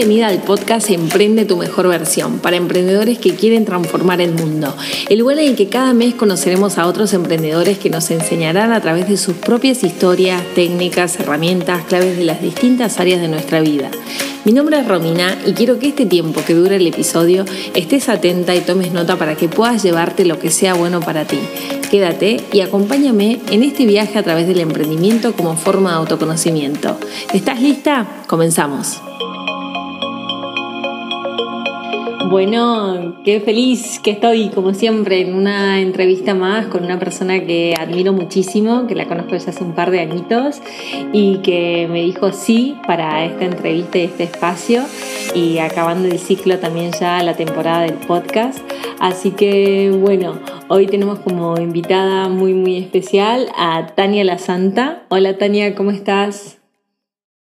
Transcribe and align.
Bienvenida 0.00 0.28
al 0.28 0.40
podcast 0.40 0.88
Emprende 0.88 1.44
tu 1.44 1.58
mejor 1.58 1.86
versión 1.86 2.38
para 2.38 2.56
emprendedores 2.56 3.18
que 3.18 3.34
quieren 3.34 3.66
transformar 3.66 4.22
el 4.22 4.32
mundo. 4.32 4.74
El 5.10 5.18
lugar 5.18 5.38
en 5.40 5.50
el 5.50 5.56
que 5.56 5.68
cada 5.68 5.92
mes 5.92 6.14
conoceremos 6.14 6.78
a 6.78 6.86
otros 6.86 7.12
emprendedores 7.12 7.76
que 7.76 7.90
nos 7.90 8.10
enseñarán 8.10 8.72
a 8.72 8.80
través 8.80 9.06
de 9.10 9.18
sus 9.18 9.34
propias 9.34 9.84
historias, 9.84 10.42
técnicas, 10.54 11.20
herramientas, 11.20 11.84
claves 11.84 12.16
de 12.16 12.24
las 12.24 12.40
distintas 12.40 12.98
áreas 12.98 13.20
de 13.20 13.28
nuestra 13.28 13.60
vida. 13.60 13.90
Mi 14.46 14.52
nombre 14.52 14.80
es 14.80 14.88
Romina 14.88 15.36
y 15.44 15.52
quiero 15.52 15.78
que 15.78 15.88
este 15.88 16.06
tiempo 16.06 16.40
que 16.46 16.54
dure 16.54 16.76
el 16.76 16.86
episodio 16.86 17.44
estés 17.74 18.08
atenta 18.08 18.56
y 18.56 18.60
tomes 18.60 18.92
nota 18.92 19.18
para 19.18 19.34
que 19.34 19.48
puedas 19.48 19.82
llevarte 19.82 20.24
lo 20.24 20.38
que 20.38 20.50
sea 20.50 20.72
bueno 20.72 21.00
para 21.00 21.26
ti. 21.26 21.40
Quédate 21.90 22.40
y 22.54 22.62
acompáñame 22.62 23.38
en 23.50 23.62
este 23.62 23.84
viaje 23.84 24.18
a 24.18 24.22
través 24.22 24.48
del 24.48 24.60
emprendimiento 24.60 25.34
como 25.34 25.58
forma 25.58 25.90
de 25.90 25.96
autoconocimiento. 25.96 26.96
¿Estás 27.34 27.60
lista? 27.60 28.22
Comenzamos. 28.28 29.02
Bueno, 32.30 33.16
qué 33.24 33.40
feliz 33.40 33.98
que 33.98 34.12
estoy, 34.12 34.50
como 34.50 34.72
siempre, 34.72 35.20
en 35.20 35.34
una 35.34 35.80
entrevista 35.80 36.32
más 36.32 36.66
con 36.66 36.84
una 36.84 36.96
persona 36.96 37.44
que 37.44 37.74
admiro 37.76 38.12
muchísimo, 38.12 38.86
que 38.86 38.94
la 38.94 39.08
conozco 39.08 39.34
ya 39.34 39.50
hace 39.50 39.64
un 39.64 39.74
par 39.74 39.90
de 39.90 39.98
añitos 39.98 40.62
y 41.12 41.38
que 41.38 41.88
me 41.90 42.02
dijo 42.02 42.30
sí 42.30 42.78
para 42.86 43.24
esta 43.24 43.46
entrevista 43.46 43.98
y 43.98 44.02
este 44.02 44.22
espacio 44.22 44.84
y 45.34 45.58
acabando 45.58 46.06
el 46.06 46.20
ciclo 46.20 46.60
también 46.60 46.92
ya 46.92 47.20
la 47.24 47.34
temporada 47.34 47.80
del 47.80 47.94
podcast. 47.94 48.60
Así 49.00 49.32
que 49.32 49.90
bueno, 50.00 50.38
hoy 50.68 50.86
tenemos 50.86 51.18
como 51.18 51.58
invitada 51.58 52.28
muy 52.28 52.54
muy 52.54 52.76
especial 52.76 53.48
a 53.56 53.88
Tania 53.96 54.22
La 54.22 54.38
Santa. 54.38 55.02
Hola 55.08 55.36
Tania, 55.36 55.74
¿cómo 55.74 55.90
estás? 55.90 56.58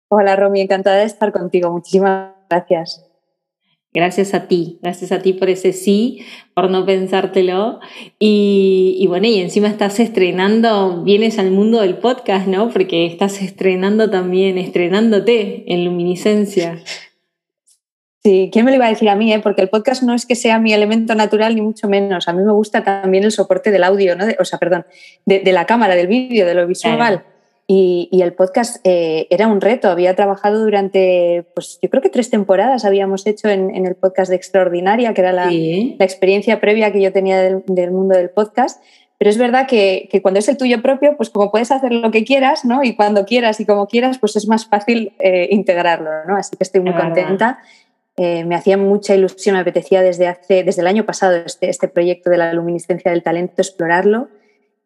Hola 0.08 0.38
Romy, 0.38 0.62
encantada 0.62 1.00
de 1.00 1.06
estar 1.06 1.34
contigo. 1.34 1.70
Muchísimas 1.70 2.30
gracias. 2.50 3.09
Gracias 3.92 4.36
a 4.36 4.48
ti, 4.48 4.78
gracias 4.84 5.12
a 5.12 5.20
ti 5.20 5.34
por 5.34 5.50
ese 5.50 5.74
sí, 5.74 6.24
por 6.54 6.70
no 6.70 6.86
pensártelo. 6.86 7.80
Y, 8.20 9.04
bueno, 9.08 9.26
y 9.26 9.40
encima 9.40 9.68
estás 9.68 10.00
estrenando, 10.00 11.02
vienes 11.04 11.40
al 11.40 11.50
mundo 11.50 11.82
del 11.82 11.98
podcast, 11.98 12.48
¿no? 12.48 12.70
Porque 12.70 13.08
estás 13.08 13.42
estrenando 13.42 14.12
también, 14.12 14.60
estrenándote 14.60 15.74
en 15.74 15.86
luminiscencia. 15.86 16.84
Sí, 18.24 18.52
¿quién 18.54 18.66
me 18.66 18.72
lo 18.72 18.76
iba 18.76 18.86
a 18.86 18.90
decir 18.90 19.10
a 19.10 19.16
mí? 19.16 19.34
Eh? 19.34 19.40
Porque 19.40 19.64
el 19.64 19.70
podcast 19.70 20.04
no 20.04 20.14
es 20.14 20.28
que 20.28 20.36
sea 20.36 20.60
mi 20.60 20.72
elemento 20.72 21.16
natural, 21.16 21.56
ni 21.56 21.62
mucho 21.62 21.88
menos. 21.88 22.28
A 22.28 22.34
mí 22.34 22.44
me 22.44 22.52
gusta 22.52 22.84
también 22.84 23.24
el 23.24 23.32
soporte 23.32 23.72
del 23.72 23.84
audio, 23.84 24.16
¿no? 24.16 24.26
o 24.38 24.46
sea, 24.46 24.60
perdón, 24.60 24.86
de, 25.26 25.52
la 25.52 25.66
cámara, 25.66 25.96
del 25.96 26.08
vídeo, 26.08 26.46
de 26.46 26.54
lo 26.54 26.68
visual. 26.68 27.24
Y, 27.72 28.10
el 28.24 28.34
podcast 28.34 28.78
eh, 28.84 29.28
era 29.30 29.46
un 29.46 29.62
reto. 29.62 29.90
Había 29.90 30.16
trabajado 30.16 30.64
durante, 30.64 31.46
pues 31.54 31.78
yo 31.80 31.88
creo 31.92 32.02
que 32.02 32.10
tres 32.10 32.32
temporadas 32.32 32.84
habíamos 32.84 33.28
hecho 33.28 33.48
en, 33.48 33.86
el 33.86 33.94
podcast 33.94 34.32
de 34.32 34.38
Extraordinaria, 34.38 35.14
que 35.14 35.22
era 35.22 35.32
la, 35.32 35.50
experiencia 35.52 36.60
previa 36.60 36.92
que 36.92 37.00
yo 37.00 37.14
tenía 37.14 37.40
del, 37.40 37.92
mundo 37.92 38.18
del 38.18 38.32
podcast. 38.32 38.84
Pero 39.20 39.30
es 39.30 39.38
verdad 39.38 39.68
que, 39.68 40.10
cuando 40.24 40.40
es 40.40 40.50
el 40.50 40.58
tuyo 40.58 40.82
propio, 40.82 41.16
pues 41.16 41.30
como 41.30 41.52
puedes 41.52 41.70
hacer 41.70 41.92
lo 41.92 42.10
que 42.10 42.26
quieras, 42.26 42.66
¿no? 42.66 42.84
Y 42.84 42.96
cuando 42.96 43.24
quieras 43.26 43.60
y 43.60 43.68
como 43.68 43.86
quieras, 43.86 44.18
pues 44.18 44.36
es 44.36 44.48
más 44.48 44.66
fácil 44.66 45.14
eh, 45.20 45.50
integrarlo, 45.52 46.10
¿no? 46.28 46.38
Así 46.38 46.58
que 46.58 46.64
estoy 46.64 46.82
muy 46.82 46.96
contenta. 46.96 47.60
Eh, 48.18 48.46
me 48.46 48.56
hacía 48.56 48.78
mucha 48.78 49.14
ilusión, 49.14 49.54
me 49.54 49.62
apetecía 49.62 50.02
desde, 50.02 50.28
hace, 50.28 50.64
desde 50.64 50.82
el 50.82 50.88
año 50.88 51.06
pasado 51.06 51.36
este, 51.36 51.70
este 51.70 51.88
proyecto 51.88 52.32
de 52.32 52.38
la 52.40 52.52
luminiscencia 52.52 53.12
del 53.12 53.22
talento, 53.22 53.62
explorarlo 53.62 54.30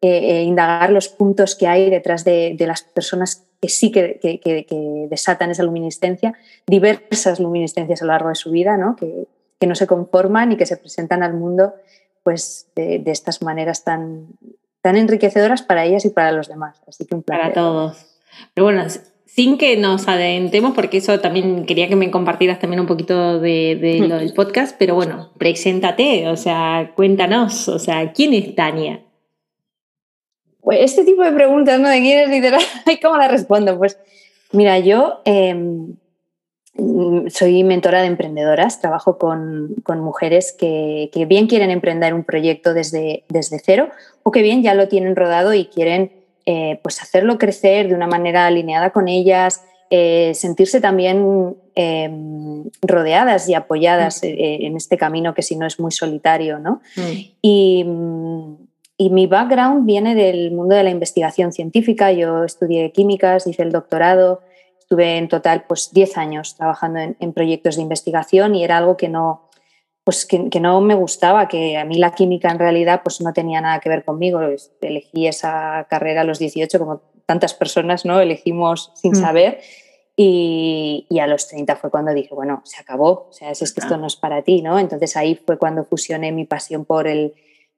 eh, 0.06 0.36
eh, 0.36 0.42
indagar 0.42 0.90
los 0.90 1.08
puntos 1.08 1.54
que 1.54 1.66
hay 1.66 1.88
detrás 1.88 2.24
de, 2.24 2.54
las 2.58 2.82
personas 2.82 3.46
que 3.58 3.70
sí 3.70 3.90
que, 3.90 5.06
desatan 5.08 5.50
esa 5.50 5.62
luminiscencia, 5.62 6.34
diversas 6.66 7.40
luminiscencias 7.40 8.02
a 8.02 8.04
lo 8.04 8.12
largo 8.12 8.28
de 8.28 8.34
su 8.34 8.50
vida, 8.50 8.76
¿no? 8.76 8.96
Que, 8.96 9.26
no 9.66 9.74
se 9.74 9.86
conforman 9.86 10.52
y 10.52 10.56
que 10.58 10.66
se 10.66 10.76
presentan 10.76 11.22
al 11.22 11.32
mundo 11.32 11.72
pues, 12.22 12.66
de, 12.76 13.02
estas 13.06 13.40
maneras 13.40 13.82
tan, 13.82 14.26
tan 14.82 14.96
enriquecedoras 14.96 15.62
para 15.62 15.86
ellas 15.86 16.04
y 16.04 16.10
para 16.10 16.32
los 16.32 16.48
demás. 16.48 16.82
Así 16.86 17.06
que 17.06 17.14
un 17.14 17.22
placer. 17.22 17.54
Para 17.54 17.54
todos. 17.54 18.20
Pero 18.52 18.66
bueno, 18.66 18.84
sin 19.24 19.56
que 19.56 19.78
nos 19.78 20.06
adentremos, 20.06 20.74
porque 20.74 20.98
eso 20.98 21.18
también 21.20 21.64
quería 21.64 21.88
que 21.88 21.96
me 21.96 22.10
compartieras 22.10 22.58
también 22.58 22.80
un 22.80 22.86
poquito 22.86 23.40
de, 23.40 23.78
de 23.80 24.06
lo 24.06 24.18
del 24.18 24.34
podcast, 24.34 24.76
pero 24.78 24.96
bueno, 24.96 25.30
preséntate, 25.38 26.28
o 26.28 26.36
sea, 26.36 26.92
cuéntanos, 26.94 27.68
o 27.68 27.78
sea, 27.78 28.12
¿quién 28.12 28.34
es 28.34 28.54
Tania? 28.54 29.00
Pues 30.64 30.80
este 30.80 31.04
tipo 31.04 31.22
de 31.22 31.32
preguntas, 31.32 31.78
¿no? 31.78 31.90
¿De 31.90 32.00
quién 32.00 32.20
es 32.20 32.30
literal? 32.30 32.62
¿Cómo 33.02 33.18
la 33.18 33.28
respondo? 33.28 33.76
Pues 33.76 33.98
mira, 34.52 34.78
yo 34.78 35.20
em, 35.26 35.96
soy 37.28 37.62
mentora 37.62 38.00
de 38.00 38.06
emprendedoras, 38.06 38.80
trabajo 38.80 39.18
con, 39.18 39.76
mujeres 40.00 40.56
que, 40.58 41.10
bien 41.28 41.46
quieren 41.46 41.70
emprender 41.70 42.14
un 42.14 42.24
proyecto 42.24 42.72
desde, 42.72 43.24
desde 43.28 43.60
cero 43.62 43.90
o 44.22 44.30
que 44.30 44.42
bien 44.42 44.62
ya 44.62 44.74
lo 44.74 44.88
tienen 44.88 45.14
rodado 45.14 45.52
y 45.52 45.66
quieren 45.66 46.12
eh, 46.46 46.80
pues 46.82 47.00
hacerlo 47.02 47.38
crecer 47.38 47.88
de 47.88 47.94
una 47.94 48.06
manera 48.06 48.46
alineada 48.46 48.90
con 48.90 49.08
ellas, 49.08 49.62
eh, 49.90 50.32
sentirse 50.34 50.80
también 50.80 51.56
em, 51.74 52.64
rodeadas 52.82 53.48
y 53.48 53.54
apoyadas 53.54 54.22
mm. 54.22 54.26
eh, 54.26 54.66
en 54.66 54.76
este 54.76 54.96
camino 54.96 55.34
que 55.34 55.42
si 55.42 55.56
no 55.56 55.66
es 55.66 55.78
muy 55.78 55.92
solitario, 55.92 56.58
¿no? 56.58 56.80
Mm. 56.96 57.12
Y 57.42 57.86
y 59.04 59.10
mi 59.10 59.26
background 59.26 59.84
viene 59.84 60.14
del 60.14 60.50
mundo 60.50 60.74
de 60.74 60.82
la 60.82 60.88
investigación 60.88 61.52
científica. 61.52 62.10
Yo 62.10 62.42
estudié 62.42 62.90
químicas, 62.90 63.46
hice 63.46 63.62
el 63.62 63.70
doctorado, 63.70 64.40
estuve 64.78 65.18
en 65.18 65.28
total 65.28 65.66
pues 65.68 65.90
10 65.92 66.16
años 66.16 66.56
trabajando 66.56 67.00
en, 67.00 67.32
proyectos 67.34 67.76
de 67.76 67.82
investigación 67.82 68.54
y 68.54 68.64
era 68.64 68.78
algo 68.78 68.96
que 68.96 69.10
no, 69.10 69.50
pues 70.04 70.24
que, 70.24 70.38
no 70.58 70.80
me 70.80 70.94
gustaba, 70.94 71.48
que 71.48 71.76
a 71.76 71.84
mí 71.84 71.98
la 71.98 72.14
química 72.14 72.50
en 72.50 72.58
realidad 72.58 73.02
pues 73.04 73.20
no 73.20 73.34
tenía 73.34 73.60
nada 73.60 73.78
que 73.80 73.90
ver 73.90 74.06
conmigo. 74.06 74.40
Elegí 74.80 75.26
esa 75.26 75.86
carrera 75.90 76.22
a 76.22 76.24
los 76.24 76.38
18 76.38 76.78
como 76.78 77.02
tantas 77.26 77.52
personas 77.52 78.06
no 78.06 78.20
elegimos 78.20 78.90
sin 78.94 79.12
mm. 79.12 79.16
saber. 79.16 79.60
Y, 80.16 81.06
y, 81.10 81.18
a 81.18 81.26
los 81.26 81.46
30 81.48 81.76
fue 81.76 81.90
cuando 81.90 82.14
dije, 82.14 82.34
bueno, 82.34 82.62
se 82.64 82.80
acabó, 82.80 83.26
o 83.28 83.32
sea, 83.32 83.50
es 83.50 83.58
que 83.58 83.80
esto 83.80 83.98
no 83.98 84.06
es 84.06 84.14
para 84.16 84.42
ti, 84.42 84.62
¿no? 84.62 84.78
Entonces 84.78 85.14
ahí 85.16 85.34
fue 85.34 85.58
cuando 85.58 85.84
fusioné 85.84 86.30
mi 86.30 86.44
pasión 86.44 86.84
por 86.84 87.08
el, 87.08 87.34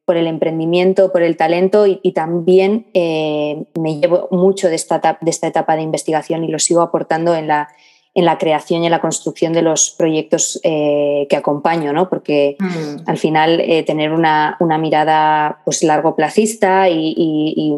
por 0.07 0.17
el 0.17 0.29
emprendimiento, 0.29 1.11
por 1.11 1.23
el 1.23 1.37
talento 1.37 1.85
y, 1.87 2.13
también 2.13 2.87
eh, 2.95 3.65
me 3.79 3.99
llevo 3.99 4.29
mucho 4.31 4.69
de 4.69 4.77
esta, 4.77 4.97
etapa, 4.97 5.19
de 5.21 5.31
esta 5.31 5.49
etapa 5.49 5.75
de 5.75 5.83
investigación 5.83 6.45
y 6.45 6.49
lo 6.49 6.61
sigo 6.61 6.81
aportando 6.81 7.35
en 7.35 7.49
la, 7.49 7.69
en 8.15 8.25
la 8.25 8.39
creación 8.39 8.83
y 8.83 8.87
en 8.87 8.93
la 8.93 9.01
construcción 9.01 9.53
de 9.53 9.63
los 9.63 9.91
proyectos 9.91 10.61
eh, 10.63 11.27
que 11.29 11.35
acompaño, 11.35 11.93
¿no? 11.93 12.09
porque 12.09 12.57
mm. 12.61 13.03
al 13.05 13.19
final 13.19 13.59
eh, 13.59 13.83
tener 13.83 14.13
una, 14.13 14.57
mirada 14.81 15.61
pues, 15.65 15.83
largo 15.83 16.15
plazista 16.15 16.89
y, 16.89 17.75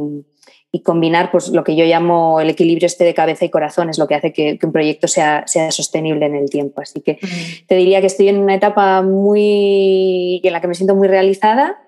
combinar 0.84 1.32
pues, 1.32 1.48
lo 1.48 1.64
que 1.64 1.74
yo 1.74 1.84
llamo 1.86 2.40
el 2.40 2.50
equilibrio 2.50 2.86
este 2.86 3.02
de 3.04 3.12
cabeza 3.12 3.44
y 3.44 3.50
corazón 3.50 3.90
es 3.90 3.98
lo 3.98 4.06
que 4.06 4.14
hace 4.14 4.32
que, 4.32 4.58
un 4.62 4.70
proyecto 4.70 5.08
sea, 5.08 5.42
sea, 5.46 5.72
sostenible 5.72 6.26
en 6.26 6.36
el 6.36 6.48
tiempo. 6.50 6.82
Así 6.82 7.00
que 7.00 7.14
mm. 7.14 7.66
te 7.66 7.74
diría 7.74 8.00
que 8.00 8.06
estoy 8.06 8.28
en 8.28 8.38
una 8.38 8.54
etapa 8.54 9.00
muy 9.02 10.42
en 10.44 10.52
la 10.52 10.60
que 10.60 10.68
me 10.68 10.74
siento 10.74 10.94
muy 10.94 11.08
realizada 11.08 11.78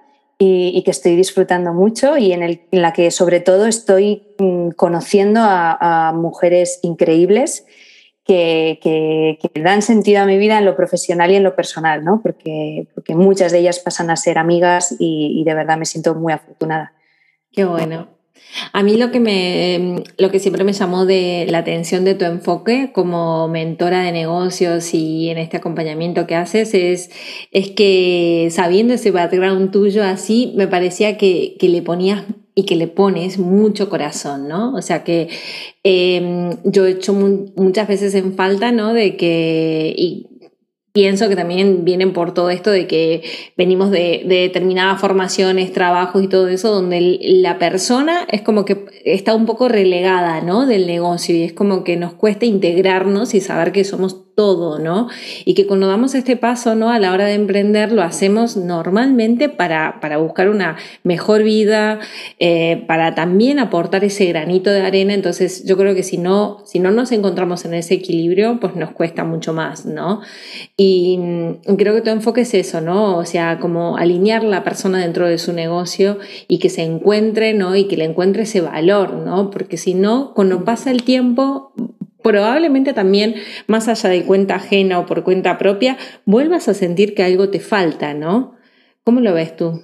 y, 0.42 0.82
que 0.84 0.90
estoy 0.90 1.16
disfrutando 1.16 1.74
mucho 1.74 2.16
y 2.16 2.32
en, 2.32 2.42
el, 2.42 2.62
en, 2.70 2.80
la 2.80 2.94
que 2.94 3.10
sobre 3.10 3.40
todo 3.40 3.66
estoy 3.66 4.22
mm, 4.38 4.70
conociendo 4.70 5.40
a, 5.42 6.12
mujeres 6.14 6.80
increíbles 6.82 7.66
que, 8.24 8.78
que, 8.82 9.60
dan 9.60 9.82
sentido 9.82 10.22
a 10.22 10.24
mi 10.24 10.38
vida 10.38 10.58
en 10.58 10.64
lo 10.64 10.76
profesional 10.76 11.30
y 11.30 11.36
en 11.36 11.42
lo 11.42 11.54
personal, 11.54 12.04
¿no? 12.04 12.22
porque, 12.22 12.86
porque 12.94 13.14
muchas 13.14 13.52
de 13.52 13.58
ellas 13.58 13.80
pasan 13.80 14.08
a 14.08 14.16
ser 14.16 14.38
amigas 14.38 14.96
y, 14.98 15.38
y 15.38 15.44
de 15.44 15.54
verdad 15.54 15.76
me 15.76 15.84
siento 15.84 16.14
muy 16.14 16.32
afortunada. 16.32 16.94
Qué 17.52 17.64
bueno. 17.64 18.08
A 18.72 18.82
mí 18.82 18.96
lo 18.96 19.10
que 19.10 19.20
me, 19.20 20.02
lo 20.18 20.30
que 20.30 20.38
siempre 20.38 20.64
me 20.64 20.72
llamó 20.72 21.06
de 21.06 21.46
la 21.48 21.58
atención 21.58 22.04
de 22.04 22.14
tu 22.14 22.24
enfoque 22.24 22.90
como 22.92 23.48
mentora 23.48 24.02
de 24.02 24.12
negocios 24.12 24.92
y 24.94 25.30
en 25.30 25.38
este 25.38 25.56
acompañamiento 25.56 26.26
que 26.26 26.34
haces 26.34 26.74
es, 26.74 27.10
es 27.52 27.70
que 27.70 28.48
sabiendo 28.50 28.94
ese 28.94 29.10
background 29.10 29.70
tuyo 29.70 30.04
así, 30.04 30.52
me 30.56 30.68
parecía 30.68 31.16
que, 31.16 31.56
que 31.58 31.68
le 31.68 31.82
ponías 31.82 32.24
y 32.54 32.64
que 32.64 32.76
le 32.76 32.88
pones 32.88 33.38
mucho 33.38 33.88
corazón, 33.88 34.48
¿no? 34.48 34.74
O 34.74 34.82
sea 34.82 35.04
que 35.04 35.28
em, 35.82 36.56
yo 36.64 36.86
he 36.86 36.90
hecho 36.90 37.14
muchas 37.14 37.88
veces 37.88 38.14
en 38.14 38.34
falta, 38.34 38.72
¿no? 38.72 38.92
De 38.92 39.16
que, 39.16 39.94
y 39.96 40.26
pienso 40.92 41.28
que 41.28 41.36
también 41.36 41.84
vienen 41.84 42.12
por 42.12 42.34
todo 42.34 42.50
esto 42.50 42.70
de 42.70 42.86
que 42.86 43.22
venimos 43.56 43.90
de, 43.90 44.22
determinadas 44.26 45.00
formaciones, 45.00 45.72
trabajos 45.72 46.22
y 46.22 46.28
todo 46.28 46.48
eso, 46.48 46.72
donde 46.72 47.18
la 47.20 47.58
persona 47.58 48.26
es 48.30 48.42
como 48.42 48.64
que 48.64 48.86
está 49.04 49.34
un 49.34 49.46
poco 49.46 49.68
relegada, 49.68 50.40
¿no? 50.40 50.66
Del 50.66 50.86
negocio 50.86 51.34
y 51.34 51.42
es 51.44 51.52
como 51.52 51.84
que 51.84 51.96
nos 51.96 52.14
cuesta 52.14 52.46
integrarnos 52.46 53.34
y 53.34 53.40
saber 53.40 53.72
que 53.72 53.84
somos 53.84 54.14
todo, 54.34 54.78
¿no? 54.78 55.08
Y 55.44 55.54
que 55.54 55.66
cuando 55.66 55.88
damos 55.88 56.14
este 56.14 56.36
paso, 56.36 56.74
¿no? 56.74 56.90
A 56.90 56.98
la 56.98 57.12
hora 57.12 57.26
de 57.26 57.34
emprender, 57.34 57.92
lo 57.92 58.02
hacemos 58.02 58.56
normalmente 58.56 59.48
para, 59.48 60.00
para 60.00 60.18
buscar 60.18 60.48
una 60.48 60.76
mejor 61.02 61.42
vida, 61.42 62.00
eh, 62.38 62.84
para 62.86 63.14
también 63.14 63.58
aportar 63.58 64.04
ese 64.04 64.26
granito 64.26 64.70
de 64.70 64.82
arena. 64.82 65.14
Entonces, 65.14 65.64
yo 65.64 65.76
creo 65.76 65.94
que 65.94 66.02
si 66.02 66.16
no, 66.16 66.62
si 66.64 66.78
no 66.78 66.90
nos 66.90 67.12
encontramos 67.12 67.64
en 67.64 67.74
ese 67.74 67.94
equilibrio, 67.94 68.58
pues 68.60 68.76
nos 68.76 68.92
cuesta 68.92 69.24
mucho 69.24 69.52
más, 69.52 69.86
¿no? 69.86 70.20
Y 70.76 71.18
mm, 71.18 71.76
creo 71.76 71.94
que 71.94 72.02
tu 72.02 72.10
enfoque 72.10 72.42
es 72.42 72.54
eso, 72.54 72.80
¿no? 72.80 73.16
O 73.16 73.24
sea, 73.24 73.58
como 73.58 73.96
alinear 73.96 74.42
la 74.42 74.64
persona 74.64 74.98
dentro 74.98 75.28
de 75.28 75.38
su 75.38 75.52
negocio 75.52 76.18
y 76.48 76.58
que 76.58 76.68
se 76.68 76.82
encuentre, 76.82 77.54
¿no? 77.54 77.76
Y 77.76 77.84
que 77.84 77.96
le 77.96 78.04
encuentre 78.04 78.42
ese 78.42 78.60
valor, 78.60 79.14
¿no? 79.14 79.50
Porque 79.50 79.76
si 79.76 79.94
no, 79.94 80.32
cuando 80.34 80.64
pasa 80.64 80.90
el 80.90 81.02
tiempo, 81.02 81.72
probablemente 82.22 82.92
también, 82.92 83.34
más 83.66 83.88
allá 83.88 84.10
de 84.10 84.24
cuenta 84.24 84.56
ajena 84.56 84.98
o 84.98 85.06
por 85.06 85.24
cuenta 85.24 85.58
propia, 85.58 85.96
vuelvas 86.24 86.68
a 86.68 86.74
sentir 86.74 87.14
que 87.14 87.22
algo 87.22 87.50
te 87.50 87.60
falta, 87.60 88.14
¿no? 88.14 88.54
¿Cómo 89.04 89.20
lo 89.20 89.32
ves 89.32 89.56
tú? 89.56 89.82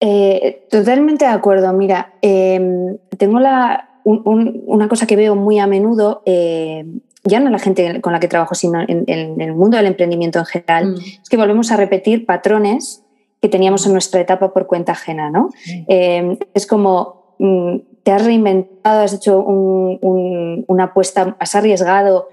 Eh, 0.00 0.66
totalmente 0.70 1.24
de 1.24 1.30
acuerdo. 1.30 1.72
Mira, 1.72 2.14
em, 2.22 2.98
tengo 3.16 3.40
la, 3.40 4.00
una 4.04 4.88
cosa 4.88 5.06
que 5.06 5.16
veo 5.16 5.34
muy 5.34 5.58
a 5.58 5.66
menudo, 5.66 6.22
eh, 6.24 6.84
ya 7.24 7.40
no 7.40 7.46
en 7.46 7.52
la 7.52 7.58
gente 7.58 8.00
con 8.00 8.12
la 8.12 8.20
que 8.20 8.28
trabajo, 8.28 8.54
sino 8.54 8.80
en, 8.80 9.04
el 9.06 9.54
mundo 9.54 9.76
del 9.76 9.86
emprendimiento 9.86 10.38
en 10.38 10.46
general, 10.46 10.92
mm. 10.92 10.96
es 11.22 11.28
que 11.28 11.36
volvemos 11.36 11.72
a 11.72 11.76
repetir 11.76 12.24
patrones 12.26 13.04
que 13.40 13.48
teníamos 13.48 13.86
en 13.86 13.92
nuestra 13.92 14.20
etapa 14.20 14.52
por 14.52 14.66
cuenta 14.66 14.92
ajena, 14.92 15.30
¿no? 15.30 15.50
Em, 15.88 16.36
es 16.54 16.66
como 16.66 17.34
mm, 17.38 17.76
te 18.08 18.12
has 18.12 18.24
reinventado, 18.24 19.02
has 19.02 19.12
hecho 19.12 19.38
una 19.38 20.84
apuesta, 20.84 21.36
has 21.38 21.54
arriesgado, 21.54 22.30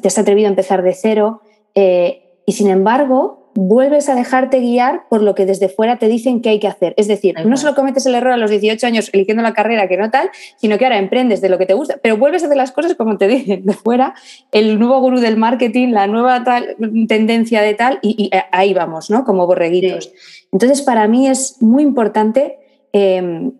te 0.00 0.08
has 0.08 0.18
atrevido 0.18 0.46
a 0.46 0.48
empezar 0.48 0.82
de 0.82 0.94
cero 0.94 1.42
eh, 1.74 2.22
y 2.46 2.52
sin 2.52 2.70
embargo 2.70 3.52
vuelves 3.54 4.08
a 4.08 4.14
dejarte 4.14 4.60
guiar 4.60 5.02
por 5.10 5.22
lo 5.22 5.34
que 5.34 5.44
desde 5.44 5.68
fuera 5.68 5.98
te 5.98 6.08
dicen 6.08 6.40
que 6.40 6.48
hay 6.48 6.58
que 6.58 6.68
hacer. 6.68 6.94
Es 6.96 7.06
decir, 7.06 7.34
no 7.44 7.58
solo 7.58 7.74
cometes 7.74 8.06
el 8.06 8.14
error 8.14 8.32
a 8.32 8.38
los 8.38 8.50
18 8.50 8.86
años 8.86 9.10
eligiendo 9.12 9.42
la 9.42 9.52
carrera 9.52 9.88
que 9.88 9.98
no 9.98 10.10
tal, 10.10 10.30
sino 10.56 10.78
que 10.78 10.86
ahora 10.86 10.96
emprendes 10.96 11.42
de 11.42 11.50
lo 11.50 11.58
que 11.58 11.66
te 11.66 11.74
gusta, 11.74 11.98
pero 12.02 12.16
vuelves 12.16 12.42
a 12.42 12.46
hacer 12.46 12.56
las 12.56 12.72
cosas 12.72 12.94
como 12.94 13.18
te 13.18 13.28
dicen 13.28 13.66
de 13.66 13.74
fuera, 13.74 14.14
el 14.52 14.78
nuevo 14.78 15.00
gurú 15.00 15.20
del 15.20 15.36
marketing, 15.36 15.88
la 15.88 16.06
nueva 16.06 16.44
tal, 16.44 16.76
tendencia 17.08 17.60
de 17.60 17.74
tal, 17.74 17.98
y, 18.00 18.30
ahí 18.52 18.72
vamos, 18.72 19.10
¿no? 19.10 19.26
Como 19.26 19.46
borreguitos. 19.46 20.10
Entonces, 20.50 20.80
para 20.80 21.06
mí 21.08 21.28
es 21.28 21.60
muy 21.60 21.82
importante 21.82 22.56
em, 22.94 23.52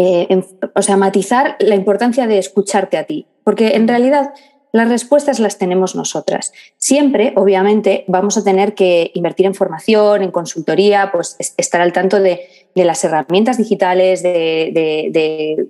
eh, 0.00 0.28
o 0.76 0.80
sea, 0.80 0.96
matizar 0.96 1.56
la 1.58 1.74
importancia 1.74 2.28
de 2.28 2.38
escucharte 2.38 2.96
a 2.96 3.02
ti, 3.02 3.26
porque 3.42 3.74
en 3.74 3.88
realidad 3.88 4.32
las 4.70 4.88
respuestas 4.88 5.40
las 5.40 5.58
tenemos 5.58 5.96
nosotras. 5.96 6.52
Siempre, 6.76 7.32
obviamente, 7.34 8.04
vamos 8.06 8.38
a 8.38 8.44
tener 8.44 8.76
que 8.76 9.10
invertir 9.14 9.46
en 9.46 9.56
formación, 9.56 10.22
en 10.22 10.30
consultoría, 10.30 11.10
pues 11.10 11.36
estar 11.56 11.80
al 11.80 11.92
tanto 11.92 12.20
de, 12.20 12.42
las 12.76 13.02
herramientas 13.02 13.58
digitales, 13.58 14.22
de, 14.22 15.66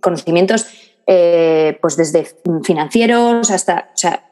conocimientos, 0.00 0.66
eh, 1.08 1.76
pues 1.82 1.96
desde 1.96 2.24
financieros 2.62 3.50
hasta, 3.50 3.90
o 3.92 3.96
sea, 3.96 4.28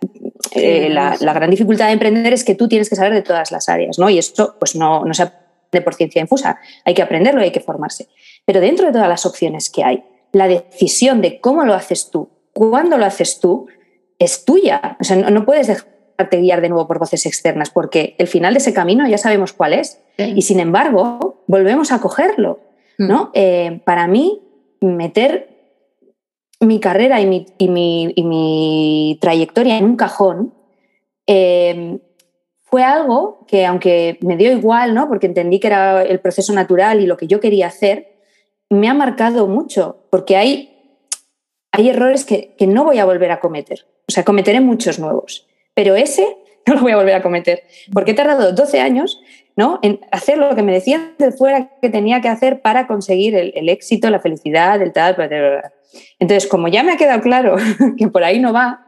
eh, 0.53 0.91
la, 0.91 1.17
gran 1.19 1.51
dificultad 1.51 1.87
de 1.87 1.95
emprender 1.95 2.33
es 2.33 2.45
que 2.45 2.55
tú 2.55 2.69
tienes 2.69 2.89
que 2.89 2.95
saber 2.95 3.15
de 3.15 3.23
todas 3.23 3.51
las 3.51 3.69
áreas, 3.69 3.99
¿no? 3.99 4.09
Y 4.11 4.19
esto, 4.19 4.55
pues 4.61 4.77
no, 4.77 5.05
no 5.05 5.13
se 5.13 5.25
aprende 5.25 5.83
por 5.83 5.95
ciencia 5.95 6.21
infusa, 6.21 6.61
hay 6.85 6.95
que 6.95 7.03
aprenderlo, 7.03 7.41
y 7.41 7.47
hay 7.47 7.51
que 7.51 7.59
formarse. 7.59 8.07
Pero 8.51 8.63
dentro 8.63 8.87
de 8.87 8.93
todas 8.93 9.09
las 9.09 9.27
opciones 9.27 9.71
que 9.71 9.85
hay, 9.85 10.03
la 10.33 10.49
decisión 10.49 11.21
de 11.21 11.41
cómo 11.41 11.65
lo 11.65 11.73
haces 11.73 12.11
tú, 12.11 12.31
cuándo 12.53 12.99
lo 12.99 13.05
haces 13.05 13.39
tú, 13.39 13.69
es 14.19 14.45
tuya. 14.45 14.97
O 14.99 15.05
sea, 15.05 15.15
no, 15.19 15.47
puedes 15.47 15.69
dejarte 15.69 16.41
guiar 16.41 16.61
de 16.61 16.69
nuevo 16.69 16.89
por 16.89 16.99
voces 16.99 17.27
externas, 17.27 17.71
porque 17.71 18.17
el 18.19 18.27
final 18.27 18.55
de 18.55 18.59
ese 18.59 18.75
camino 18.75 19.07
ya 19.07 19.19
sabemos 19.19 19.53
cuál 19.53 19.75
es. 19.75 20.01
Y 20.19 20.43
sin 20.43 20.59
embargo, 20.59 21.45
volvemos 21.47 21.93
a 21.93 22.01
cogerlo. 22.01 22.59
Mm. 22.99 23.07
¿no? 23.07 23.31
Eh, 23.35 23.83
para 23.85 24.09
mí, 24.09 24.43
meter 24.81 25.49
mi 26.59 26.81
carrera 26.81 27.21
y 27.21 27.27
mi, 27.27 27.47
y 27.57 28.25
mi, 28.25 29.17
trayectoria 29.21 29.79
en 29.79 29.85
un 29.85 29.95
cajón 29.95 30.55
eh, 31.29 32.01
fue 32.63 32.83
algo 32.83 33.47
que, 33.47 33.65
aunque 33.65 34.19
me 34.23 34.37
dio 34.37 34.51
igual, 34.51 34.93
¿no? 34.93 35.07
porque 35.07 35.27
entendí 35.27 35.61
que 35.61 35.69
era 35.69 36.03
el 36.03 36.19
proceso 36.19 36.53
natural 36.53 37.01
y 37.01 37.07
lo 37.07 37.17
que 37.17 37.29
yo 37.29 37.39
quería 37.39 37.69
hacer, 37.69 38.10
me 38.71 38.89
ha 38.89 38.95
marcado 38.95 39.49
mucho, 39.49 40.05
porque 40.11 40.37
hay, 40.37 40.71
hay 41.73 41.91
errores 41.91 42.25
que, 42.25 42.55
no 42.67 42.85
voy 42.85 42.99
a 42.99 43.05
volver 43.05 43.33
a 43.33 43.41
cometer. 43.41 43.87
O 44.09 44.13
sea, 44.13 44.25
cometeré 44.25 44.61
muchos 44.61 44.99
nuevos, 44.99 45.47
pero 45.75 45.97
ese 45.97 46.37
no 46.67 46.75
lo 46.75 46.81
voy 46.81 46.93
a 46.93 46.97
volver 46.97 47.15
a 47.15 47.23
cometer, 47.23 47.65
porque 47.93 48.13
he 48.13 48.15
tardado 48.15 48.53
12 48.53 48.81
años 48.81 49.21
¿no? 49.57 49.81
en 49.83 50.01
hacer 50.13 50.39
lo 50.39 50.55
que 50.55 50.63
me 50.63 50.73
decían 50.73 51.15
de 51.19 51.33
fuera 51.33 51.71
que 51.83 51.91
tenía 51.91 52.21
que 52.21 52.29
hacer 52.29 52.63
para 52.63 52.87
conseguir 52.87 53.35
el, 53.35 53.69
éxito, 53.69 54.09
la 54.09 54.21
felicidad, 54.21 54.81
el 54.81 54.93
tal, 54.93 55.17
Entonces, 56.21 56.49
como 56.49 56.69
ya 56.69 56.83
me 56.83 56.93
ha 56.93 56.97
quedado 56.97 57.21
claro 57.21 57.57
que 57.99 58.09
por 58.09 58.23
ahí 58.23 58.39
no 58.39 58.53
va, 58.53 58.87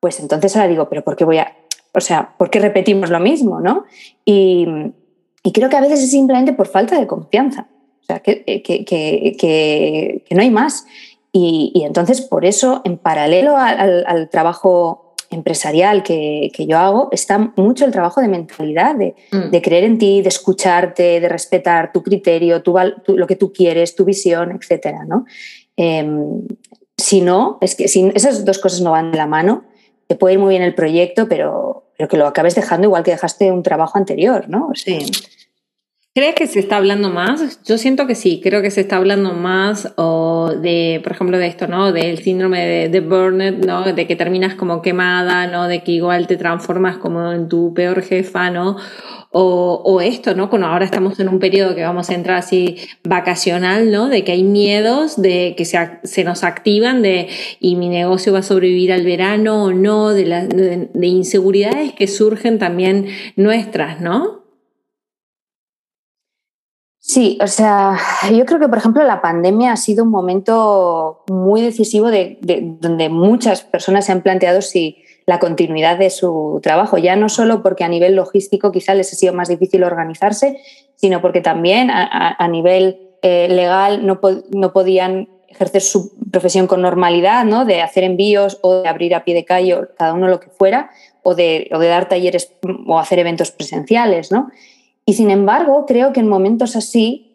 pues 0.00 0.20
entonces 0.20 0.54
ahora 0.54 0.68
digo, 0.68 0.88
pero 0.90 1.02
¿por 1.02 1.16
qué 1.16 1.24
voy 1.24 1.38
a, 1.38 1.56
o 1.94 2.00
sea, 2.00 2.34
por 2.36 2.50
qué 2.50 2.60
repetimos 2.60 3.08
lo 3.08 3.20
mismo, 3.20 3.60
¿no? 3.60 3.84
Y, 4.24 4.66
y 5.42 5.52
creo 5.52 5.70
que 5.70 5.76
a 5.76 5.80
veces 5.80 6.02
es 6.02 6.10
simplemente 6.10 6.52
por 6.52 6.68
falta 6.68 6.98
de 6.98 7.06
confianza. 7.06 7.68
O 8.04 8.06
sea, 8.06 8.22
eh, 8.26 8.62
que, 8.62 10.24
no 10.30 10.42
hay 10.42 10.50
más. 10.50 10.84
Y, 11.32 11.82
entonces, 11.84 12.20
por 12.20 12.44
eso, 12.44 12.82
en 12.84 12.98
paralelo 12.98 13.56
al, 13.56 14.28
trabajo 14.30 15.14
empresarial 15.30 16.02
que, 16.02 16.50
yo 16.68 16.78
hago, 16.78 17.08
está 17.12 17.52
mucho 17.56 17.86
el 17.86 17.92
trabajo 17.92 18.20
de 18.20 18.28
mentalidad, 18.28 18.94
de, 18.94 19.14
mm. 19.32 19.56
creer 19.62 19.84
en 19.84 19.98
ti, 19.98 20.20
de 20.20 20.28
escucharte, 20.28 21.20
de 21.20 21.28
respetar 21.28 21.92
tu 21.92 22.02
criterio, 22.02 22.62
tu, 22.62 22.76
lo 23.08 23.26
que 23.26 23.36
tú 23.36 23.52
quieres, 23.52 23.96
tu 23.96 24.04
visión, 24.04 24.52
etc. 24.52 24.98
¿no? 25.08 25.24
Em, 25.76 26.46
si 26.96 27.22
no, 27.22 27.58
es 27.62 27.74
que 27.74 27.88
si 27.88 28.12
esas 28.14 28.44
dos 28.44 28.58
cosas 28.58 28.82
no 28.82 28.92
van 28.92 29.10
de 29.10 29.18
la 29.18 29.26
mano, 29.26 29.64
te 30.06 30.14
puede 30.14 30.34
ir 30.34 30.40
muy 30.40 30.50
bien 30.50 30.62
el 30.62 30.74
proyecto, 30.74 31.26
pero, 31.26 31.84
pero 31.96 32.08
que 32.08 32.18
lo 32.18 32.26
acabes 32.26 32.54
dejando 32.54 32.86
igual 32.86 33.02
que 33.02 33.12
dejaste 33.12 33.50
un 33.50 33.62
trabajo 33.62 33.98
anterior, 33.98 34.48
¿no? 34.48 34.70
Sí. 34.74 34.98
¿Crees 36.16 36.36
que 36.36 36.46
se 36.46 36.60
está 36.60 36.76
hablando 36.76 37.10
más? 37.10 37.58
Yo 37.64 37.76
siento 37.76 38.06
que 38.06 38.14
sí, 38.14 38.40
creo 38.40 38.62
que 38.62 38.70
se 38.70 38.82
está 38.82 38.98
hablando 38.98 39.32
más 39.32 39.92
o 39.96 40.52
de, 40.62 41.00
por 41.02 41.10
ejemplo, 41.10 41.38
de 41.38 41.48
esto, 41.48 41.66
¿no? 41.66 41.90
Del 41.90 42.18
síndrome 42.18 42.64
de, 42.64 42.88
de 42.88 43.00
burnout, 43.00 43.66
¿no? 43.66 43.82
De 43.82 44.06
que 44.06 44.14
terminas 44.14 44.54
como 44.54 44.80
quemada, 44.80 45.48
¿no? 45.48 45.66
De 45.66 45.82
que 45.82 45.90
igual 45.90 46.28
te 46.28 46.36
transformas 46.36 46.98
como 46.98 47.32
en 47.32 47.48
tu 47.48 47.74
peor 47.74 48.00
jefa, 48.00 48.48
¿no? 48.50 48.76
O, 49.32 49.82
o 49.84 50.00
esto, 50.00 50.36
¿no? 50.36 50.50
Cuando 50.50 50.68
ahora 50.68 50.84
estamos 50.84 51.18
en 51.18 51.28
un 51.28 51.40
periodo 51.40 51.74
que 51.74 51.82
vamos 51.82 52.08
a 52.10 52.14
entrar 52.14 52.36
así 52.36 52.76
vacacional, 53.02 53.90
¿no? 53.90 54.08
De 54.08 54.22
que 54.22 54.30
hay 54.30 54.44
miedos, 54.44 55.20
de 55.20 55.56
que 55.56 55.64
se, 55.64 55.98
se 56.04 56.22
nos 56.22 56.44
activan, 56.44 57.02
de 57.02 57.26
y 57.58 57.74
mi 57.74 57.88
negocio 57.88 58.32
va 58.32 58.38
a 58.38 58.42
sobrevivir 58.44 58.92
al 58.92 59.02
verano 59.02 59.64
o 59.64 59.72
no, 59.72 60.10
de, 60.10 60.26
la, 60.26 60.46
de 60.46 61.06
inseguridades 61.08 61.92
que 61.92 62.06
surgen 62.06 62.60
también 62.60 63.08
nuestras, 63.34 64.00
¿no? 64.00 64.43
Sí, 67.06 67.36
o 67.42 67.46
sea, 67.46 67.98
yo 68.32 68.46
creo 68.46 68.58
que, 68.58 68.68
por 68.68 68.78
ejemplo, 68.78 69.04
la 69.04 69.20
pandemia 69.20 69.72
ha 69.72 69.76
sido 69.76 70.04
un 70.04 70.10
momento 70.10 71.22
muy 71.28 71.60
decisivo 71.60 72.10
de, 72.10 72.38
donde 72.80 73.10
muchas 73.10 73.60
personas 73.60 74.06
se 74.06 74.12
han 74.12 74.22
planteado 74.22 74.62
si 74.62 75.04
la 75.26 75.38
continuidad 75.38 75.98
de 75.98 76.08
su 76.08 76.60
trabajo, 76.62 76.96
ya 76.96 77.14
no 77.14 77.28
solo 77.28 77.62
porque 77.62 77.84
a 77.84 77.88
nivel 77.88 78.16
logístico 78.16 78.72
quizá 78.72 78.94
les 78.94 79.12
ha 79.12 79.16
sido 79.16 79.34
más 79.34 79.48
difícil 79.48 79.84
organizarse, 79.84 80.62
sino 80.94 81.20
porque 81.20 81.42
también 81.42 81.90
a, 81.90 82.48
nivel 82.48 82.98
eh, 83.20 83.48
legal 83.50 84.06
no, 84.06 84.18
no, 84.50 84.72
podían 84.72 85.28
ejercer 85.46 85.82
su 85.82 86.10
profesión 86.30 86.66
con 86.66 86.80
normalidad, 86.80 87.44
¿no? 87.44 87.66
de 87.66 87.82
hacer 87.82 88.04
envíos 88.04 88.58
o 88.62 88.80
de 88.80 88.88
abrir 88.88 89.14
a 89.14 89.24
pie 89.24 89.34
de 89.34 89.44
calle, 89.44 89.78
cada 89.98 90.14
uno 90.14 90.26
lo 90.26 90.40
que 90.40 90.48
fuera, 90.48 90.90
o 91.22 91.34
de, 91.34 91.68
o 91.70 91.78
de 91.78 91.88
dar 91.88 92.08
talleres 92.08 92.50
o 92.86 92.98
hacer 92.98 93.18
eventos 93.18 93.50
presenciales. 93.50 94.32
¿no? 94.32 94.48
Y 95.06 95.14
sin 95.14 95.30
embargo, 95.30 95.84
creo 95.86 96.12
que 96.12 96.20
en 96.20 96.28
momentos 96.28 96.76
así 96.76 97.34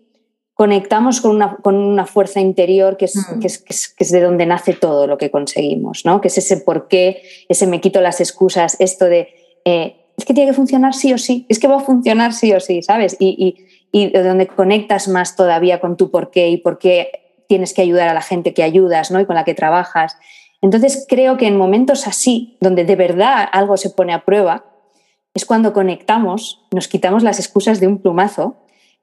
conectamos 0.54 1.22
con 1.22 1.32
una, 1.32 1.56
con 1.58 1.76
una 1.76 2.06
fuerza 2.06 2.42
interior 2.42 2.98
que 2.98 3.06
es, 3.06 3.26
que, 3.40 3.48
es, 3.48 3.60
que, 3.60 4.04
es, 4.04 4.12
de 4.12 4.22
donde 4.22 4.46
nace 4.46 4.74
todo 4.74 5.08
lo 5.08 5.18
que 5.18 5.32
conseguimos, 5.32 6.04
¿no? 6.04 6.20
que 6.20 6.28
es 6.28 6.38
ese 6.38 6.58
por 6.58 6.90
qué, 6.90 7.22
ese 7.48 7.66
me 7.66 7.80
quito 7.80 8.02
las 8.02 8.20
excusas, 8.20 8.76
esto 8.80 9.06
de 9.06 9.30
eh, 9.64 9.96
es 10.18 10.26
que 10.26 10.34
tiene 10.34 10.52
que 10.52 10.56
funcionar 10.56 10.94
sí 10.94 11.14
o 11.14 11.18
sí, 11.18 11.46
es 11.48 11.60
que 11.60 11.70
va 11.70 11.78
a 11.78 11.80
funcionar 11.80 12.34
sí 12.34 12.52
o 12.52 12.60
sí, 12.60 12.82
¿sabes? 12.82 13.16
Y, 13.20 13.56
y, 13.94 13.98
y 13.98 14.10
de 14.10 14.22
donde 14.22 14.48
conectas 14.48 15.08
más 15.08 15.38
todavía 15.38 15.80
con 15.80 15.96
tu 15.96 16.12
por 16.12 16.30
qué 16.30 16.50
y 16.50 16.58
por 16.58 16.78
qué 16.78 17.44
tienes 17.48 17.74
que 17.74 17.82
ayudar 17.82 18.10
a 18.10 18.14
la 18.14 18.22
gente 18.22 18.54
que 18.54 18.62
ayudas 18.62 19.12
¿no? 19.12 19.20
y 19.22 19.26
con 19.26 19.36
la 19.36 19.46
que 19.46 19.56
trabajas. 19.56 20.18
Entonces 20.62 21.06
creo 21.08 21.38
que 21.38 21.48
en 21.48 21.58
momentos 21.58 22.06
así, 22.06 22.58
donde 22.60 22.84
de 22.84 22.96
verdad 22.96 23.48
algo 23.52 23.78
se 23.78 23.90
pone 23.90 24.14
a 24.14 24.26
prueba, 24.26 24.66
es 25.34 25.46
cuando 25.46 25.74
conectamos, 25.74 26.66
nos 26.72 26.88
quitamos 26.88 27.24
las 27.24 27.40
excusas 27.40 27.80
de 27.80 27.88
un 27.88 28.00
plumazo 28.00 28.58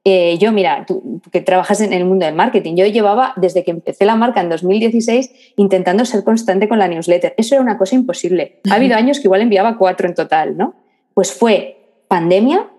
Eh, 0.09 0.37
yo, 0.37 0.53
mira, 0.53 0.85
tú, 0.87 1.19
que 1.33 1.41
trabajas 1.41 1.81
en 1.81 1.91
el 1.91 2.05
mundo 2.05 2.25
del 2.25 2.33
marketing, 2.33 2.75
yo 2.75 2.85
llevaba 2.85 3.33
desde 3.35 3.65
que 3.65 3.71
empecé 3.71 4.05
la 4.05 4.15
marca 4.15 4.39
en 4.39 4.47
2016 4.47 5.53
intentando 5.57 6.05
ser 6.05 6.23
constante 6.23 6.69
con 6.69 6.79
la 6.79 6.87
newsletter. 6.87 7.33
Eso 7.35 7.55
era 7.55 7.61
una 7.61 7.77
cosa 7.77 7.95
imposible. 7.95 8.61
Ha 8.71 8.75
habido 8.75 8.95
años 8.95 9.19
que 9.19 9.27
igual 9.27 9.41
enviaba 9.41 9.77
cuatro 9.77 10.07
en 10.07 10.15
total, 10.15 10.55
¿no? 10.55 10.75
Pues 11.13 11.33
fue 11.33 11.77
pandemia 12.07 12.69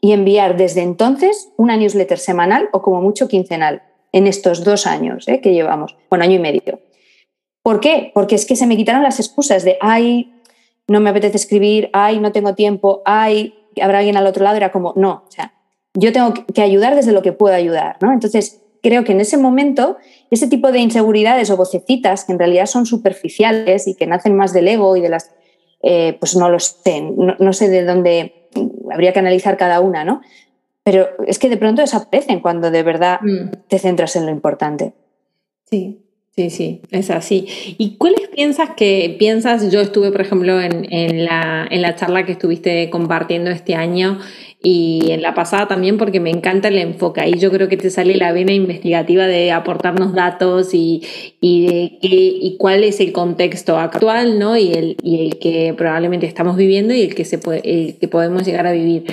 y 0.00 0.12
enviar 0.12 0.56
desde 0.56 0.80
entonces 0.80 1.50
una 1.58 1.76
newsletter 1.76 2.18
semanal 2.18 2.70
o 2.72 2.80
como 2.80 3.02
mucho 3.02 3.28
quincenal 3.28 3.82
en 4.12 4.26
estos 4.26 4.64
dos 4.64 4.86
años 4.86 5.28
¿eh? 5.28 5.40
que 5.42 5.52
llevamos, 5.52 5.94
bueno, 6.08 6.24
año 6.24 6.36
y 6.36 6.38
medio. 6.38 6.80
¿Por 7.62 7.80
qué? 7.80 8.12
Porque 8.14 8.34
es 8.34 8.46
que 8.46 8.56
se 8.56 8.66
me 8.66 8.78
quitaron 8.78 9.02
las 9.02 9.20
excusas 9.20 9.62
de, 9.62 9.76
ay, 9.82 10.32
no 10.88 11.00
me 11.00 11.10
apetece 11.10 11.36
escribir, 11.36 11.90
ay, 11.92 12.18
no 12.18 12.32
tengo 12.32 12.54
tiempo, 12.54 13.02
ay, 13.04 13.54
habrá 13.80 13.98
alguien 13.98 14.16
al 14.16 14.26
otro 14.26 14.42
lado. 14.42 14.56
Era 14.56 14.72
como, 14.72 14.94
no, 14.96 15.24
o 15.28 15.30
sea, 15.30 15.52
yo 15.94 16.12
tengo 16.12 16.32
que 16.32 16.62
ayudar 16.62 16.96
desde 16.96 17.12
lo 17.12 17.22
que 17.22 17.32
puedo 17.32 17.54
ayudar, 17.54 17.98
¿no? 18.00 18.12
Entonces, 18.12 18.62
creo 18.82 19.04
que 19.04 19.12
en 19.12 19.20
ese 19.20 19.36
momento, 19.36 19.98
ese 20.30 20.48
tipo 20.48 20.72
de 20.72 20.78
inseguridades 20.78 21.50
o 21.50 21.56
vocecitas 21.56 22.24
que 22.24 22.32
en 22.32 22.38
realidad 22.38 22.66
son 22.66 22.86
superficiales 22.86 23.86
y 23.86 23.94
que 23.94 24.06
nacen 24.06 24.36
más 24.36 24.52
del 24.52 24.68
ego 24.68 24.96
y 24.96 25.00
de 25.00 25.08
las, 25.10 25.34
eh, 25.82 26.16
pues 26.18 26.36
no 26.36 26.48
lo 26.48 26.58
sé, 26.58 27.00
no, 27.00 27.52
sé 27.52 27.68
de 27.68 27.84
dónde 27.84 28.48
habría 28.90 29.12
que 29.12 29.18
analizar 29.18 29.56
cada 29.56 29.80
una, 29.80 30.04
¿no? 30.04 30.22
Pero 30.84 31.06
es 31.26 31.38
que 31.38 31.50
de 31.50 31.58
pronto 31.58 31.82
desaparecen 31.82 32.40
cuando 32.40 32.70
de 32.70 32.82
verdad 32.82 33.20
mm. 33.20 33.66
te 33.68 33.78
centras 33.78 34.16
en 34.16 34.24
lo 34.24 34.32
importante. 34.32 34.94
Sí, 35.64 36.07
Sí, 36.38 36.50
sí, 36.50 36.82
es 36.92 37.10
así. 37.10 37.48
¿Y 37.78 37.96
cuáles 37.96 38.28
piensas 38.28 38.70
que 38.76 39.16
piensas? 39.18 39.72
Yo 39.72 39.80
estuve, 39.80 40.12
por 40.12 40.20
ejemplo, 40.20 40.60
en, 40.60 41.24
la, 41.24 41.66
en 41.68 41.82
la 41.82 41.96
charla 41.96 42.24
que 42.24 42.30
estuviste 42.30 42.88
compartiendo 42.90 43.50
este 43.50 43.74
año 43.74 44.20
y 44.62 45.10
en 45.10 45.20
la 45.20 45.34
pasada 45.34 45.66
también 45.66 45.98
porque 45.98 46.20
me 46.20 46.30
encanta 46.30 46.68
el 46.68 46.78
enfoque. 46.78 47.22
Ahí 47.22 47.40
yo 47.40 47.50
creo 47.50 47.68
que 47.68 47.76
te 47.76 47.90
sale 47.90 48.14
la 48.14 48.30
vena 48.30 48.52
investigativa 48.52 49.26
de 49.26 49.50
aportarnos 49.50 50.14
datos 50.14 50.74
y, 50.74 51.02
y 51.40 51.66
de 51.66 51.98
qué 52.00 52.08
y 52.08 52.56
cuál 52.56 52.84
es 52.84 53.00
el 53.00 53.10
contexto 53.10 53.76
actual, 53.76 54.38
¿no? 54.38 54.56
Y 54.56 54.74
el, 54.74 54.96
y 55.02 55.26
el 55.26 55.40
que 55.40 55.74
probablemente 55.76 56.26
estamos 56.26 56.56
viviendo 56.56 56.94
y 56.94 57.02
el 57.02 57.16
que, 57.16 57.24
se 57.24 57.38
puede, 57.38 57.62
el 57.64 57.96
que 57.96 58.06
podemos 58.06 58.46
llegar 58.46 58.68
a 58.68 58.70
vivir. 58.70 59.06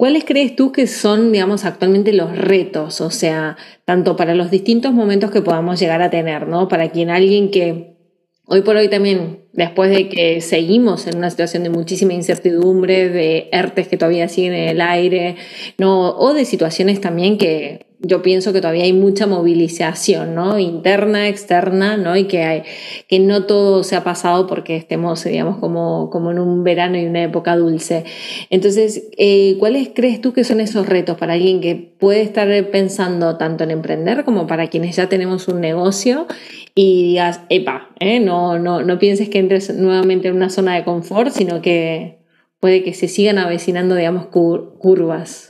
¿Cuáles 0.00 0.24
crees 0.24 0.56
tú 0.56 0.72
que 0.72 0.86
son, 0.86 1.30
digamos, 1.30 1.66
actualmente 1.66 2.14
los 2.14 2.34
retos? 2.34 3.02
O 3.02 3.10
sea, 3.10 3.58
tanto 3.84 4.16
para 4.16 4.34
los 4.34 4.50
distintos 4.50 4.94
momentos 4.94 5.30
que 5.30 5.42
podamos 5.42 5.78
llegar 5.78 6.00
a 6.00 6.08
tener, 6.08 6.48
¿no? 6.48 6.68
Para 6.68 6.88
quien 6.88 7.10
alguien 7.10 7.50
que 7.50 7.98
hoy 8.46 8.62
por 8.62 8.76
hoy 8.76 8.88
también, 8.88 9.40
después 9.52 9.90
de 9.90 10.08
que 10.08 10.40
seguimos 10.40 11.06
en 11.06 11.18
una 11.18 11.28
situación 11.28 11.64
de 11.64 11.68
muchísima 11.68 12.14
incertidumbre, 12.14 13.10
de 13.10 13.50
ERTES 13.52 13.88
que 13.88 13.98
todavía 13.98 14.26
siguen 14.30 14.54
en 14.54 14.68
el 14.70 14.80
aire, 14.80 15.36
¿no? 15.76 16.16
O 16.16 16.32
de 16.32 16.46
situaciones 16.46 17.02
también 17.02 17.36
que 17.36 17.89
yo 18.02 18.22
pienso 18.22 18.52
que 18.52 18.60
todavía 18.60 18.84
hay 18.84 18.94
mucha 18.94 19.26
movilización, 19.26 20.34
¿no? 20.34 20.58
Interna, 20.58 21.28
externa, 21.28 21.98
¿no? 21.98 22.16
Y 22.16 22.24
que, 22.24 22.42
hay, 22.42 22.62
que 23.08 23.18
no 23.18 23.44
todo 23.44 23.84
se 23.84 23.94
ha 23.94 24.02
pasado 24.02 24.46
porque 24.46 24.76
estemos, 24.76 25.22
digamos, 25.24 25.58
como, 25.58 26.08
como 26.08 26.30
en 26.30 26.38
un 26.38 26.64
verano 26.64 26.96
y 26.98 27.04
una 27.04 27.22
época 27.22 27.56
dulce. 27.56 28.04
Entonces, 28.48 29.08
eh, 29.18 29.56
¿cuáles 29.58 29.90
crees 29.94 30.20
tú 30.22 30.32
que 30.32 30.44
son 30.44 30.60
esos 30.60 30.86
retos 30.86 31.18
para 31.18 31.34
alguien 31.34 31.60
que 31.60 31.74
puede 31.74 32.22
estar 32.22 32.48
pensando 32.70 33.36
tanto 33.36 33.64
en 33.64 33.70
emprender 33.70 34.24
como 34.24 34.46
para 34.46 34.68
quienes 34.68 34.96
ya 34.96 35.10
tenemos 35.10 35.46
un 35.48 35.60
negocio 35.60 36.26
y 36.74 37.02
digas, 37.02 37.42
epa, 37.50 37.90
¿eh? 38.00 38.18
no, 38.18 38.58
no, 38.58 38.82
no 38.82 38.98
pienses 38.98 39.28
que 39.28 39.38
entres 39.38 39.74
nuevamente 39.74 40.28
en 40.28 40.36
una 40.36 40.48
zona 40.48 40.74
de 40.74 40.84
confort, 40.84 41.32
sino 41.32 41.60
que 41.60 42.18
puede 42.60 42.82
que 42.82 42.94
se 42.94 43.08
sigan 43.08 43.36
avecinando, 43.36 43.94
digamos, 43.94 44.26
curvas? 44.26 45.49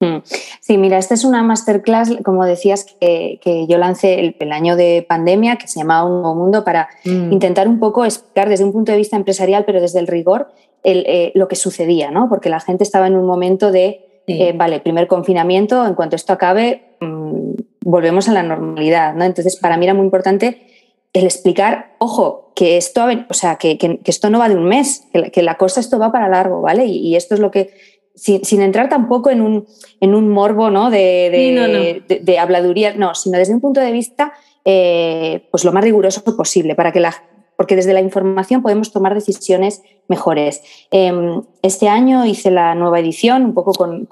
Mm. 0.00 0.18
Sí, 0.60 0.78
mira, 0.78 0.98
esta 0.98 1.14
es 1.14 1.24
una 1.24 1.42
masterclass, 1.42 2.10
como 2.24 2.44
decías, 2.44 2.86
que, 3.00 3.66
yo 3.68 3.78
lancé 3.78 4.34
el, 4.38 4.52
año 4.52 4.76
de 4.76 5.04
pandemia, 5.08 5.56
que 5.56 5.66
se 5.66 5.80
llamaba 5.80 6.04
Un 6.04 6.22
Nuevo 6.22 6.34
Mundo, 6.34 6.64
para 6.64 6.88
mm. 7.04 7.32
intentar 7.32 7.68
un 7.68 7.78
poco 7.78 8.04
explicar 8.04 8.48
desde 8.48 8.64
un 8.64 8.72
punto 8.72 8.92
de 8.92 8.98
vista 8.98 9.16
empresarial, 9.16 9.64
pero 9.64 9.80
desde 9.80 9.98
el 9.98 10.06
rigor, 10.06 10.48
eh, 10.84 11.32
lo 11.34 11.48
que 11.48 11.56
sucedía, 11.56 12.10
¿no? 12.10 12.28
Porque 12.28 12.48
la 12.48 12.60
gente 12.60 12.84
estaba 12.84 13.06
en 13.08 13.16
un 13.16 13.26
momento 13.26 13.72
de, 13.72 14.22
eh, 14.26 14.52
vale, 14.54 14.80
primer 14.80 15.08
confinamiento, 15.08 15.84
en 15.86 15.94
cuanto 15.94 16.16
esto 16.16 16.32
acabe, 16.32 16.96
mm, 17.00 17.52
volvemos 17.84 18.28
a 18.28 18.32
la 18.32 18.42
normalidad, 18.42 19.14
¿no? 19.14 19.24
Entonces, 19.24 19.56
para 19.56 19.76
mí 19.76 19.84
era 19.84 19.94
muy 19.94 20.04
importante 20.04 20.66
el 21.12 21.24
explicar, 21.24 21.96
ojo, 21.98 22.52
que 22.54 22.76
esto, 22.76 23.06
o 23.28 23.34
sea, 23.34 23.56
que, 23.56 24.00
esto 24.04 24.30
no 24.30 24.38
va 24.38 24.48
de 24.48 24.56
un 24.56 24.66
mes, 24.66 25.06
que 25.32 25.42
la, 25.42 25.56
cosa 25.56 25.80
esto 25.80 25.98
va 25.98 26.12
para 26.12 26.28
largo, 26.28 26.60
¿vale? 26.60 26.86
y 26.86 27.16
esto 27.16 27.34
es 27.34 27.40
lo 27.40 27.50
que 27.50 27.70
sin, 28.18 28.62
entrar 28.62 28.88
tampoco 28.88 29.30
en 29.30 29.40
un, 29.40 29.66
en 30.00 30.14
un 30.14 30.28
morbo 30.28 30.70
¿no? 30.70 30.90
De, 30.90 32.02
de, 32.20 32.38
habladuría, 32.38 32.94
no, 32.94 33.14
sino 33.14 33.38
desde 33.38 33.54
un 33.54 33.60
punto 33.60 33.80
de 33.80 33.92
vista 33.92 34.32
eh, 34.64 35.46
pues 35.50 35.64
lo 35.64 35.72
más 35.72 35.84
riguroso 35.84 36.22
posible, 36.24 36.74
para 36.74 36.92
que 36.92 37.00
la, 37.00 37.14
porque 37.56 37.74
desde 37.74 37.92
la 37.92 38.00
información 38.00 38.62
podemos 38.62 38.92
tomar 38.92 39.14
decisiones 39.14 39.82
mejores. 40.08 40.62
Em, 40.90 41.42
este 41.62 41.88
año 41.88 42.26
hice 42.26 42.50
la 42.50 42.74
nueva 42.74 43.00
edición, 43.00 43.44
un 43.44 43.54
poco 43.54 43.72
con, 43.72 44.08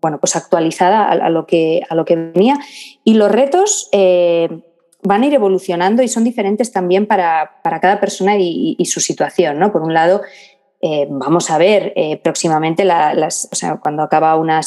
bueno, 0.00 0.18
pues 0.18 0.36
actualizada 0.36 1.08
a, 1.08 1.30
lo 1.30 1.46
que, 1.46 1.82
a 1.88 1.94
lo 1.94 2.04
que 2.04 2.16
venía, 2.16 2.58
y 3.04 3.14
los 3.14 3.30
retos 3.30 3.88
eh, 3.92 4.48
van 5.02 5.22
a 5.22 5.26
ir 5.26 5.34
evolucionando 5.34 6.02
y 6.02 6.08
son 6.08 6.24
diferentes 6.24 6.72
también 6.72 7.06
para, 7.06 7.60
cada 7.62 8.00
persona 8.00 8.36
y, 8.36 8.76
y, 8.78 8.84
su 8.86 9.00
situación. 9.00 9.58
¿no? 9.58 9.72
Por 9.72 9.82
un 9.82 9.94
lado, 9.94 10.22
eh, 10.80 11.06
vamos 11.08 11.50
a 11.50 11.58
ver 11.58 11.92
eh, 11.96 12.18
próximamente 12.22 12.84
las, 12.84 13.48
cuando 13.80 14.02
acaba 14.02 14.36
una 14.36 14.60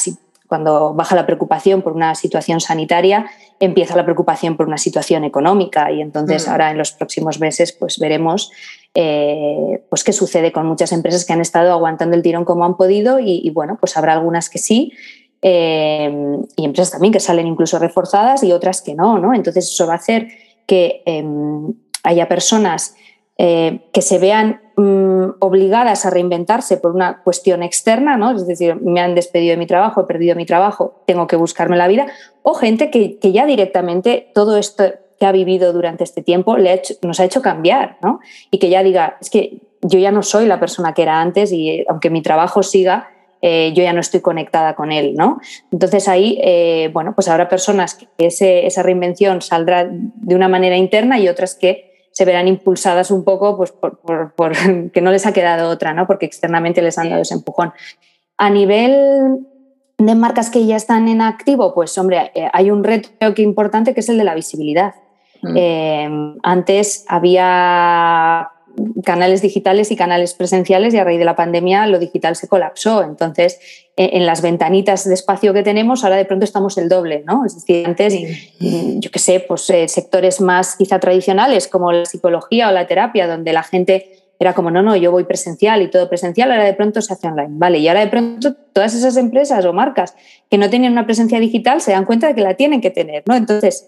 cuando 0.48 0.94
baja 0.94 1.14
la 1.14 1.26
preocupación 1.26 1.80
por 1.80 1.92
una 1.92 2.16
situación 2.16 2.60
sanitaria, 2.60 3.30
empieza 3.60 3.94
la 3.94 4.02
preocupación 4.02 4.56
por 4.56 4.66
una 4.66 4.78
situación 4.78 5.22
económica 5.22 5.92
y 5.92 6.00
entonces 6.00 6.48
mm. 6.48 6.50
ahora 6.50 6.70
en 6.72 6.78
los 6.78 6.90
próximos 6.90 7.38
meses 7.38 7.72
pues 7.72 8.00
veremos 8.00 8.50
eh, 8.94 9.84
pues 9.88 10.02
qué 10.02 10.12
sucede 10.12 10.50
con 10.50 10.66
muchas 10.66 10.90
empresas 10.90 11.24
que 11.24 11.32
han 11.32 11.40
estado 11.40 11.70
aguantando 11.70 12.16
el 12.16 12.22
tirón 12.22 12.44
como 12.44 12.64
han 12.64 12.76
podido 12.76 13.20
y, 13.20 13.48
bueno, 13.50 13.76
pues 13.78 13.96
habrá 13.96 14.12
algunas 14.12 14.50
que 14.50 14.58
sí 14.58 14.92
y 15.40 16.64
empresas 16.64 16.90
también 16.90 17.12
que 17.12 17.20
salen 17.20 17.46
incluso 17.46 17.78
reforzadas 17.78 18.42
y 18.42 18.50
otras 18.50 18.82
que 18.82 18.94
no, 18.94 19.20
¿no? 19.20 19.32
Entonces 19.32 19.70
eso 19.70 19.86
va 19.86 19.92
a 19.92 19.96
hacer 19.96 20.28
que 20.66 21.02
em, 21.06 21.72
haya 22.02 22.28
personas 22.28 22.94
que 23.40 24.02
se 24.02 24.18
vean 24.18 24.60
Mm, 24.80 25.32
obligadas 25.40 26.06
a 26.06 26.10
reinventarse 26.10 26.78
por 26.78 26.94
una 26.94 27.22
cuestión 27.22 27.62
externa, 27.62 28.16
¿no? 28.16 28.30
es 28.34 28.46
decir, 28.46 28.76
me 28.76 29.00
han 29.00 29.14
despedido 29.14 29.50
de 29.50 29.58
mi 29.58 29.66
trabajo, 29.66 30.00
he 30.00 30.04
perdido 30.04 30.34
mi 30.36 30.46
trabajo, 30.46 31.02
tengo 31.06 31.26
que 31.26 31.36
buscarme 31.36 31.76
la 31.76 31.86
vida, 31.86 32.06
o 32.42 32.54
gente 32.54 32.90
que, 32.90 33.18
ya 33.20 33.44
directamente 33.44 34.30
todo 34.34 34.56
esto 34.56 34.84
que 35.18 35.26
ha 35.26 35.32
vivido 35.32 35.74
durante 35.74 36.02
este 36.02 36.22
tiempo 36.22 36.56
le 36.56 36.80
nos 37.02 37.20
ha 37.20 37.26
hecho 37.26 37.42
cambiar, 37.42 37.98
¿no? 38.00 38.20
y 38.50 38.58
que 38.58 38.70
ya 38.70 38.82
diga, 38.82 39.18
es 39.20 39.28
que 39.28 39.58
yo 39.82 39.98
ya 39.98 40.12
no 40.12 40.22
soy 40.22 40.46
la 40.46 40.58
persona 40.58 40.94
que 40.94 41.02
era 41.02 41.20
antes 41.20 41.52
y 41.52 41.68
eh, 41.68 41.86
aunque 41.90 42.08
mi 42.08 42.22
trabajo 42.22 42.62
siga, 42.62 43.10
eh, 43.42 43.74
yo 43.74 43.82
ya 43.82 43.92
no 43.92 44.00
estoy 44.00 44.20
conectada 44.20 44.74
con 44.76 44.92
él, 44.92 45.14
¿no? 45.14 45.40
Entonces 45.72 46.08
ahí, 46.08 46.38
eh, 46.42 46.88
bueno, 46.92 47.14
pues 47.14 47.28
habrá 47.28 47.48
personas 47.48 47.94
que 47.94 48.26
esa 48.28 48.82
reinvención 48.82 49.42
saldrá 49.42 49.88
de 49.90 50.34
una 50.34 50.48
manera 50.48 50.76
interna 50.76 51.18
y 51.18 51.28
otras 51.28 51.54
que 51.54 51.89
se 52.10 52.24
verán 52.24 52.48
impulsadas 52.48 53.10
un 53.10 53.24
poco 53.24 53.56
pues, 53.56 53.72
por, 53.72 54.52
que 54.92 55.00
no 55.00 55.10
les 55.10 55.26
ha 55.26 55.32
quedado 55.32 55.70
otra, 55.70 55.92
¿no? 55.92 56.06
porque 56.06 56.26
externamente 56.26 56.82
les 56.82 56.98
han 56.98 57.10
dado 57.10 57.22
ese 57.22 57.34
empujón. 57.34 57.72
A 58.36 58.50
nivel 58.50 59.46
de 59.98 60.14
marcas 60.14 60.50
que 60.50 60.64
ya 60.66 60.76
están 60.76 61.08
en 61.08 61.20
activo, 61.20 61.74
pues 61.74 61.96
hombre, 61.98 62.32
eh, 62.34 62.48
hay 62.52 62.70
un 62.70 62.84
reto 62.84 63.34
que 63.34 63.42
importante 63.42 63.94
que 63.94 64.00
es 64.00 64.08
el 64.08 64.18
de 64.18 64.24
la 64.24 64.34
visibilidad. 64.34 64.94
Mm. 65.42 65.56
Eh, 65.56 66.10
antes 66.42 67.04
había 67.08 68.50
canales 69.04 69.42
digitales 69.42 69.90
y 69.90 69.96
canales 69.96 70.34
presenciales 70.34 70.94
y 70.94 70.98
a 70.98 71.04
raíz 71.04 71.18
de 71.18 71.24
la 71.24 71.36
pandemia 71.36 71.86
lo 71.86 71.98
digital 71.98 72.36
se 72.36 72.48
colapsó. 72.48 73.02
Entonces, 73.02 73.58
e, 73.96 74.16
en 74.16 74.26
las 74.26 74.42
ventanitas 74.42 75.06
de 75.06 75.14
espacio 75.14 75.52
que 75.52 75.62
tenemos, 75.62 76.04
ahora 76.04 76.16
de 76.16 76.24
pronto 76.24 76.44
estamos 76.44 76.78
el 76.78 76.88
doble, 76.88 77.22
¿no? 77.26 77.44
Es 77.44 77.54
decir, 77.54 77.86
antes, 77.86 78.14
mm, 78.60 79.00
yo 79.00 79.10
qué 79.10 79.18
sé, 79.18 79.40
pues 79.40 79.68
eh, 79.70 79.88
sectores 79.88 80.40
más 80.40 80.76
quizá 80.76 80.98
tradicionales 80.98 81.68
como 81.68 81.92
la 81.92 82.04
psicología 82.04 82.68
o 82.68 82.72
la 82.72 82.86
terapia, 82.86 83.26
donde 83.26 83.52
la 83.52 83.62
gente 83.62 84.20
era 84.38 84.54
como, 84.54 84.70
no, 84.70 84.82
no, 84.82 84.96
yo 84.96 85.12
voy 85.12 85.24
presencial 85.24 85.82
y 85.82 85.90
todo 85.90 86.08
presencial, 86.08 86.50
ahora 86.50 86.64
de 86.64 86.72
pronto 86.72 87.02
se 87.02 87.12
hace 87.12 87.28
online, 87.28 87.50
¿vale? 87.50 87.78
Y 87.78 87.88
ahora 87.88 88.00
de 88.00 88.06
pronto 88.06 88.54
todas 88.72 88.94
esas 88.94 89.18
empresas 89.18 89.66
o 89.66 89.74
marcas 89.74 90.14
que 90.50 90.56
no 90.56 90.70
tenían 90.70 90.92
una 90.92 91.04
presencia 91.04 91.38
digital 91.38 91.82
se 91.82 91.92
dan 91.92 92.06
cuenta 92.06 92.28
de 92.28 92.34
que 92.34 92.40
la 92.40 92.54
tienen 92.54 92.80
que 92.80 92.90
tener, 92.90 93.22
¿no? 93.26 93.36
Entonces, 93.36 93.86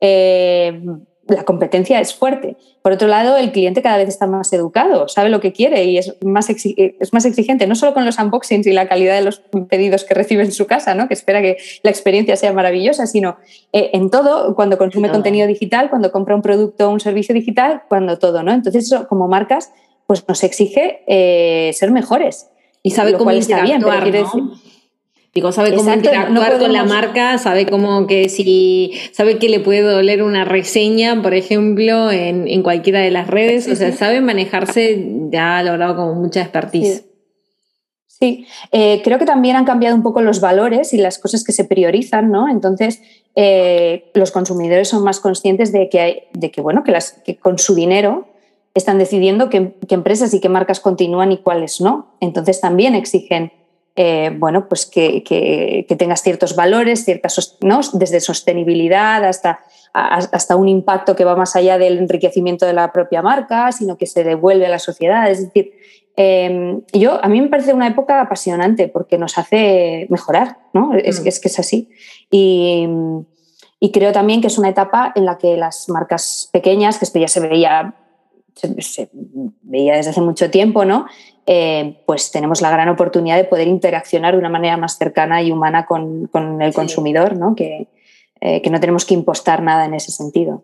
eh, 0.00 0.80
la 1.28 1.44
competencia 1.44 2.00
es 2.00 2.14
fuerte. 2.14 2.56
Por 2.82 2.92
otro 2.92 3.06
lado, 3.06 3.36
el 3.36 3.52
cliente 3.52 3.82
cada 3.82 3.98
vez 3.98 4.08
está 4.08 4.26
más 4.26 4.52
educado, 4.52 5.08
sabe 5.08 5.28
lo 5.28 5.40
que 5.40 5.52
quiere 5.52 5.84
y 5.84 5.98
es 5.98 6.16
más, 6.24 6.48
es 6.50 7.12
más 7.12 7.24
exigente, 7.24 7.66
no 7.66 7.74
solo 7.74 7.94
con 7.94 8.04
los 8.04 8.18
unboxings 8.18 8.66
y 8.66 8.72
la 8.72 8.88
calidad 8.88 9.14
de 9.14 9.22
los 9.22 9.40
pedidos 9.68 10.04
que 10.04 10.14
recibe 10.14 10.42
en 10.42 10.52
su 10.52 10.66
casa, 10.66 10.94
¿no? 10.94 11.06
que 11.08 11.14
espera 11.14 11.42
que 11.42 11.58
la 11.82 11.90
experiencia 11.90 12.36
sea 12.36 12.52
maravillosa, 12.52 13.06
sino 13.06 13.36
eh, 13.72 13.90
en 13.92 14.10
todo, 14.10 14.54
cuando 14.54 14.78
consume 14.78 15.10
contenido 15.10 15.46
digital, 15.46 15.90
cuando 15.90 16.10
compra 16.12 16.34
un 16.34 16.42
producto 16.42 16.88
o 16.88 16.92
un 16.92 17.00
servicio 17.00 17.34
digital, 17.34 17.82
cuando 17.88 18.18
todo. 18.18 18.42
¿no? 18.42 18.52
Entonces, 18.52 18.86
eso 18.86 19.06
como 19.08 19.28
marcas 19.28 19.72
pues 20.06 20.26
nos 20.26 20.42
exige 20.42 21.02
eh, 21.06 21.72
ser 21.74 21.90
mejores. 21.90 22.48
Y 22.82 22.92
sabe 22.92 23.12
cómo 23.14 23.30
está 23.32 23.62
bien, 23.62 23.82
pero 23.82 24.10
decir 24.10 24.42
Digo, 25.38 25.52
sabe 25.52 25.72
cómo 25.72 25.94
interactuar 25.94 26.58
con 26.58 26.72
la 26.72 26.82
marca, 26.82 27.38
sabe 27.38 27.64
cómo 27.64 28.08
que 28.08 28.28
si, 28.28 28.92
sabe 29.12 29.38
que 29.38 29.48
le 29.48 29.60
puede 29.60 29.82
doler 29.82 30.24
una 30.24 30.44
reseña, 30.44 31.22
por 31.22 31.32
ejemplo, 31.32 32.10
en, 32.10 32.48
en 32.48 32.64
cualquiera 32.64 32.98
de 32.98 33.12
las 33.12 33.28
redes, 33.28 33.68
o 33.68 33.76
sea, 33.76 33.92
sabe 33.92 34.20
manejarse, 34.20 35.00
ya 35.30 35.58
ha 35.58 35.62
logrado 35.62 35.94
como 35.94 36.14
mucha 36.14 36.40
expertise. 36.40 37.04
Sí, 38.08 38.48
eh, 38.72 39.00
creo 39.04 39.20
que 39.20 39.26
también 39.26 39.54
han 39.54 39.64
cambiado 39.64 39.94
un 39.94 40.02
poco 40.02 40.22
los 40.22 40.40
valores 40.40 40.92
y 40.92 40.98
las 40.98 41.20
cosas 41.20 41.44
que 41.44 41.52
se 41.52 41.62
priorizan, 41.62 42.32
¿no? 42.32 42.48
Entonces, 42.48 43.00
eh, 43.36 44.10
los 44.14 44.32
consumidores 44.32 44.88
son 44.88 45.04
más 45.04 45.20
conscientes 45.20 45.70
de 45.70 45.88
que, 45.88 46.00
hay, 46.00 46.22
de 46.32 46.50
que, 46.50 46.60
bueno, 46.60 46.82
que, 46.82 46.90
las, 46.90 47.12
que 47.24 47.36
con 47.36 47.60
su 47.60 47.76
dinero 47.76 48.26
están 48.74 48.98
decidiendo 48.98 49.50
qué, 49.50 49.76
empresas 49.90 50.34
y 50.34 50.40
qué 50.40 50.48
marcas 50.48 50.80
continúan 50.80 51.30
y 51.30 51.38
cuáles 51.38 51.80
no. 51.80 52.16
Entonces, 52.18 52.60
también 52.60 52.96
exigen, 52.96 53.52
eh, 54.00 54.30
bueno, 54.38 54.68
pues 54.68 54.86
que, 54.86 55.24
que, 55.24 55.96
tengas 55.96 56.22
ciertos 56.22 56.54
valores, 56.54 57.04
ciertas, 57.04 57.58
¿no? 57.60 57.80
Desde 57.92 58.20
sostenibilidad 58.20 59.24
hasta, 59.24 59.60
hasta 59.92 60.54
un 60.56 60.68
impacto 60.68 61.16
que 61.16 61.24
va 61.24 61.34
más 61.34 61.56
allá 61.56 61.78
del 61.78 61.98
enriquecimiento 61.98 62.64
de 62.64 62.74
la 62.74 62.92
propia 62.92 63.22
marca, 63.22 63.72
sino 63.72 63.98
que 63.98 64.06
se 64.06 64.22
devuelve 64.22 64.66
a 64.66 64.70
la 64.70 64.78
sociedad. 64.78 65.30
Es 65.30 65.42
decir, 65.42 65.72
Em, 66.20 66.82
yo, 66.92 67.24
a 67.24 67.28
mí 67.28 67.40
me 67.40 67.46
parece 67.46 67.72
una 67.72 67.86
época 67.86 68.20
apasionante 68.20 68.88
porque 68.88 69.18
nos 69.18 69.38
hace 69.38 70.08
mejorar, 70.10 70.58
¿no? 70.72 70.92
Es, 70.94 71.22
mm. 71.22 71.28
es, 71.28 71.38
que 71.38 71.46
es 71.46 71.60
así. 71.60 71.90
Y, 72.28 72.88
creo 73.92 74.10
también 74.10 74.40
que 74.40 74.48
es 74.48 74.58
una 74.58 74.68
etapa 74.68 75.12
en 75.14 75.24
la 75.24 75.38
que 75.38 75.56
las 75.56 75.88
marcas 75.88 76.50
pequeñas, 76.52 76.98
que 76.98 77.04
esto 77.04 77.20
ya 77.20 77.28
se 77.28 77.38
veía, 77.38 77.94
se, 78.56 79.10
veía 79.62 79.94
desde 79.94 80.10
hace 80.10 80.20
mucho 80.20 80.50
tiempo, 80.50 80.84
¿no? 80.84 81.06
Eh, 81.50 82.02
pues 82.04 82.30
tenemos 82.30 82.60
la 82.60 82.70
gran 82.70 82.90
oportunidad 82.90 83.38
de 83.38 83.44
poder 83.44 83.68
interaccionar 83.68 84.34
de 84.34 84.38
una 84.38 84.50
manera 84.50 84.76
más 84.76 84.98
cercana 84.98 85.42
y 85.42 85.50
humana 85.50 85.86
con, 85.86 86.28
el 86.60 86.74
consumidor, 86.74 87.38
¿no? 87.38 87.54
Que, 87.54 87.88
eh, 88.42 88.60
que 88.60 88.68
no 88.68 88.78
tenemos 88.80 89.06
que 89.06 89.14
impostar 89.14 89.62
nada 89.62 89.86
en 89.86 89.94
ese 89.94 90.12
sentido. 90.12 90.62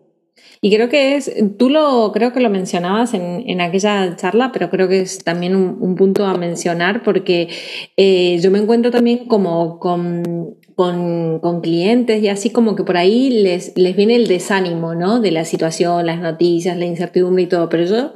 Y 0.61 0.75
creo 0.75 0.91
que 0.91 1.17
es, 1.17 1.33
tú 1.57 1.71
lo, 1.71 2.13
creo 2.13 2.35
que 2.35 2.41
lo 2.41 2.51
mencionabas 2.51 3.15
en, 3.15 3.49
en 3.49 3.63
aquella 3.63 4.15
charla, 4.17 4.51
pero 4.53 4.69
creo 4.69 4.87
que 4.87 5.01
es 5.01 5.25
también 5.25 5.57
un, 5.57 5.95
punto 5.95 6.27
a 6.27 6.37
mencionar 6.37 7.03
porque 7.03 7.49
eh, 7.97 8.39
yo 8.43 8.51
me 8.51 8.59
encuentro 8.59 8.91
también 8.91 9.25
como 9.25 9.79
con, 9.79 10.57
con, 10.75 11.39
con, 11.39 11.63
clientes 11.63 12.23
y 12.23 12.29
así 12.29 12.51
como 12.51 12.77
que 12.77 12.85
por 12.85 12.99
ahí 12.99 13.31
les, 13.31 13.73
les 13.77 13.97
viene 13.97 14.17
el 14.17 14.29
desánimo, 14.29 14.95
¿no? 14.95 15.21
De 15.21 15.31
la 15.31 15.47
situación, 15.47 16.05
las 16.05 16.21
noticias, 16.21 16.77
la 16.77 16.85
incertidumbre 16.85 17.45
y 17.45 17.47
todo, 17.47 17.71
pero 17.71 17.85
yo 17.85 18.13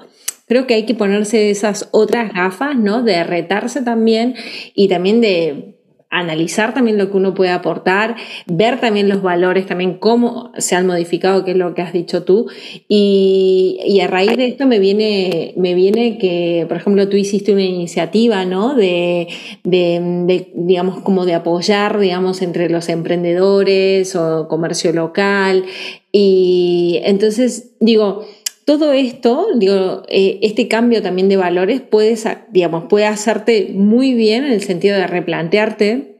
creo 0.49 0.67
que 0.67 0.75
hay 0.75 0.87
que 0.87 0.95
ponerse 0.95 1.51
esas 1.51 1.89
otras 1.93 2.33
gafas, 2.33 2.77
¿no? 2.77 3.03
De 3.03 3.23
retarse 3.25 3.83
también 3.83 4.35
y 4.75 4.89
también 4.89 5.21
de 5.21 5.79
analizar 6.11 6.73
también 6.73 6.97
lo 6.97 7.11
que 7.11 7.19
uno 7.19 7.35
puede 7.35 7.51
aportar, 7.51 8.17
ver 8.47 8.81
también 8.81 9.09
los 9.09 9.21
valores, 9.21 9.67
también 9.67 9.99
cómo 9.99 10.53
se 10.57 10.75
han 10.75 10.87
modificado, 10.87 11.45
que 11.45 11.51
es 11.51 11.57
lo 11.57 11.75
que 11.75 11.83
has 11.83 11.93
dicho 11.93 12.25
tú. 12.25 12.47
Y, 12.89 14.01
a 14.03 14.07
raíz 14.07 14.37
de 14.37 14.47
esto 14.47 14.67
me 14.67 14.79
viene, 14.79 15.53
me 15.57 15.75
viene 15.75 16.17
que, 16.19 16.65
por 16.67 16.79
ejemplo, 16.79 17.09
tú 17.09 17.17
hiciste 17.17 17.53
una 17.53 17.63
iniciativa, 17.63 18.45
¿no? 18.47 18.75
De, 18.75 19.29
de, 19.65 20.51
digamos, 20.55 21.01
como 21.01 21.27
de 21.27 21.35
apoyar, 21.35 21.99
digamos, 21.99 22.41
entre 22.41 22.71
los 22.71 22.89
emprendedores 22.89 24.17
o 24.17 24.49
comercio 24.49 24.93
local. 24.95 25.65
Y 26.11 27.01
entonces, 27.05 27.75
digo, 27.81 28.25
todo 28.69 28.93
esto, 28.93 29.47
digo, 29.55 30.03
eh, 30.09 30.41
este 30.43 30.69
cambio 30.69 31.01
también 31.01 31.31
de 31.31 31.39
valores 31.39 31.81
puede, 31.81 32.19
digamos, 32.51 32.85
puede 32.85 33.07
hacerte 33.07 33.71
muy 33.73 34.13
bien 34.13 34.45
en 34.45 34.53
el 34.53 34.61
sentido 34.61 34.95
de 34.95 35.07
replantearte 35.07 36.19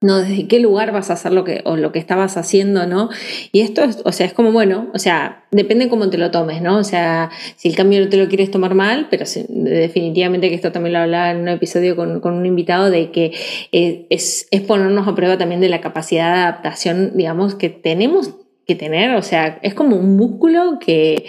¿no? 0.00 0.22
Desde 0.22 0.48
qué 0.48 0.58
lugar 0.58 0.90
vas 0.90 1.10
a 1.10 1.12
hacer 1.12 1.32
lo 1.32 1.44
que, 1.44 1.60
o 1.66 1.76
lo 1.76 1.92
que 1.92 1.98
estabas 1.98 2.38
haciendo, 2.38 2.86
¿no? 2.86 3.10
Y 3.52 3.60
esto 3.60 3.84
es, 3.84 4.00
o 4.06 4.10
sea, 4.10 4.24
es 4.24 4.32
como, 4.32 4.52
bueno, 4.52 4.88
o 4.94 4.98
sea, 4.98 5.44
depende 5.50 5.90
cómo 5.90 6.08
te 6.08 6.16
lo 6.16 6.30
tomes, 6.30 6.62
¿no? 6.62 6.78
O 6.78 6.82
sea, 6.82 7.28
si 7.56 7.68
el 7.68 7.76
cambio 7.76 8.00
no 8.00 8.08
te 8.08 8.16
lo 8.16 8.26
quieres 8.26 8.50
tomar 8.50 8.74
mal, 8.74 9.08
pero 9.10 9.26
definitivamente 9.48 10.48
que 10.48 10.54
esto 10.54 10.72
también 10.72 10.94
lo 10.94 11.00
hablaba 11.00 11.30
en 11.30 11.40
un 11.42 11.48
episodio 11.48 11.94
con, 11.94 12.20
con 12.20 12.32
un 12.32 12.46
invitado, 12.46 12.88
de 12.88 13.10
que 13.10 13.32
eh, 13.70 14.06
es, 14.08 14.48
es 14.50 14.62
ponernos 14.62 15.06
a 15.06 15.14
prueba 15.14 15.36
también 15.36 15.60
de 15.60 15.68
la 15.68 15.82
capacidad 15.82 16.32
de 16.32 16.40
adaptación, 16.40 17.12
digamos, 17.14 17.54
que 17.54 17.68
tenemos 17.68 18.30
que 18.66 18.74
tener, 18.74 19.14
o 19.14 19.22
sea, 19.22 19.58
es 19.62 19.74
como 19.74 19.96
un 19.96 20.16
músculo 20.16 20.78
que, 20.78 21.24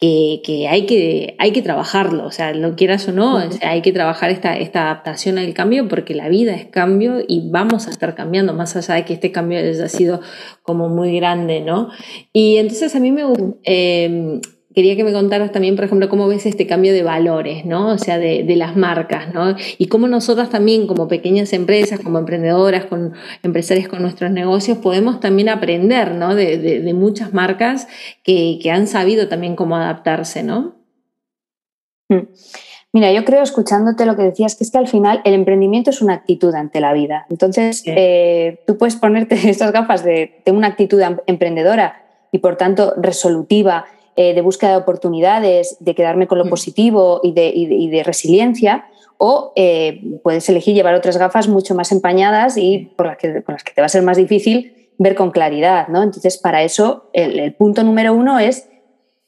que, 0.00 0.66
hay, 0.68 0.86
que 0.86 1.34
hay 1.38 1.52
que 1.52 1.62
trabajarlo, 1.62 2.26
o 2.26 2.30
sea, 2.30 2.52
lo 2.52 2.76
quieras 2.76 3.08
o 3.08 3.12
no, 3.12 3.42
hay 3.62 3.82
que 3.82 3.92
trabajar 3.92 4.30
esta, 4.30 4.56
esta 4.56 4.82
adaptación 4.82 5.38
al 5.38 5.52
cambio 5.54 5.88
porque 5.88 6.14
la 6.14 6.28
vida 6.28 6.54
es 6.54 6.66
cambio 6.66 7.18
y 7.26 7.50
vamos 7.50 7.86
a 7.86 7.90
estar 7.90 8.14
cambiando, 8.14 8.54
más 8.54 8.76
allá 8.76 8.94
de 8.94 9.04
que 9.04 9.14
este 9.14 9.32
cambio 9.32 9.58
haya 9.58 9.88
sido 9.88 10.20
como 10.62 10.88
muy 10.88 11.16
grande, 11.16 11.60
¿no? 11.60 11.90
Y 12.32 12.56
entonces 12.58 12.94
a 12.94 13.00
mí 13.00 13.10
me 13.12 13.24
gusta... 13.24 13.58
Eh, 13.64 14.40
quería 14.76 14.94
que 14.94 15.04
me 15.04 15.12
contaras 15.14 15.52
también, 15.52 15.74
por 15.74 15.86
ejemplo, 15.86 16.10
cómo 16.10 16.28
ves 16.28 16.44
este 16.44 16.66
cambio 16.66 16.92
de 16.92 17.02
valores, 17.02 17.64
¿no? 17.64 17.88
O 17.88 17.96
sea, 17.96 18.18
de, 18.18 18.44
las 18.56 18.76
marcas, 18.76 19.32
¿no? 19.32 19.56
Y 19.78 19.86
cómo 19.86 20.06
nosotras 20.06 20.50
también, 20.50 20.86
como 20.86 21.08
pequeñas 21.08 21.54
empresas, 21.54 21.98
como 21.98 22.18
emprendedoras, 22.18 22.84
con 22.84 23.14
empresarias 23.42 23.88
con 23.88 24.02
nuestros 24.02 24.30
negocios, 24.30 24.76
podemos 24.76 25.18
también 25.18 25.48
aprender, 25.48 26.14
¿no? 26.14 26.34
De, 26.34 26.92
muchas 26.92 27.32
marcas 27.32 27.88
que, 28.22 28.60
han 28.70 28.86
sabido 28.86 29.28
también 29.28 29.56
cómo 29.56 29.76
adaptarse, 29.76 30.42
¿no? 30.42 30.74
Mm. 32.10 32.28
Mira, 32.92 33.10
yo 33.12 33.24
creo, 33.24 33.42
escuchándote 33.42 34.04
lo 34.04 34.14
que 34.14 34.24
decías, 34.24 34.56
que 34.56 34.64
es 34.64 34.70
que 34.70 34.76
al 34.76 34.88
final 34.88 35.22
el 35.24 35.32
emprendimiento 35.32 35.88
es 35.88 36.02
una 36.02 36.12
actitud 36.12 36.54
ante 36.54 36.80
la 36.80 36.92
vida. 36.92 37.24
Entonces, 37.30 37.82
eh, 37.86 38.62
tú 38.66 38.76
puedes 38.76 38.96
ponerte 38.96 39.36
estas 39.48 39.72
gafas 39.72 40.04
de, 40.04 40.42
de 40.44 40.52
una 40.52 40.66
actitud 40.66 41.00
em, 41.00 41.16
emprendedora 41.26 42.02
y 42.30 42.38
por 42.38 42.56
tanto 42.56 42.92
resolutiva 42.98 43.86
eh, 44.18 44.32
de 44.32 44.40
búsqueda 44.40 44.70
de 44.70 44.76
oportunidades, 44.78 45.76
de 45.78 45.94
quedarme 45.94 46.26
con 46.26 46.38
lo 46.38 46.46
mm. 46.46 46.48
positivo 46.48 47.20
y 47.22 47.32
de, 47.32 48.02
resiliencia, 48.02 48.86
o 49.18 49.52
eh, 49.56 50.00
puedes 50.22 50.48
elegir 50.48 50.74
llevar 50.74 50.94
otras 50.94 51.18
gafas 51.18 51.48
mucho 51.48 51.74
más 51.74 51.92
empañadas 51.92 52.56
y 52.56 52.90
por 52.96 53.08
las 53.08 53.18
que, 53.18 53.42
con 53.42 53.52
las 53.52 53.62
que 53.62 53.74
te 53.74 53.82
va 53.82 53.86
a 53.86 53.90
ser 53.90 54.02
más 54.02 54.16
difícil 54.16 54.88
ver 54.96 55.16
con 55.16 55.32
claridad. 55.32 55.88
¿no? 55.88 56.02
Entonces, 56.02 56.38
para 56.38 56.62
eso, 56.62 57.10
el, 57.12 57.52
punto 57.56 57.82
número 57.82 58.14
uno 58.14 58.38
es 58.38 58.70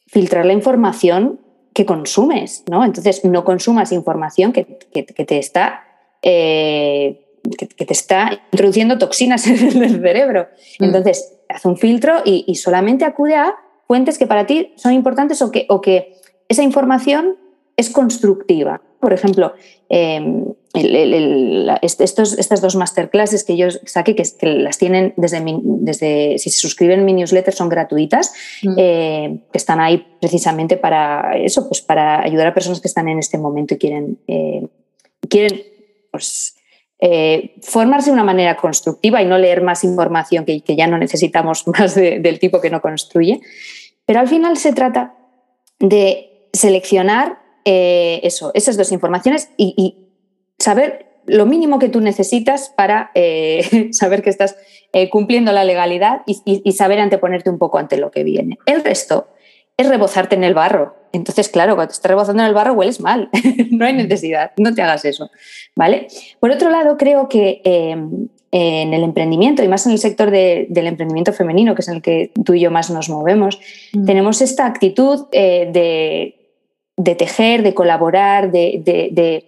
filtrar 0.06 0.46
la 0.46 0.54
información 0.54 1.38
que 1.74 1.84
consumes. 1.84 2.64
¿no? 2.70 2.82
Entonces, 2.82 3.26
no 3.26 3.44
consumas 3.44 3.92
información 3.92 4.54
que, 4.54 4.64
te 4.64 5.38
está... 5.38 5.84
Eh, 6.22 7.26
que, 7.58 7.84
te 7.84 7.92
está 7.92 8.40
introduciendo 8.52 8.96
toxinas 8.96 9.46
en 9.46 9.82
el 9.82 10.00
cerebro. 10.00 10.48
Mm. 10.78 10.84
Entonces, 10.84 11.34
haz 11.50 11.66
un 11.66 11.76
filtro 11.76 12.22
y 12.24 12.54
solamente 12.54 13.04
acude 13.04 13.36
a 13.36 13.54
fuentes 13.88 14.18
que 14.18 14.28
para 14.28 14.46
ti 14.46 14.72
son 14.76 14.92
importantes 14.92 15.42
o 15.42 15.50
que, 15.50 15.66
o 15.68 15.80
que 15.80 16.14
esa 16.48 16.62
información 16.62 17.36
es 17.76 17.90
constructiva. 17.90 18.82
Por 19.00 19.12
ejemplo, 19.12 19.54
em, 19.88 20.44
estos, 20.74 22.38
estas 22.38 22.60
dos 22.60 22.74
masterclasses 22.76 23.44
que 23.44 23.56
yo 23.56 23.68
saqué, 23.86 24.14
que, 24.14 24.24
las 24.42 24.78
tienen 24.78 25.14
desde, 25.16 25.42
desde, 25.62 26.38
si 26.38 26.50
se 26.50 26.58
suscriben 26.58 27.04
mi 27.04 27.12
newsletter, 27.12 27.54
son 27.54 27.68
gratuitas, 27.68 28.32
mm. 28.62 28.74
eh, 28.76 29.38
que 29.52 29.58
están 29.58 29.80
ahí 29.80 30.04
precisamente 30.20 30.76
para 30.76 31.36
eso, 31.38 31.68
pues 31.68 31.80
para 31.80 32.20
ayudar 32.22 32.48
a 32.48 32.54
personas 32.54 32.80
que 32.80 32.88
están 32.88 33.08
en 33.08 33.18
este 33.18 33.38
momento 33.38 33.74
y 33.74 33.78
quieren, 33.78 34.18
eh, 34.26 34.66
quieren 35.28 35.62
pues, 36.10 36.56
eh, 36.98 37.54
formarse 37.62 38.10
de 38.10 38.14
una 38.14 38.24
manera 38.24 38.56
constructiva 38.56 39.22
y 39.22 39.26
no 39.26 39.38
leer 39.38 39.62
más 39.62 39.84
información 39.84 40.44
que, 40.44 40.60
que 40.62 40.74
ya 40.74 40.88
no 40.88 40.98
necesitamos 40.98 41.64
más 41.78 41.94
del 41.94 42.40
tipo 42.40 42.60
que 42.60 42.70
no 42.70 42.80
construye. 42.80 43.40
Pero 44.08 44.20
al 44.20 44.28
final 44.28 44.56
se 44.56 44.72
trata 44.72 45.14
de 45.78 46.48
seleccionar 46.54 47.40
eh, 47.66 48.20
eso, 48.22 48.52
esas 48.54 48.78
dos 48.78 48.90
informaciones 48.90 49.50
y, 49.58 50.06
saber 50.58 51.20
lo 51.26 51.44
mínimo 51.44 51.78
que 51.78 51.90
tú 51.90 52.00
necesitas 52.00 52.72
para 52.74 53.10
eh, 53.14 53.90
saber 53.92 54.22
que 54.22 54.30
estás 54.30 54.56
eh, 54.94 55.10
cumpliendo 55.10 55.52
la 55.52 55.62
legalidad 55.62 56.22
y, 56.24 56.40
y, 56.46 56.72
saber 56.72 57.00
anteponerte 57.00 57.50
un 57.50 57.58
poco 57.58 57.76
ante 57.76 57.98
lo 57.98 58.10
que 58.10 58.24
viene. 58.24 58.56
El 58.64 58.82
resto 58.82 59.28
es 59.76 59.86
rebozarte 59.86 60.36
en 60.36 60.44
el 60.44 60.54
barro. 60.54 60.96
Entonces, 61.12 61.50
claro, 61.50 61.74
cuando 61.74 61.90
te 61.90 61.96
estás 61.96 62.08
rebozando 62.08 62.42
en 62.42 62.48
el 62.48 62.54
barro 62.54 62.72
hueles 62.72 63.00
mal. 63.00 63.28
no 63.70 63.84
hay 63.84 63.92
necesidad, 63.92 64.52
no 64.56 64.74
te 64.74 64.80
hagas 64.80 65.04
eso. 65.04 65.30
¿vale? 65.76 66.06
Por 66.40 66.50
otro 66.50 66.70
lado, 66.70 66.96
creo 66.96 67.28
que 67.28 67.60
en 68.50 68.94
el 68.94 69.02
emprendimiento 69.02 69.62
y 69.62 69.68
más 69.68 69.84
en 69.86 69.92
el 69.92 69.98
sector 69.98 70.30
del 70.30 70.86
emprendimiento 70.86 71.32
femenino, 71.32 71.74
que 71.74 71.82
es 71.82 71.88
en 71.88 71.96
el 71.96 72.02
que 72.02 72.32
tú 72.44 72.54
y 72.54 72.60
yo 72.60 72.70
más 72.70 72.90
nos 72.90 73.10
movemos, 73.10 73.60
mm. 73.92 74.06
tenemos 74.06 74.40
esta 74.40 74.66
actitud 74.66 75.26
eh, 75.32 76.34
de, 76.96 77.14
tejer, 77.14 77.62
de 77.62 77.74
colaborar, 77.74 78.50
de, 78.50 79.44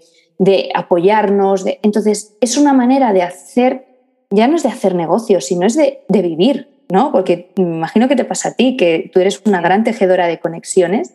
apoyarnos. 0.74 1.64
entonces, 1.82 2.36
es 2.40 2.56
una 2.58 2.72
manera 2.72 3.12
de 3.12 3.22
hacer, 3.22 3.86
ya 4.30 4.48
no 4.48 4.56
es 4.56 4.62
de 4.62 4.68
hacer 4.68 4.94
negocios, 4.94 5.46
sino 5.46 5.66
es 5.66 5.76
de, 5.76 6.02
vivir, 6.08 6.68
¿no? 6.90 7.10
Porque 7.10 7.52
me 7.56 7.76
imagino 7.76 8.06
que 8.06 8.16
te 8.16 8.24
pasa 8.24 8.50
a 8.50 8.54
ti, 8.54 8.76
que 8.76 9.10
tú 9.12 9.20
eres 9.20 9.40
una 9.46 9.62
gran 9.62 9.82
tejedora 9.82 10.26
de 10.26 10.40
conexiones. 10.40 11.14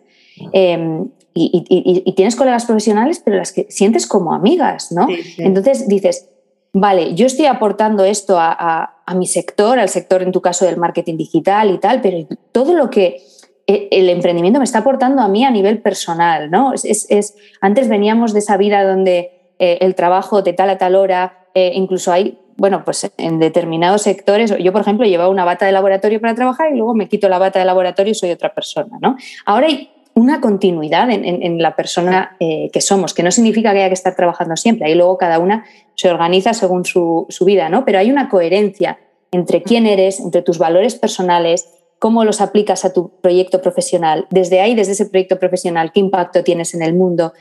Em, 0.54 1.10
y, 1.38 2.14
tienes 2.16 2.36
colegas 2.36 2.66
profesionales, 2.66 3.22
pero 3.24 3.38
las 3.38 3.52
que 3.52 3.68
sientes 3.70 4.08
como 4.08 4.34
amigas, 4.34 4.92
¿no? 4.92 5.08
Entonces 5.38 5.88
dices, 5.88 6.30
vale, 6.76 7.16
yo 7.16 7.26
estoy 7.26 7.46
aportando 7.46 8.04
esto 8.04 8.36
a, 8.38 8.92
mi 9.16 9.28
sector, 9.28 9.80
al 9.80 9.88
sector 9.88 10.22
en 10.22 10.34
tu 10.34 10.42
caso 10.42 10.66
del 10.66 10.76
marketing 10.76 11.16
digital 11.16 11.72
y 11.72 11.78
tal, 11.78 12.02
pero 12.02 12.28
todo 12.52 12.74
lo 12.74 12.90
que 12.90 13.22
e, 13.66 13.88
el 13.92 14.10
emprendimiento 14.10 14.60
me 14.60 14.66
está 14.66 14.80
aportando 14.80 15.22
a 15.22 15.30
mí 15.30 15.46
a 15.46 15.52
nivel 15.52 15.82
personal, 15.82 16.52
¿no? 16.52 16.74
Es, 16.74 17.36
antes 17.62 17.88
veníamos 17.88 18.34
de 18.34 18.40
esa 18.40 18.58
vida 18.58 18.84
donde 18.84 19.54
eh, 19.58 19.78
el 19.82 19.96
trabajo 19.96 20.42
de 20.42 20.52
tal 20.52 20.70
a 20.70 20.78
tal 20.78 20.96
hora, 20.96 21.46
eh, 21.54 21.72
incluso 21.76 22.12
hay, 22.12 22.40
bueno, 22.58 22.84
pues 22.84 23.10
en 23.18 23.40
determinados 23.40 24.02
sectores, 24.02 24.54
yo 24.58 24.74
por 24.74 24.82
ejemplo 24.82 25.06
llevaba 25.06 25.30
una 25.30 25.46
bata 25.46 25.66
de 25.66 25.72
laboratorio 25.72 26.20
para 26.20 26.36
trabajar 26.36 26.74
y 26.74 26.76
luego 26.76 26.94
me 26.94 27.08
quito 27.08 27.30
la 27.30 27.40
bata 27.40 27.60
de 27.60 27.66
laboratorio 27.66 28.12
y 28.12 28.16
soy 28.16 28.32
otra 28.32 28.54
persona, 28.54 28.98
¿no? 29.00 29.16
Ahora 29.46 29.68
hay 29.68 29.92
una 30.14 30.40
continuidad 30.40 31.10
en, 31.12 31.62
la 31.62 31.76
persona 31.76 32.38
eh, 32.40 32.70
que 32.72 32.80
somos, 32.80 33.14
que 33.14 33.22
no 33.22 33.32
significa 33.32 33.74
que 33.74 33.80
haya 33.80 33.90
que 33.90 33.94
estar 33.94 34.16
trabajando 34.16 34.56
siempre, 34.56 34.88
ahí 34.88 34.96
luego 34.96 35.18
cada 35.18 35.40
una 35.40 35.66
se 35.96 36.10
organiza 36.10 36.54
según 36.54 36.86
su, 36.86 37.28
vida, 37.42 37.70
¿no? 37.70 37.86
Pero 37.86 38.00
hay 38.00 38.12
una 38.12 38.30
coherencia 38.30 39.00
entre 39.32 39.64
quién 39.64 39.86
eres, 39.86 40.20
entre 40.20 40.42
tus 40.42 40.58
valores 40.58 40.96
personales, 40.96 41.68
cómo 42.00 42.24
los 42.24 42.42
aplicas 42.42 42.86
a 42.86 42.94
tu 42.94 43.10
proyecto 43.22 43.62
profesional. 43.62 44.28
Desde 44.30 44.62
ahí, 44.62 44.76
desde 44.76 44.94
ese 44.94 45.08
proyecto 45.08 45.40
profesional, 45.40 45.92
qué 45.94 46.00
impacto 46.00 46.44
tienes 46.44 46.74
en 46.74 46.82
el 46.82 46.94
mundo, 46.94 47.34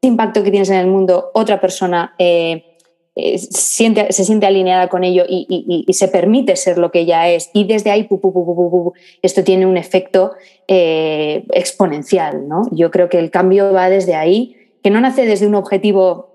qué 0.00 0.08
impacto 0.08 0.42
que 0.42 0.50
tienes 0.50 0.70
en 0.70 0.76
el 0.76 0.86
mundo 0.86 1.30
otra 1.34 1.60
persona 1.60 2.14
eh, 2.18 2.72
eh, 3.14 3.36
siente, 3.36 4.10
se 4.10 4.24
siente 4.24 4.46
alineada 4.46 4.88
con 4.88 5.04
ello 5.04 5.24
y, 5.28 5.84
se 5.92 6.08
permite 6.08 6.56
ser 6.56 6.78
lo 6.78 6.90
que 6.90 7.00
ella 7.00 7.28
es. 7.28 7.50
Y 7.52 7.64
desde 7.64 7.90
ahí, 7.90 8.08
esto 9.20 9.44
tiene 9.44 9.66
un 9.66 9.76
efecto 9.76 10.32
eh, 10.66 11.44
exponencial. 11.52 12.48
¿no? 12.48 12.62
Yo 12.70 12.90
creo 12.90 13.08
que 13.10 13.18
el 13.18 13.30
cambio 13.30 13.72
va 13.72 13.90
desde 13.90 14.14
ahí, 14.14 14.56
que 14.82 14.90
no 14.90 15.00
nace 15.00 15.26
desde 15.26 15.46
un 15.46 15.54
objetivo 15.54 16.31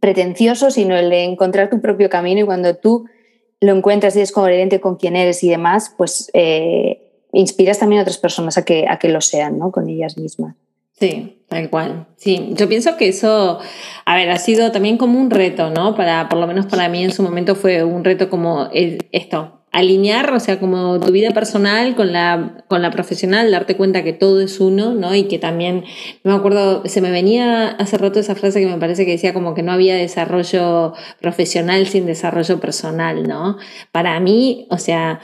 pretencioso, 0.00 0.70
sino 0.70 0.96
el 0.96 1.10
de 1.10 1.24
encontrar 1.24 1.70
tu 1.70 1.80
propio 1.80 2.08
camino 2.08 2.40
y 2.40 2.44
cuando 2.44 2.74
tú 2.76 3.06
lo 3.60 3.74
encuentras 3.74 4.16
y 4.16 4.22
es 4.22 4.32
coherente 4.32 4.80
con 4.80 4.96
quién 4.96 5.16
eres 5.16 5.44
y 5.44 5.50
demás, 5.50 5.94
pues 5.96 6.30
eh, 6.32 7.10
inspiras 7.32 7.78
también 7.78 8.00
a 8.00 8.02
otras 8.02 8.18
personas 8.18 8.56
a 8.56 8.64
que, 8.64 8.86
a 8.88 8.98
que 8.98 9.08
lo 9.08 9.20
sean, 9.20 9.58
¿no? 9.58 9.70
Con 9.70 9.88
ellas 9.88 10.16
mismas. 10.16 10.56
Sí, 10.98 11.42
tal 11.48 11.70
cual. 11.70 12.06
Sí, 12.16 12.50
yo 12.52 12.68
pienso 12.68 12.96
que 12.96 13.08
eso, 13.08 13.58
a 14.04 14.16
ver, 14.16 14.30
ha 14.30 14.36
sido 14.36 14.70
también 14.70 14.98
como 14.98 15.18
un 15.18 15.30
reto, 15.30 15.70
¿no? 15.70 15.94
Para, 15.94 16.28
por 16.28 16.38
lo 16.38 16.46
menos 16.46 16.66
para 16.66 16.88
mí 16.88 17.02
en 17.02 17.12
su 17.12 17.22
momento 17.22 17.54
fue 17.54 17.84
un 17.84 18.04
reto 18.04 18.28
como 18.28 18.68
esto, 18.72 19.59
alinear, 19.72 20.32
o 20.32 20.40
sea, 20.40 20.58
como 20.58 20.98
tu 20.98 21.12
vida 21.12 21.30
personal 21.30 21.94
con 21.94 22.12
la, 22.12 22.64
con 22.66 22.82
la 22.82 22.90
profesional, 22.90 23.50
darte 23.50 23.76
cuenta 23.76 24.02
que 24.02 24.12
todo 24.12 24.40
es 24.40 24.58
uno, 24.58 24.94
¿no? 24.94 25.14
Y 25.14 25.24
que 25.24 25.38
también, 25.38 25.84
no 26.24 26.32
me 26.32 26.36
acuerdo, 26.38 26.82
se 26.86 27.00
me 27.00 27.10
venía 27.10 27.68
hace 27.68 27.96
rato 27.96 28.18
esa 28.18 28.34
frase 28.34 28.60
que 28.60 28.66
me 28.66 28.78
parece 28.78 29.06
que 29.06 29.12
decía 29.12 29.32
como 29.32 29.54
que 29.54 29.62
no 29.62 29.72
había 29.72 29.94
desarrollo 29.94 30.94
profesional 31.20 31.86
sin 31.86 32.06
desarrollo 32.06 32.58
personal, 32.58 33.28
¿no? 33.28 33.58
Para 33.92 34.18
mí, 34.18 34.66
o 34.70 34.78
sea, 34.78 35.20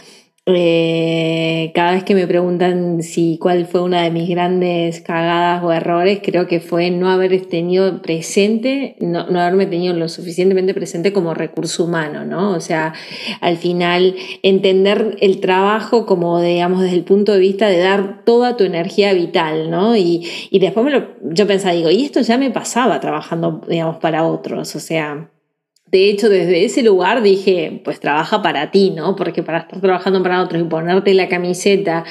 eh, 0.48 1.72
cada 1.74 1.90
vez 1.90 2.04
que 2.04 2.14
me 2.14 2.28
preguntan 2.28 3.02
si 3.02 3.36
cuál 3.36 3.66
fue 3.66 3.82
una 3.82 4.02
de 4.02 4.12
mis 4.12 4.28
grandes 4.28 5.00
cagadas 5.00 5.64
o 5.64 5.72
errores, 5.72 6.20
creo 6.22 6.46
que 6.46 6.60
fue 6.60 6.90
no 6.92 7.10
haber 7.10 7.46
tenido 7.46 8.00
presente, 8.00 8.94
no, 9.00 9.22
haberme 9.40 9.66
tenido 9.66 9.92
lo 9.94 10.08
suficientemente 10.08 10.72
presente 10.72 11.12
como 11.12 11.34
recurso 11.34 11.84
humano, 11.84 12.24
¿no? 12.24 12.52
O 12.52 12.60
sea, 12.60 12.94
al 13.40 13.56
final 13.56 14.14
entender 14.44 15.16
el 15.20 15.40
trabajo 15.40 16.06
como, 16.06 16.40
digamos, 16.40 16.80
desde 16.80 16.96
el 16.96 17.04
punto 17.04 17.32
de 17.32 17.40
vista 17.40 17.66
de 17.66 17.78
dar 17.78 18.22
toda 18.24 18.56
tu 18.56 18.62
energía 18.62 19.12
vital, 19.14 19.68
¿no? 19.68 19.96
Y, 19.96 20.28
y 20.50 20.60
después 20.60 20.84
me 20.84 20.92
lo, 20.92 21.08
yo 21.24 21.48
pensaba, 21.48 21.74
digo, 21.74 21.90
y 21.90 22.04
esto 22.04 22.20
ya 22.20 22.38
me 22.38 22.52
pasaba 22.52 23.00
trabajando, 23.00 23.62
digamos, 23.68 23.96
para 23.96 24.24
otros, 24.24 24.76
o 24.76 24.80
sea, 24.80 25.28
de 25.88 26.10
hecho, 26.10 26.28
desde 26.28 26.64
ese 26.64 26.82
lugar 26.82 27.22
dije, 27.22 27.80
pues 27.84 28.00
trabaja 28.00 28.42
para 28.42 28.72
ti, 28.72 28.90
¿no? 28.90 29.14
Porque 29.14 29.44
para 29.44 29.58
estar 29.58 29.80
trabajando 29.80 30.20
para 30.20 30.42
otros 30.42 30.60
y 30.60 30.64
ponerte 30.64 31.14
la 31.14 31.28
camiseta 31.28 32.04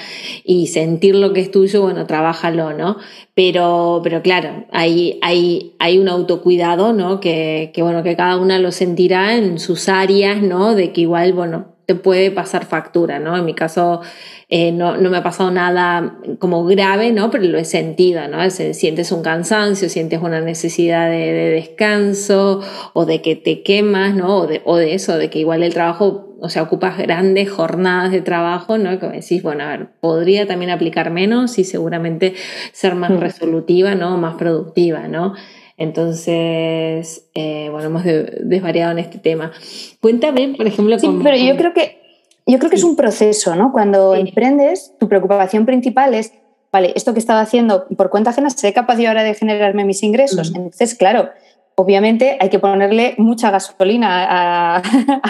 y 0.45 0.67
sentir 0.67 1.13
lo 1.15 1.33
que 1.33 1.41
es 1.41 1.51
tuyo, 1.51 1.81
bueno, 1.81 2.07
trabájalo, 2.07 2.71
¿no? 2.71 2.97
Pero, 3.33 3.99
pero 4.01 4.21
claro, 4.21 4.65
hay, 4.71 5.19
hay, 5.21 5.75
hay 5.79 5.97
un 5.97 6.07
autocuidado, 6.07 6.93
¿no? 6.93 7.19
Que, 7.19 7.71
que, 7.73 7.83
bueno, 7.83 8.01
que 8.01 8.15
cada 8.15 8.37
una 8.37 8.59
lo 8.59 8.71
sentirá 8.71 9.35
en 9.35 9.59
sus 9.59 9.89
áreas, 9.89 10.41
¿no? 10.41 10.73
De 10.73 10.93
que 10.93 11.01
igual, 11.01 11.33
bueno, 11.33 11.74
te 11.85 11.95
puede 11.95 12.31
pasar 12.31 12.65
factura, 12.65 13.19
¿no? 13.19 13.37
En 13.37 13.45
mi 13.45 13.53
caso 13.53 14.01
eh, 14.49 14.71
no, 14.71 14.97
no, 14.97 15.09
me 15.09 15.17
ha 15.17 15.23
pasado 15.23 15.49
nada 15.51 16.19
como 16.39 16.65
grave, 16.65 17.11
¿no? 17.11 17.31
Pero 17.31 17.45
lo 17.45 17.57
he 17.57 17.65
sentido, 17.65 18.27
¿no? 18.27 18.47
sientes 18.49 19.11
un 19.11 19.23
cansancio, 19.23 19.89
sientes 19.89 20.21
una 20.21 20.39
necesidad 20.41 21.09
de, 21.09 21.51
descanso 21.55 22.61
o 22.93 23.05
de 23.05 23.21
que 23.21 23.35
te 23.35 23.63
quemas, 23.63 24.15
¿no? 24.15 24.37
O 24.37 24.47
de, 24.47 24.61
o 24.65 24.77
de, 24.77 24.93
eso, 24.93 25.17
de 25.17 25.29
que 25.29 25.39
igual 25.39 25.63
el 25.63 25.73
trabajo, 25.73 26.35
o 26.39 26.49
sea, 26.49 26.63
ocupas 26.63 26.97
grandes 26.97 27.49
jornadas 27.49 28.11
de 28.11 28.21
trabajo, 28.21 28.77
¿no? 28.77 28.99
Que 28.99 29.07
decís, 29.07 29.41
bueno, 29.41 29.63
a 29.63 29.67
ver, 29.67 29.87
podría 29.99 30.45
también 30.45 30.69
aplicar 30.71 31.09
menos 31.09 31.57
y 31.57 31.63
seguramente 31.63 32.35
ser 32.71 32.93
más 32.93 33.11
mm. 33.11 33.19
resolutiva, 33.19 33.95
¿no? 33.95 34.17
Más 34.17 34.35
productiva, 34.35 35.07
¿no? 35.07 35.33
Entonces, 35.77 37.27
eh, 37.33 37.67
bueno, 37.69 37.87
hemos 37.87 38.03
desvariado 38.03 38.91
en 38.91 38.99
este 38.99 39.17
tema. 39.17 39.51
Cuéntame, 40.01 40.53
por 40.55 40.67
ejemplo, 40.67 40.97
sí, 40.97 41.09
pero 41.21 41.35
yo 41.37 41.57
creo 41.57 41.73
que 41.73 42.05
yo 42.47 42.59
creo 42.59 42.69
que 42.69 42.75
es 42.75 42.83
un 42.83 42.95
proceso, 42.95 43.55
¿no? 43.55 43.71
Cuando 43.71 44.13
emprendes, 44.15 44.93
tu 44.99 45.09
preocupación 45.09 45.65
principal 45.65 46.13
es, 46.13 46.31
vale, 46.71 46.93
esto 46.95 47.13
que 47.13 47.19
estaba 47.19 47.41
haciendo 47.41 47.87
por 47.97 48.09
cuenta 48.09 48.29
ajena, 48.29 48.49
¿seré 48.51 48.71
capaz 48.73 48.99
yo 48.99 49.07
ahora 49.07 49.23
de 49.23 49.33
generarme 49.33 49.83
mis 49.83 50.03
ingresos? 50.03 50.53
Entonces, 50.55 50.93
claro, 50.93 51.29
obviamente 51.73 52.37
hay 52.39 52.49
que 52.49 52.59
ponerle 52.59 53.15
mucha 53.17 53.49
gasolina 53.49 54.77
a, 54.77 54.81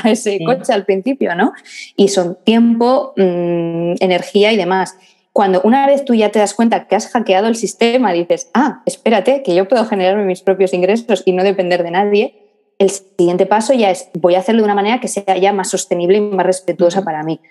ese 0.10 0.40
coche 0.46 0.74
al 0.74 0.86
principio, 0.86 1.36
¿no? 1.36 1.54
Y 1.96 2.10
son 2.10 2.38
tiempo, 2.44 3.14
mm, 3.16 3.94
energía 4.02 4.52
y 4.52 4.58
demás 4.58 4.98
cuando 5.36 5.60
una 5.66 5.86
vez 5.86 6.06
tú 6.06 6.14
ya 6.14 6.32
te 6.32 6.40
das 6.40 6.54
cuenta 6.54 6.88
que 6.88 6.96
has 6.96 7.10
hackeado 7.10 7.48
el 7.48 7.58
sistema, 7.58 8.14
dices, 8.14 8.50
ah, 8.54 8.82
espérate, 8.86 9.44
que 9.44 9.54
yo 9.54 9.68
puedo 9.68 9.84
generarme 9.84 10.24
mis 10.24 10.42
propios 10.42 10.74
ingresos 10.74 11.24
y 11.26 11.34
no 11.34 11.44
depender 11.44 11.84
de 11.84 11.92
nadie, 11.92 12.36
el 12.80 12.90
siguiente 12.90 13.46
paso 13.46 13.74
ya 13.74 13.92
es, 13.92 14.08
voy 14.14 14.36
a 14.36 14.40
hacerlo 14.40 14.62
de 14.62 14.68
una 14.68 14.76
manera 14.76 15.02
que 15.02 15.10
sea 15.10 15.36
ya 15.36 15.52
más 15.52 15.70
sostenible 15.70 16.20
y 16.20 16.22
más 16.22 16.46
respetuosa 16.46 17.04
para 17.04 17.22
mí. 17.24 17.42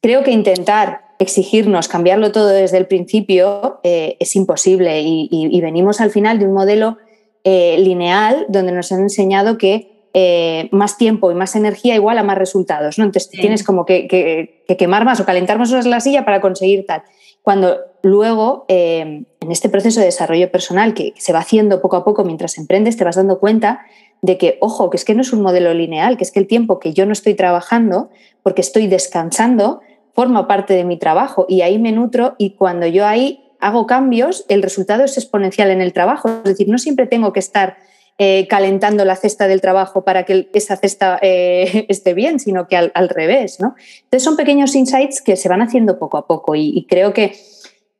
Creo 0.00 0.22
que 0.22 0.30
intentar 0.30 1.00
exigirnos 1.18 1.88
cambiarlo 1.88 2.30
todo 2.30 2.46
desde 2.46 2.78
el 2.78 2.86
principio 2.86 3.80
eh, 3.82 4.16
es 4.20 4.36
imposible 4.36 5.00
y, 5.02 5.60
venimos 5.60 6.00
al 6.00 6.12
final 6.12 6.38
de 6.38 6.46
un 6.46 6.52
modelo 6.52 6.98
eh, 7.42 7.76
lineal 7.80 8.46
donde 8.50 8.70
nos 8.70 8.92
han 8.92 9.00
enseñado 9.00 9.58
que 9.58 10.06
eh, 10.14 10.68
más 10.70 10.96
tiempo 10.96 11.32
y 11.32 11.34
más 11.34 11.56
energía 11.56 11.96
igual 11.96 12.18
a 12.18 12.22
más 12.22 12.38
resultados. 12.38 12.98
¿no? 12.98 13.04
Entonces 13.04 13.32
tienes 13.32 13.64
como 13.64 13.84
que, 13.84 14.06
que, 14.06 14.76
quemar 14.76 15.04
más 15.04 15.18
o 15.18 15.24
calentar 15.24 15.58
más 15.58 15.72
horas 15.72 15.86
la 15.86 15.98
silla 15.98 16.24
para 16.24 16.40
conseguir 16.40 16.86
tal 16.86 17.02
cuando 17.42 17.78
luego 18.02 18.64
eh, 18.68 19.24
en 19.40 19.50
este 19.50 19.68
proceso 19.68 20.00
de 20.00 20.06
desarrollo 20.06 20.50
personal 20.50 20.94
que 20.94 21.14
se 21.18 21.32
va 21.32 21.40
haciendo 21.40 21.80
poco 21.80 21.96
a 21.96 22.04
poco 22.04 22.24
mientras 22.24 22.58
emprendes, 22.58 22.96
te 22.96 23.04
vas 23.04 23.16
dando 23.16 23.38
cuenta 23.38 23.82
de 24.22 24.38
que, 24.38 24.58
ojo, 24.60 24.90
que 24.90 24.96
es 24.96 25.04
que 25.04 25.14
no 25.14 25.22
es 25.22 25.32
un 25.32 25.42
modelo 25.42 25.74
lineal, 25.74 26.16
que 26.16 26.24
es 26.24 26.30
que 26.30 26.40
el 26.40 26.46
tiempo 26.46 26.78
que 26.78 26.92
yo 26.92 27.06
no 27.06 27.12
estoy 27.12 27.34
trabajando 27.34 28.10
porque 28.42 28.60
estoy 28.60 28.86
descansando 28.86 29.80
forma 30.14 30.46
parte 30.46 30.74
de 30.74 30.84
mi 30.84 30.98
trabajo 30.98 31.46
y 31.48 31.62
ahí 31.62 31.78
me 31.78 31.92
nutro 31.92 32.34
y 32.38 32.50
cuando 32.54 32.86
yo 32.86 33.06
ahí 33.06 33.44
hago 33.58 33.86
cambios, 33.86 34.44
el 34.48 34.62
resultado 34.62 35.04
es 35.04 35.16
exponencial 35.16 35.70
en 35.70 35.80
el 35.80 35.92
trabajo. 35.92 36.28
Es 36.28 36.44
decir, 36.44 36.68
no 36.68 36.78
siempre 36.78 37.06
tengo 37.06 37.32
que 37.32 37.40
estar 37.40 37.76
eh, 38.18 38.46
calentando 38.46 39.06
la 39.06 39.16
cesta 39.16 39.48
del 39.48 39.62
trabajo 39.62 40.04
para 40.04 40.24
que 40.24 40.48
esa 40.52 40.76
cesta 40.76 41.18
eh, 41.22 41.86
esté 41.88 42.12
bien, 42.12 42.38
sino 42.38 42.68
que 42.68 42.76
al, 42.76 43.08
revés. 43.08 43.58
¿no? 43.58 43.74
Entonces 44.04 44.22
son 44.22 44.36
pequeños 44.36 44.76
insights 44.76 45.22
que 45.22 45.34
se 45.34 45.48
van 45.48 45.62
haciendo 45.62 45.98
poco 45.98 46.18
a 46.18 46.26
poco 46.26 46.54
y, 46.54 46.86
creo 46.88 47.14
que, 47.14 47.34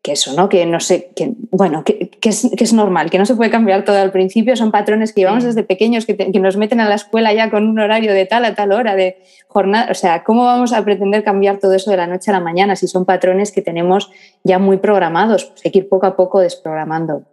que, 0.02 0.12
eso, 0.12 0.34
¿no? 0.34 0.50
que 0.50 0.66
no 0.66 0.80
sé, 0.80 1.12
que, 1.16 1.32
bueno, 1.50 1.82
que, 1.82 2.10
es, 2.22 2.72
normal, 2.74 3.10
que 3.10 3.18
no 3.18 3.24
se 3.24 3.34
puede 3.34 3.50
cambiar 3.50 3.84
todo 3.84 3.96
al 3.96 4.12
principio, 4.12 4.54
son 4.54 4.70
patrones 4.70 5.12
que 5.14 5.22
llevamos 5.22 5.44
desde 5.44 5.62
pequeños, 5.64 6.04
que, 6.04 6.14
nos 6.38 6.56
meten 6.58 6.80
a 6.80 6.88
la 6.88 6.96
escuela 6.96 7.32
ya 7.32 7.50
con 7.50 7.66
un 7.66 7.78
horario 7.78 8.12
de 8.12 8.26
tal 8.26 8.44
a 8.44 8.54
tal 8.54 8.72
hora, 8.72 8.94
de 8.94 9.16
jornada, 9.48 9.90
o 9.90 9.94
sea, 9.94 10.24
¿cómo 10.24 10.44
vamos 10.44 10.74
a 10.74 10.84
pretender 10.84 11.24
cambiar 11.24 11.58
todo 11.58 11.72
eso 11.72 11.90
de 11.90 11.96
la 11.96 12.06
noche 12.06 12.30
a 12.30 12.34
la 12.34 12.40
mañana 12.40 12.76
si 12.76 12.86
son 12.86 13.06
patrones 13.06 13.50
que 13.50 13.62
tenemos 13.62 14.10
ya 14.44 14.58
muy 14.58 14.76
programados? 14.76 15.46
Pues 15.46 15.62
hay 15.64 15.72
que 15.72 15.78
ir 15.78 15.88
poco 15.88 16.06
a 16.06 16.16
poco 16.16 16.38
desprogramando. 16.40 17.24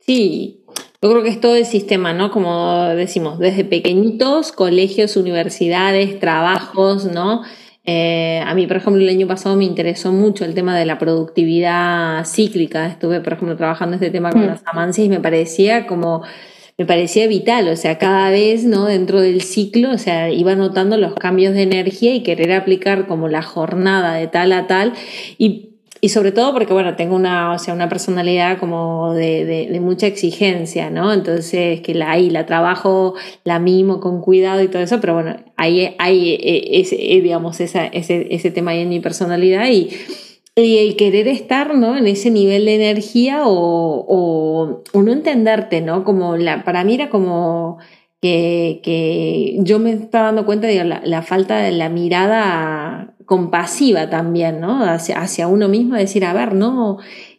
Sí, 0.00 0.64
yo 1.02 1.10
creo 1.10 1.22
que 1.22 1.28
es 1.28 1.40
todo 1.40 1.56
el 1.56 1.66
sistema, 1.66 2.12
¿no? 2.12 2.30
Como 2.30 2.84
decimos, 2.94 3.38
desde 3.38 3.64
pequeñitos, 3.64 4.52
colegios, 4.52 5.16
universidades, 5.16 6.18
trabajos, 6.18 7.04
¿no? 7.04 7.42
Eh, 7.84 8.42
a 8.44 8.52
mí, 8.54 8.66
por 8.66 8.78
ejemplo, 8.78 9.00
el 9.00 9.08
año 9.08 9.28
pasado 9.28 9.54
me 9.56 9.64
interesó 9.64 10.12
mucho 10.12 10.44
el 10.44 10.54
tema 10.54 10.76
de 10.76 10.86
la 10.86 10.98
productividad 10.98 12.24
cíclica. 12.24 12.86
Estuve, 12.86 13.20
por 13.20 13.34
ejemplo, 13.34 13.56
trabajando 13.56 13.94
este 13.94 14.10
tema 14.10 14.30
con 14.32 14.42
mm. 14.42 14.46
las 14.46 14.62
amancias 14.66 15.06
y 15.06 15.08
me 15.08 15.20
parecía 15.20 15.86
como, 15.86 16.22
me 16.78 16.84
parecía 16.84 17.28
vital. 17.28 17.68
O 17.68 17.76
sea, 17.76 17.98
cada 17.98 18.30
vez, 18.30 18.64
¿no? 18.64 18.86
Dentro 18.86 19.20
del 19.20 19.40
ciclo, 19.40 19.92
o 19.92 19.98
sea, 19.98 20.30
iba 20.30 20.56
notando 20.56 20.96
los 20.96 21.14
cambios 21.14 21.54
de 21.54 21.62
energía 21.62 22.12
y 22.12 22.24
querer 22.24 22.52
aplicar 22.52 23.06
como 23.06 23.28
la 23.28 23.42
jornada 23.42 24.14
de 24.14 24.26
tal 24.26 24.52
a 24.52 24.66
tal. 24.66 24.92
Y 25.38 25.65
y 26.00 26.10
sobre 26.10 26.32
todo 26.32 26.52
porque, 26.52 26.72
bueno, 26.72 26.94
tengo 26.96 27.16
una, 27.16 27.52
o 27.52 27.58
sea, 27.58 27.74
una 27.74 27.88
personalidad 27.88 28.58
como 28.58 29.14
de, 29.14 29.78
mucha 29.80 30.06
exigencia, 30.06 30.90
¿no? 30.90 31.12
Entonces, 31.12 31.80
que 31.80 31.94
la, 31.94 32.10
ahí 32.10 32.30
la 32.30 32.46
trabajo, 32.46 33.14
la 33.44 33.58
mimo 33.58 34.00
con 34.00 34.20
cuidado 34.20 34.62
y 34.62 34.68
todo 34.68 34.82
eso, 34.82 35.00
pero 35.00 35.14
bueno, 35.14 35.36
ahí 35.56 35.94
hay, 35.98 36.34
eh, 36.34 36.80
ese, 36.80 36.96
eh, 36.96 37.20
digamos, 37.20 37.60
ese, 37.60 37.90
ese 37.92 38.50
tema 38.50 38.72
ahí 38.72 38.80
en 38.80 38.88
mi 38.88 39.00
personalidad 39.00 39.68
y, 39.68 39.90
y 40.58 40.78
el 40.78 40.96
querer 40.96 41.28
estar, 41.28 41.74
¿no? 41.76 41.98
En 41.98 42.06
ese 42.06 42.30
nivel 42.30 42.64
de 42.64 42.76
energía 42.76 43.42
o, 43.46 44.82
o, 44.92 45.02
no 45.02 45.12
entenderte, 45.12 45.82
¿no? 45.82 46.02
Como 46.02 46.36
la, 46.36 46.64
para 46.64 46.82
mí 46.82 46.94
era 46.94 47.10
como 47.10 47.76
que, 48.22 48.80
que 48.82 49.58
yo 49.60 49.78
me 49.78 49.92
estaba 49.92 50.26
dando 50.26 50.46
cuenta 50.46 50.66
de 50.66 50.82
la, 50.82 51.22
falta 51.22 51.58
de 51.58 51.72
la 51.72 51.90
mirada 51.90 53.14
compasiva 53.26 54.08
también, 54.08 54.60
¿no? 54.60 54.82
Hacia, 54.84 55.48
uno 55.48 55.68
mismo, 55.68 55.96
decir, 55.96 56.24
a 56.24 56.32
ver, 56.32 56.54
no, 56.54 56.98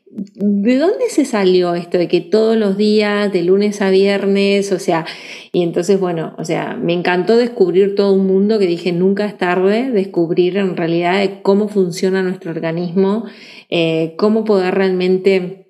¿de 0.09 0.77
dónde 0.77 1.09
se 1.09 1.25
salió 1.25 1.73
esto 1.75 1.97
de 1.97 2.07
que 2.07 2.21
todos 2.21 2.57
los 2.57 2.77
días, 2.77 3.31
de 3.31 3.43
lunes 3.43 3.81
a 3.81 3.89
viernes, 3.89 4.71
o 4.71 4.79
sea, 4.79 5.05
y 5.51 5.63
entonces, 5.63 5.99
bueno, 5.99 6.35
o 6.37 6.45
sea, 6.45 6.75
me 6.75 6.93
encantó 6.93 7.37
descubrir 7.37 7.95
todo 7.95 8.13
un 8.13 8.27
mundo 8.27 8.59
que 8.59 8.67
dije, 8.67 8.91
nunca 8.91 9.25
es 9.25 9.37
tarde, 9.37 9.89
descubrir 9.91 10.57
en 10.57 10.77
realidad 10.77 11.23
cómo 11.41 11.69
funciona 11.69 12.21
nuestro 12.21 12.51
organismo, 12.51 13.25
eh, 13.69 14.13
cómo 14.17 14.43
poder 14.43 14.75
realmente 14.75 15.67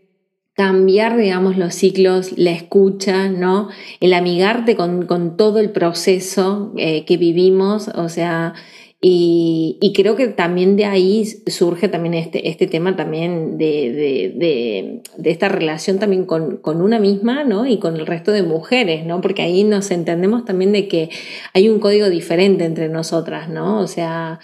cambiar, 0.54 1.16
digamos, 1.18 1.56
los 1.56 1.76
ciclos, 1.76 2.36
la 2.36 2.50
escucha, 2.50 3.30
¿no? 3.30 3.70
El 4.00 4.16
amigarte 4.16 4.76
con, 4.76 5.06
con 5.06 5.38
todo 5.38 5.60
el 5.60 5.70
proceso 5.70 6.74
eh, 6.78 7.06
que 7.06 7.18
vivimos, 7.18 7.90
o 7.90 8.10
sea, 8.10 8.56
y, 9.00 9.94
creo 9.96 10.16
que 10.16 10.28
también 10.28 10.76
de 10.76 10.86
ahí 10.86 11.24
surge 11.26 11.88
también 11.88 12.16
este, 12.16 12.50
este 12.50 12.66
tema 12.66 12.96
también 12.96 13.58
de, 13.60 13.94
de, 13.94 15.02
de, 15.18 15.30
esta 15.30 15.50
relación 15.50 16.00
también 16.00 16.26
con, 16.26 16.58
con, 16.58 16.82
una 16.82 17.00
misma, 17.00 17.44
¿no? 17.44 17.68
Y 17.68 17.78
con 17.78 17.96
el 17.96 18.08
resto 18.08 18.32
de 18.32 18.42
mujeres, 18.42 19.06
¿no? 19.06 19.22
Porque 19.22 19.44
ahí 19.44 19.64
nos 19.64 19.92
entendemos 19.92 20.46
también 20.46 20.72
de 20.72 20.88
que 20.88 21.10
hay 21.54 21.70
un 21.70 21.80
código 21.80 22.10
diferente 22.10 22.66
entre 22.66 22.90
nosotras, 22.90 23.50
¿no? 23.50 23.80
O 23.82 23.88
sea, 23.88 24.40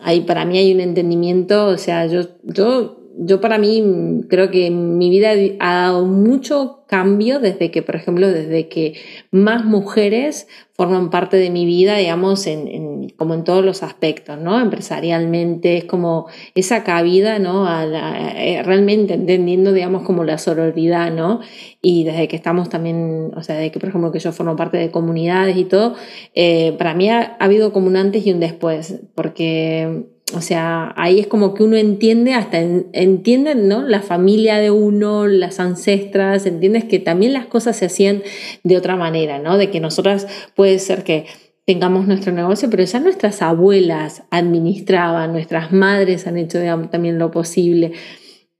hay, 0.00 0.22
para 0.22 0.46
mí 0.46 0.56
hay 0.56 0.72
un 0.72 0.80
entendimiento, 0.80 1.66
o 1.66 1.76
sea, 1.76 2.06
yo, 2.06 2.22
yo 2.42 2.99
yo 3.18 3.40
para 3.40 3.58
mí 3.58 4.22
creo 4.28 4.50
que 4.50 4.70
mi 4.70 5.10
vida 5.10 5.30
ha 5.58 5.74
dado 5.74 6.06
mucho 6.06 6.84
cambio 6.86 7.38
desde 7.38 7.70
que, 7.70 7.82
por 7.82 7.94
ejemplo, 7.94 8.28
desde 8.28 8.68
que 8.68 8.94
más 9.30 9.64
mujeres 9.64 10.48
forman 10.72 11.10
parte 11.10 11.36
de 11.36 11.50
mi 11.50 11.64
vida, 11.64 11.96
digamos, 11.96 12.46
en, 12.46 13.10
como 13.16 13.34
en 13.34 13.44
todos 13.44 13.64
los 13.64 13.82
aspectos, 13.82 14.38
¿no? 14.40 14.60
Empresarialmente, 14.60 15.76
es 15.76 15.84
como 15.84 16.26
esa 16.54 16.82
cabida, 16.82 17.38
¿no? 17.38 17.68
Eh, 17.68 18.62
realmente 18.64 19.14
entendiendo, 19.14 19.72
digamos, 19.72 20.02
como 20.02 20.24
la 20.24 20.38
sororidad, 20.38 21.12
¿no? 21.12 21.40
Y 21.80 22.04
desde 22.04 22.26
que 22.26 22.36
estamos 22.36 22.68
también, 22.68 23.30
o 23.36 23.42
sea, 23.42 23.56
desde 23.56 23.70
que, 23.70 23.78
por 23.78 23.90
ejemplo, 23.90 24.10
que 24.10 24.18
yo 24.18 24.32
formo 24.32 24.56
parte 24.56 24.78
de 24.78 24.90
comunidades 24.90 25.56
y 25.56 25.64
todo, 25.64 25.94
eh, 26.34 26.74
para 26.78 26.94
mí 26.94 27.08
ha 27.08 27.36
habido 27.38 27.72
como 27.72 27.86
un 27.86 27.96
antes 27.96 28.26
y 28.26 28.32
un 28.32 28.40
después, 28.40 29.00
porque 29.14 30.06
o 30.34 30.40
sea, 30.40 30.92
ahí 30.96 31.20
es 31.20 31.26
como 31.26 31.54
que 31.54 31.62
uno 31.62 31.76
entiende, 31.76 32.34
hasta 32.34 32.58
entienden, 32.60 33.68
¿no? 33.68 33.82
La 33.82 34.00
familia 34.00 34.58
de 34.58 34.70
uno, 34.70 35.26
las 35.26 35.60
ancestras, 35.60 36.46
entiendes 36.46 36.84
que 36.84 36.98
también 36.98 37.32
las 37.32 37.46
cosas 37.46 37.76
se 37.76 37.86
hacían 37.86 38.22
de 38.62 38.76
otra 38.76 38.96
manera, 38.96 39.38
¿no? 39.38 39.58
De 39.58 39.70
que 39.70 39.80
nosotras 39.80 40.26
puede 40.54 40.78
ser 40.78 41.04
que 41.04 41.26
tengamos 41.66 42.06
nuestro 42.06 42.32
negocio, 42.32 42.68
pero 42.70 42.82
ya 42.82 42.98
nuestras 43.00 43.42
abuelas 43.42 44.24
administraban, 44.30 45.32
nuestras 45.32 45.72
madres 45.72 46.26
han 46.26 46.36
hecho 46.36 46.58
también 46.90 47.18
lo 47.18 47.30
posible. 47.30 47.92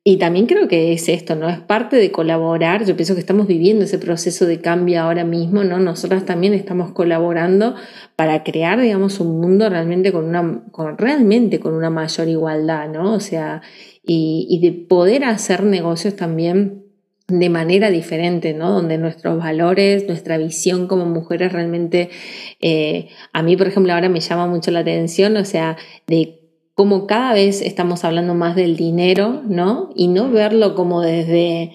Y 0.02 0.16
también 0.16 0.46
creo 0.46 0.66
que 0.66 0.92
es 0.94 1.10
esto, 1.10 1.36
¿no? 1.36 1.48
Es 1.50 1.58
parte 1.60 1.96
de 1.96 2.10
colaborar. 2.10 2.86
Yo 2.86 2.96
pienso 2.96 3.14
que 3.14 3.20
estamos 3.20 3.46
viviendo 3.46 3.84
ese 3.84 3.98
proceso 3.98 4.46
de 4.46 4.60
cambio 4.60 5.02
ahora 5.02 5.24
mismo, 5.24 5.62
¿no? 5.62 5.78
Nosotras 5.78 6.24
también 6.24 6.54
estamos 6.54 6.92
colaborando 6.92 7.74
para 8.16 8.42
crear, 8.42 8.80
digamos, 8.80 9.20
un 9.20 9.38
mundo 9.40 9.68
realmente 9.68 10.10
con 10.10 10.24
una, 10.24 10.64
con, 10.72 10.96
realmente 10.96 11.60
con 11.60 11.74
una 11.74 11.90
mayor 11.90 12.28
igualdad, 12.28 12.88
¿no? 12.88 13.12
O 13.12 13.20
sea, 13.20 13.60
y, 14.02 14.46
y 14.48 14.60
de 14.60 14.72
poder 14.72 15.24
hacer 15.24 15.64
negocios 15.64 16.16
también 16.16 16.80
de 17.30 17.48
manera 17.48 17.90
diferente, 17.90 18.54
¿no? 18.54 18.70
Donde 18.70 18.98
nuestros 18.98 19.38
valores, 19.38 20.06
nuestra 20.06 20.38
visión 20.38 20.86
como 20.88 21.06
mujeres 21.06 21.52
realmente, 21.52 22.10
eh, 22.60 23.08
a 23.32 23.42
mí, 23.42 23.56
por 23.56 23.68
ejemplo, 23.68 23.92
ahora 23.92 24.08
me 24.08 24.20
llama 24.20 24.46
mucho 24.46 24.70
la 24.70 24.80
atención, 24.80 25.36
o 25.36 25.44
sea, 25.44 25.76
de 26.06 26.39
como 26.80 27.06
cada 27.06 27.34
vez 27.34 27.60
estamos 27.60 28.06
hablando 28.06 28.34
más 28.34 28.56
del 28.56 28.74
dinero, 28.74 29.42
¿no? 29.46 29.90
Y 29.94 30.08
no 30.08 30.30
verlo 30.30 30.74
como 30.74 31.02
desde, 31.02 31.72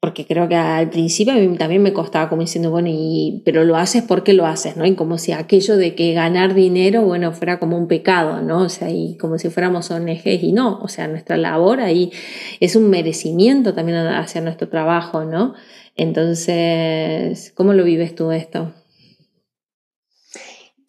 porque 0.00 0.26
creo 0.26 0.48
que 0.48 0.56
al 0.56 0.90
principio 0.90 1.34
a 1.34 1.36
mí 1.36 1.56
también 1.56 1.84
me 1.84 1.92
costaba 1.92 2.28
como 2.28 2.42
diciendo, 2.42 2.72
bueno, 2.72 2.88
y, 2.90 3.42
pero 3.44 3.62
lo 3.62 3.76
haces 3.76 4.02
porque 4.02 4.32
lo 4.32 4.46
haces, 4.46 4.76
¿no? 4.76 4.84
Y 4.84 4.96
como 4.96 5.18
si 5.18 5.30
aquello 5.30 5.76
de 5.76 5.94
que 5.94 6.14
ganar 6.14 6.54
dinero, 6.54 7.02
bueno, 7.02 7.30
fuera 7.30 7.60
como 7.60 7.78
un 7.78 7.86
pecado, 7.86 8.42
¿no? 8.42 8.62
O 8.62 8.68
sea, 8.68 8.90
y 8.90 9.16
como 9.18 9.38
si 9.38 9.50
fuéramos 9.50 9.88
ONGs 9.92 10.42
y 10.42 10.50
no, 10.50 10.80
o 10.80 10.88
sea, 10.88 11.06
nuestra 11.06 11.36
labor 11.36 11.78
ahí 11.78 12.10
es 12.58 12.74
un 12.74 12.90
merecimiento 12.90 13.72
también 13.72 13.98
hacia 13.98 14.40
nuestro 14.40 14.68
trabajo, 14.68 15.24
¿no? 15.24 15.54
Entonces, 15.94 17.52
¿cómo 17.54 17.72
lo 17.72 17.84
vives 17.84 18.16
tú 18.16 18.32
esto? 18.32 18.72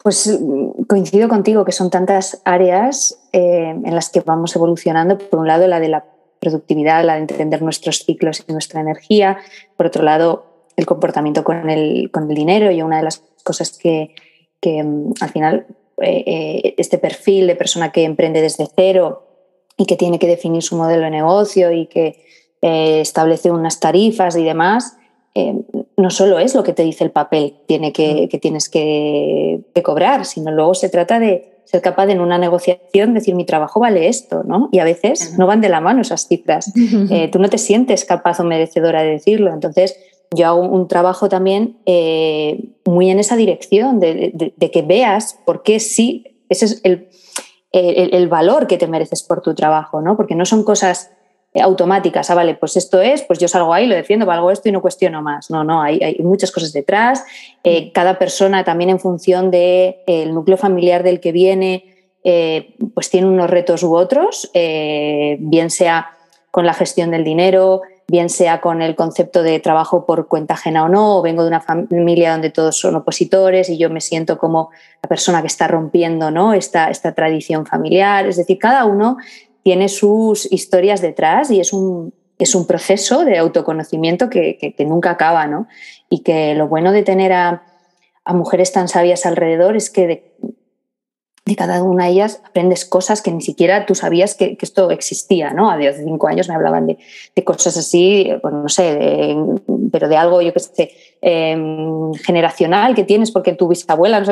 Pues 0.03 0.27
mm, 0.27 0.83
coincido 0.87 1.29
contigo 1.29 1.65
que 1.65 1.71
son 1.71 1.89
tantas 1.89 2.41
áreas 2.45 3.19
eh, 3.33 3.69
en 3.69 3.95
las 3.95 4.09
que 4.09 4.21
vamos 4.21 4.55
evolucionando. 4.55 5.17
Por 5.17 5.39
un 5.39 5.47
lado, 5.47 5.67
la 5.67 5.79
de 5.79 5.89
la 5.89 6.05
productividad, 6.39 7.05
la 7.05 7.13
de 7.13 7.21
entender 7.21 7.61
nuestros 7.61 7.99
ciclos 7.99 8.43
y 8.47 8.51
nuestra 8.51 8.81
energía. 8.81 9.37
Por 9.77 9.85
otro 9.85 10.03
lado, 10.03 10.45
el 10.75 10.85
comportamiento 10.85 11.43
con 11.43 11.69
el, 11.69 12.09
con 12.11 12.29
el 12.29 12.35
dinero. 12.35 12.71
Y 12.71 12.81
una 12.81 12.97
de 12.97 13.03
las 13.03 13.23
cosas 13.43 13.77
que, 13.77 14.15
que 14.59 14.83
mm, 14.83 15.13
al 15.21 15.29
final, 15.29 15.67
eh, 16.01 16.23
eh, 16.25 16.75
este 16.77 16.97
perfil 16.97 17.47
de 17.47 17.55
persona 17.55 17.91
que 17.91 18.03
emprende 18.03 18.41
desde 18.41 18.67
cero 18.75 19.27
y 19.77 19.85
que 19.85 19.97
tiene 19.97 20.19
que 20.19 20.27
definir 20.27 20.63
su 20.63 20.75
modelo 20.75 21.03
de 21.03 21.11
negocio 21.11 21.71
y 21.71 21.87
que 21.87 22.23
establece 22.63 23.49
unas 23.49 23.79
tarifas 23.79 24.35
y 24.35 24.43
demás, 24.43 24.95
no 25.97 26.09
solo 26.09 26.39
es 26.39 26.55
lo 26.55 26.63
que 26.63 26.73
te 26.73 26.83
dice 26.83 27.03
el 27.03 27.11
papel 27.11 27.55
tiene 27.67 27.91
que, 27.93 28.27
que 28.29 28.37
tienes 28.37 28.69
que, 28.69 29.61
cobrar, 29.83 30.25
sino 30.25 30.51
luego 30.51 30.73
se 30.73 30.89
trata 30.89 31.19
de 31.19 31.61
ser 31.65 31.81
capaz 31.81 32.05
de 32.05 32.13
en 32.13 32.21
una 32.21 32.37
negociación 32.37 33.13
decir 33.13 33.35
mi 33.35 33.45
trabajo 33.45 33.79
vale 33.79 34.07
esto, 34.07 34.43
¿no? 34.43 34.69
Y 34.71 34.79
a 34.79 34.83
veces 34.83 35.37
no 35.37 35.47
van 35.47 35.61
de 35.61 35.69
la 35.69 35.81
mano 35.81 36.01
esas 36.01 36.27
cifras. 36.27 36.71
Eh, 37.09 37.29
tú 37.29 37.39
no 37.39 37.49
te 37.49 37.57
sientes 37.57 38.05
capaz 38.05 38.39
o 38.39 38.43
merecedora 38.43 39.03
de 39.03 39.11
decirlo. 39.11 39.51
Entonces, 39.51 39.97
yo 40.33 40.47
hago 40.47 40.61
un 40.61 40.87
trabajo 40.87 41.29
también 41.29 41.77
eh, 41.85 42.69
muy 42.85 43.09
en 43.09 43.19
esa 43.19 43.35
dirección, 43.35 43.99
de, 43.99 44.53
que 44.71 44.81
veas 44.81 45.37
por 45.45 45.63
qué 45.63 45.79
sí, 45.79 46.37
ese 46.49 46.65
es 46.65 46.81
el, 46.83 47.09
el, 47.71 48.13
el, 48.13 48.27
valor 48.27 48.67
que 48.67 48.77
te 48.77 48.87
mereces 48.87 49.23
por 49.23 49.41
tu 49.41 49.55
trabajo, 49.55 50.01
¿no? 50.01 50.15
Porque 50.15 50.35
no 50.35 50.45
son 50.45 50.63
cosas 50.63 51.11
automáticas, 51.59 52.29
ah, 52.29 52.35
vale, 52.35 52.55
pues 52.55 52.77
esto 52.77 53.01
es, 53.01 53.23
pues 53.23 53.39
yo 53.39 53.47
salgo 53.49 53.73
ahí, 53.73 53.85
lo 53.85 53.95
defiendo, 53.95 54.25
valgo 54.25 54.51
esto 54.51 54.69
y 54.69 54.71
no 54.71 54.81
cuestiono 54.81 55.21
más. 55.21 55.49
No, 55.49 55.63
no, 55.63 55.81
hay, 55.81 55.99
hay 56.01 56.17
muchas 56.19 56.51
cosas 56.51 56.71
detrás. 56.71 57.25
Eh, 57.63 57.87
mm. 57.87 57.91
cada 57.91 58.17
persona 58.17 58.63
también 58.63 58.89
en 58.89 58.99
función 58.99 59.51
del 59.51 59.51
de, 59.51 60.03
el 60.07 60.33
núcleo 60.33 60.57
familiar 60.57 61.03
del 61.03 61.19
que 61.19 61.33
viene, 61.33 61.85
eh, 62.23 62.75
pues 62.93 63.09
tiene 63.09 63.27
unos 63.27 63.49
retos 63.49 63.83
u 63.83 63.95
otros, 63.95 64.49
eh, 64.53 65.37
bien 65.39 65.69
sea 65.69 66.11
con 66.51 66.65
la 66.65 66.73
gestión 66.73 67.11
del 67.11 67.23
dinero, 67.23 67.81
bien 68.07 68.29
sea 68.29 68.61
con 68.61 68.81
el 68.81 68.95
concepto 68.95 69.41
de 69.41 69.59
trabajo 69.59 70.05
por 70.05 70.27
cuenta 70.27 70.53
ajena 70.53 70.83
o 70.83 70.89
no, 70.89 71.17
o 71.17 71.21
vengo 71.21 71.43
de 71.43 71.47
una 71.47 71.61
familia 71.61 72.33
donde 72.33 72.49
todos 72.49 72.77
son 72.77 72.95
opositores 72.95 73.69
y 73.69 73.77
yo 73.77 73.89
me 73.89 74.01
siento 74.01 74.37
como 74.37 74.69
la 75.01 75.07
persona 75.07 75.41
que 75.41 75.47
está 75.47 75.67
rompiendo 75.67 76.29
¿no? 76.29 76.53
esta, 76.53 76.89
esta 76.89 77.13
tradición 77.13 77.65
familiar. 77.65 78.27
Es 78.27 78.35
decir, 78.35 78.59
cada 78.59 78.83
uno 78.83 79.17
tiene 79.63 79.89
sus 79.89 80.51
historias 80.51 81.01
detrás 81.01 81.51
y 81.51 81.59
es 81.59 81.73
un, 81.73 82.13
es 82.41 82.55
un 82.55 82.65
proceso 82.65 83.23
de 83.23 83.37
autoconocimiento 83.37 84.29
que, 84.29 84.75
nunca 84.79 85.11
acaba, 85.11 85.45
¿no? 85.47 85.67
Y 86.09 86.23
que 86.23 86.55
lo 86.55 86.67
bueno 86.67 86.91
de 86.91 87.03
tener 87.03 87.33
a, 87.33 87.63
mujeres 88.25 88.71
tan 88.71 88.87
sabias 88.87 89.25
alrededor 89.25 89.75
es 89.75 89.89
que 89.89 90.07
de, 90.07 91.55
cada 91.55 91.83
una 91.83 92.05
de 92.05 92.11
ellas 92.11 92.41
aprendes 92.45 92.85
cosas 92.85 93.21
que 93.21 93.31
ni 93.31 93.41
siquiera 93.41 93.85
tú 93.85 93.93
sabías 93.93 94.35
que, 94.35 94.57
esto 94.59 94.89
existía, 94.89 95.53
¿no? 95.53 95.69
A 95.69 95.77
de 95.77 95.93
cinco 95.93 96.27
años 96.27 96.47
me 96.47 96.55
hablaban 96.55 96.87
de, 96.87 97.43
cosas 97.43 97.77
así, 97.77 98.31
bueno, 98.41 98.63
no 98.63 98.69
sé, 98.69 99.35
pero 99.91 100.07
de 100.07 100.17
algo, 100.17 100.41
yo 100.41 100.53
qué 100.53 100.59
sé, 100.59 100.91
em, 101.21 102.13
generacional 102.13 102.95
que 102.95 103.03
tienes 103.03 103.31
porque 103.31 103.53
tu 103.53 103.67
bisabuela, 103.67 104.23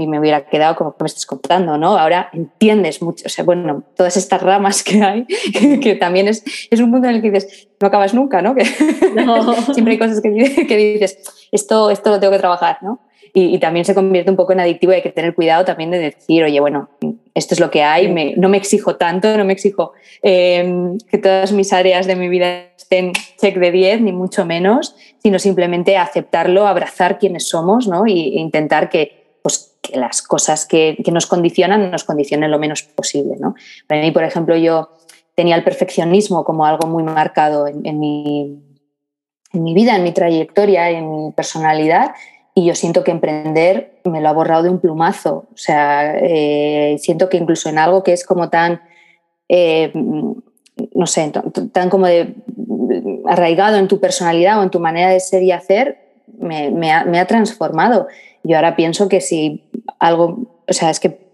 y 0.00 0.06
me 0.06 0.18
hubiera 0.18 0.46
quedado 0.46 0.76
como 0.76 0.96
que 0.96 1.04
me 1.04 1.06
estás 1.06 1.26
contando, 1.26 1.76
¿no? 1.78 1.96
Ahora 1.98 2.30
entiendes 2.32 3.02
mucho, 3.02 3.24
o 3.26 3.28
sea, 3.28 3.44
bueno, 3.44 3.84
todas 3.96 4.16
estas 4.16 4.42
ramas 4.42 4.82
que 4.82 5.02
hay, 5.02 5.26
que, 5.80 5.94
también 5.96 6.28
es, 6.28 6.42
es, 6.70 6.80
un 6.80 6.90
mundo 6.90 7.08
en 7.08 7.16
el 7.16 7.22
que 7.22 7.30
dices, 7.30 7.68
no 7.80 7.88
acabas 7.88 8.14
nunca, 8.14 8.42
¿no? 8.42 8.54
Que 8.54 8.64
siempre 9.72 9.92
hay 9.92 9.98
cosas 9.98 10.20
que, 10.20 10.66
que, 10.66 10.76
dices, 10.76 11.18
esto, 11.52 11.90
esto 11.90 12.10
lo 12.10 12.20
tengo 12.20 12.32
que 12.32 12.38
trabajar, 12.38 12.78
¿no? 12.82 13.00
Y, 13.32 13.58
también 13.58 13.84
se 13.84 13.94
convierte 13.94 14.28
un 14.28 14.36
poco 14.36 14.52
en 14.52 14.60
adictivo 14.60 14.92
y 14.92 14.96
hay 14.96 15.02
que 15.02 15.12
tener 15.12 15.36
cuidado 15.36 15.64
también 15.64 15.92
de 15.92 15.98
decir, 15.98 16.42
oye, 16.42 16.58
bueno, 16.58 16.90
esto 17.32 17.54
es 17.54 17.60
lo 17.60 17.70
que 17.70 17.84
hay, 17.84 18.10
me, 18.10 18.34
no 18.36 18.48
me 18.48 18.56
exijo 18.56 18.96
tanto, 18.96 19.36
no 19.36 19.44
me 19.44 19.52
exijo 19.52 19.92
eh, 20.22 20.96
que 21.08 21.18
todas 21.18 21.52
mis 21.52 21.72
áreas 21.72 22.08
de 22.08 22.16
mi 22.16 22.28
vida 22.28 22.70
estén 22.76 23.12
check 23.40 23.56
de 23.56 23.70
10, 23.70 24.00
ni 24.00 24.12
mucho 24.12 24.44
menos, 24.44 24.96
sino 25.22 25.38
simplemente 25.38 25.96
aceptarlo, 25.96 26.66
abrazar 26.66 27.20
quienes 27.20 27.48
somos 27.48 27.86
¿no? 27.86 28.04
e 28.04 28.10
intentar 28.10 28.88
que, 28.88 29.19
las 29.94 30.22
cosas 30.22 30.66
que, 30.66 30.96
que, 31.04 31.12
nos 31.12 31.26
condicionan 31.26 31.90
nos 31.90 32.04
condicionen 32.04 32.50
lo 32.50 32.58
menos 32.58 32.82
posible. 32.82 33.36
¿no? 33.38 33.54
Para 33.86 34.00
mí, 34.00 34.10
por 34.10 34.24
ejemplo, 34.24 34.56
yo 34.56 34.90
tenía 35.34 35.56
el 35.56 35.64
perfeccionismo 35.64 36.44
como 36.44 36.66
algo 36.66 36.86
muy 36.86 37.02
marcado 37.02 37.66
en, 37.66 37.98
mi, 37.98 38.62
en 39.52 39.62
mi 39.62 39.74
vida, 39.74 39.96
en 39.96 40.02
mi 40.02 40.12
trayectoria, 40.12 40.90
en 40.90 41.10
mi 41.10 41.32
personalidad 41.32 42.12
y 42.54 42.66
yo 42.66 42.74
siento 42.74 43.04
que 43.04 43.10
emprender 43.10 44.00
me 44.04 44.20
lo 44.20 44.28
ha 44.28 44.32
borrado 44.32 44.64
de 44.64 44.70
un 44.70 44.80
plumazo. 44.80 45.46
O 45.52 45.56
sea, 45.56 46.16
eh, 46.18 46.96
siento 46.98 47.28
que 47.28 47.36
incluso 47.36 47.68
en 47.68 47.78
algo 47.78 48.02
que 48.02 48.12
es 48.12 48.24
como 48.24 48.50
tan, 48.50 48.82
eh, 49.48 49.92
no 49.94 51.06
sé, 51.06 51.32
tan 51.72 51.90
como 51.90 52.06
arraigado 53.26 53.76
en 53.76 53.88
tu 53.88 54.00
personalidad 54.00 54.58
o 54.58 54.62
en 54.62 54.70
tu 54.70 54.80
manera 54.80 55.10
de 55.10 55.20
ser 55.20 55.42
y 55.42 55.52
hacer, 55.52 55.98
me, 56.38 56.92
ha, 56.92 57.04
me 57.04 57.18
ha 57.18 57.26
transformado. 57.26 58.08
Yo 58.42 58.56
ahora 58.56 58.74
pienso 58.74 59.08
que 59.08 59.20
si 59.20 59.64
algo, 60.00 60.62
o 60.66 60.72
sea, 60.72 60.90
es 60.90 60.98
que 60.98 61.30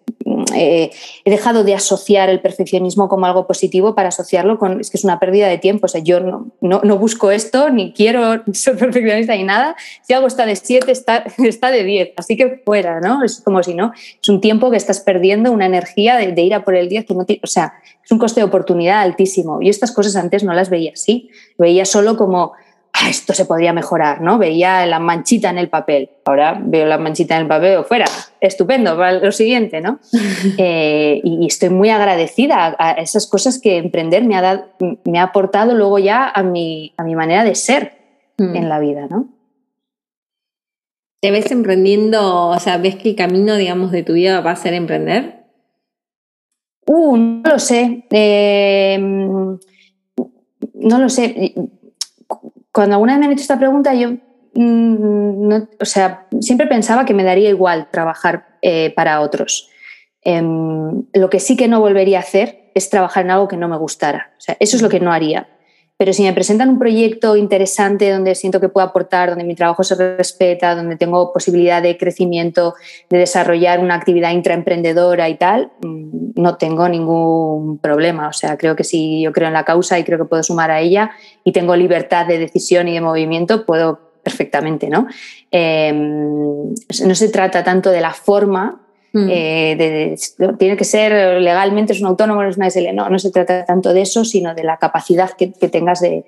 eh, 0.55 0.91
he 1.25 1.31
dejado 1.31 1.65
de 1.65 1.75
asociar 1.75 2.29
el 2.29 2.41
perfeccionismo 2.41 3.09
como 3.09 3.27
algo 3.27 3.47
positivo 3.47 3.95
para 3.95 4.09
asociarlo 4.09 4.59
con, 4.59 4.81
es 4.81 4.91
que 4.91 4.97
es 4.97 5.05
una 5.05 5.21
pérdida 5.21 5.49
de 5.49 5.59
tiempo, 5.59 5.87
o 5.87 5.89
sea, 5.89 6.01
yo 6.01 6.21
no, 6.21 6.53
no, 6.61 6.99
busco 6.99 7.31
esto, 7.31 7.71
ni 7.71 7.93
quiero 7.93 8.43
ser 8.53 8.77
perfeccionista 8.77 9.35
ni 9.35 9.45
nada, 9.45 9.77
si 10.03 10.15
algo 10.15 10.27
está 10.27 10.47
de 10.47 10.57
7, 10.57 10.91
está, 10.91 11.25
está 11.39 11.71
de 11.71 11.85
10, 11.85 12.13
así 12.17 12.37
que 12.37 12.63
fuera, 12.65 13.01
¿no? 13.01 13.23
Es 13.23 13.41
como 13.41 13.63
si 13.63 13.75
no, 13.75 13.93
es 13.95 14.29
un 14.29 14.41
tiempo 14.41 14.71
que 14.71 14.77
estás 14.77 15.01
perdiendo, 15.01 15.53
una 15.53 15.67
energía 15.67 16.17
de, 16.17 16.43
ir 16.43 16.55
a 16.55 16.65
por 16.65 16.75
el 16.75 16.89
10 16.89 17.07
que 17.07 17.15
no 17.15 17.27
o 17.43 17.47
sea, 17.47 17.75
es 18.05 18.11
un 18.11 18.19
coste 18.19 18.41
de 18.41 18.45
oportunidad 18.45 19.01
altísimo. 19.01 19.61
Y 19.61 19.69
estas 19.69 19.91
cosas 19.93 20.17
antes 20.17 20.45
no 20.45 20.53
las 20.55 20.71
veía 20.71 20.93
así, 20.93 21.31
veía 21.59 21.85
solo 21.85 22.17
como 22.17 22.53
Ah, 22.99 23.11
esto 23.11 23.35
se 23.35 23.45
podría 23.45 23.75
mejorar, 23.75 24.23
¿no? 24.23 24.39
Veía 24.39 24.87
la 24.87 24.99
manchita 24.99 25.51
en 25.51 25.59
el 25.59 25.69
papel, 25.69 26.09
ahora 26.25 26.59
veo 26.63 26.87
la 26.87 26.97
manchita 26.97 27.37
en 27.37 27.43
el 27.43 27.49
papel, 27.49 27.85
fuera, 27.85 28.07
estupendo, 28.41 28.97
para 28.97 29.13
lo 29.13 29.33
siguiente, 29.33 29.81
¿no? 29.81 30.01
Eh, 30.59 31.21
y 31.23 31.47
estoy 31.47 31.69
muy 31.69 31.91
agradecida 31.91 32.75
a 32.79 32.93
esas 32.93 33.27
cosas 33.27 33.61
que 33.61 33.77
emprender 33.77 34.25
me 34.25 34.37
ha, 34.37 34.41
dado, 34.41 34.65
me 35.05 35.19
ha 35.19 35.25
aportado 35.25 35.75
luego 35.75 35.99
ya 35.99 36.29
a 36.29 36.43
mi, 36.43 36.95
a 36.97 37.03
mi 37.03 37.15
manera 37.15 37.45
de 37.45 37.55
ser 37.55 37.93
mm. 38.39 38.57
en 38.57 38.69
la 38.69 38.79
vida, 38.79 39.07
¿no? 39.11 39.29
¿Te 41.21 41.31
ves 41.31 41.51
emprendiendo, 41.51 42.49
o 42.49 42.59
sea, 42.59 42.79
ves 42.79 42.97
que 42.97 43.11
el 43.11 43.17
camino, 43.17 43.57
digamos, 43.57 43.91
de 43.91 44.05
tu 44.05 44.15
vida 44.15 44.41
va 44.41 44.53
a 44.53 44.57
ser 44.57 44.73
emprender? 44.73 45.45
Uh, 46.87 47.17
no 47.17 47.51
lo 47.51 47.59
sé. 47.59 48.07
Eh, 48.11 48.99
no 48.99 49.59
lo 50.99 51.09
sé 51.09 51.55
cuando 52.77 52.97
alguna 52.97 53.15
vez 53.15 53.21
me 53.21 53.25
han 53.25 53.33
hecho 53.33 53.41
esta 53.41 53.59
pregunta, 53.59 53.95
yo 53.95 54.11
mm, 54.53 55.53
o 55.81 55.85
sea, 55.87 56.27
siempre 56.43 56.67
pensaba 56.67 57.07
que 57.07 57.15
me 57.15 57.25
daría 57.25 57.49
igual 57.49 57.89
trabajar 57.91 58.59
eh, 58.61 58.93
para 58.95 59.23
otros. 59.23 59.71
Em, 60.21 61.05
lo 61.15 61.31
que 61.31 61.41
sí 61.41 61.57
que 61.57 61.69
no 61.69 61.81
volvería 61.81 62.19
a 62.19 62.21
hacer 62.21 62.71
es 62.75 62.91
trabajar 62.91 63.25
en 63.25 63.31
algo 63.31 63.49
que 63.49 63.57
no 63.57 63.67
me 63.67 63.79
gustara. 63.79 64.35
Eso 64.61 64.77
es 64.77 64.83
lo 64.83 64.91
que 64.91 65.01
no 65.01 65.11
haría. 65.11 65.49
Pero 65.99 66.13
si 66.13 66.25
me 66.25 66.33
presentan 66.35 66.69
un 66.69 66.79
proyecto 66.79 67.37
interesante 67.37 68.11
donde 68.11 68.35
siento 68.35 68.61
que 68.61 68.69
puedo 68.69 68.87
aportar, 68.87 69.31
donde 69.31 69.45
mi 69.45 69.55
trabajo 69.55 69.83
se 69.83 69.95
respeta, 69.95 70.75
donde 70.75 70.97
tengo 70.97 71.33
posibilidad 71.33 71.83
de 71.83 71.97
crecimiento, 71.97 72.75
de 73.09 73.19
desarrollar 73.19 73.81
una 73.81 73.95
actividad 73.95 74.33
intraemprendedora 74.33 75.29
y 75.31 75.37
tal, 75.37 75.73
mm, 75.81 76.33
no 76.41 76.57
tengo 76.57 76.87
ningún 76.89 77.79
problema. 77.79 78.29
O 78.29 78.33
sea, 78.35 78.59
creo 78.59 78.77
que 78.77 78.85
si 78.85 79.23
yo 79.23 79.33
creo 79.33 79.49
en 79.49 79.55
la 79.55 79.65
causa 79.65 79.99
y 79.99 80.05
creo 80.05 80.19
que 80.19 80.27
puedo 80.27 80.43
sumar 80.43 80.71
a 80.71 80.81
ella 80.81 81.13
y 81.45 81.53
tengo 81.53 81.75
libertad 81.75 82.27
de 82.27 82.39
decisión 82.39 82.89
y 82.89 82.93
de 82.93 83.01
movimiento, 83.01 83.65
puedo 83.65 84.01
perfectamente, 84.23 84.91
¿no? 84.91 85.07
Em, 85.51 86.75
no 87.07 87.15
se 87.15 87.29
trata 87.31 87.65
tanto 87.65 87.91
de 87.91 88.01
la 88.01 88.13
forma 88.13 88.86
Mm. 89.17 89.29
Eh, 89.31 90.17
tiene 90.59 90.77
que 90.77 90.85
ser 90.85 91.41
legalmente, 91.41 91.95
es 91.95 92.01
un 92.03 92.07
autónomo, 92.07 92.43
no 92.43 92.51
es 92.51 92.59
una 92.59 92.69
SL. 92.69 92.95
No, 92.95 93.09
no 93.09 93.19
se 93.19 93.31
trata 93.31 93.65
tanto 93.65 93.95
de 93.95 94.03
eso, 94.03 94.27
sino 94.27 94.55
de 94.55 94.63
la 94.63 94.77
capacidad 94.77 95.31
que, 95.31 95.47
tengas 95.47 96.01
de, 96.01 96.25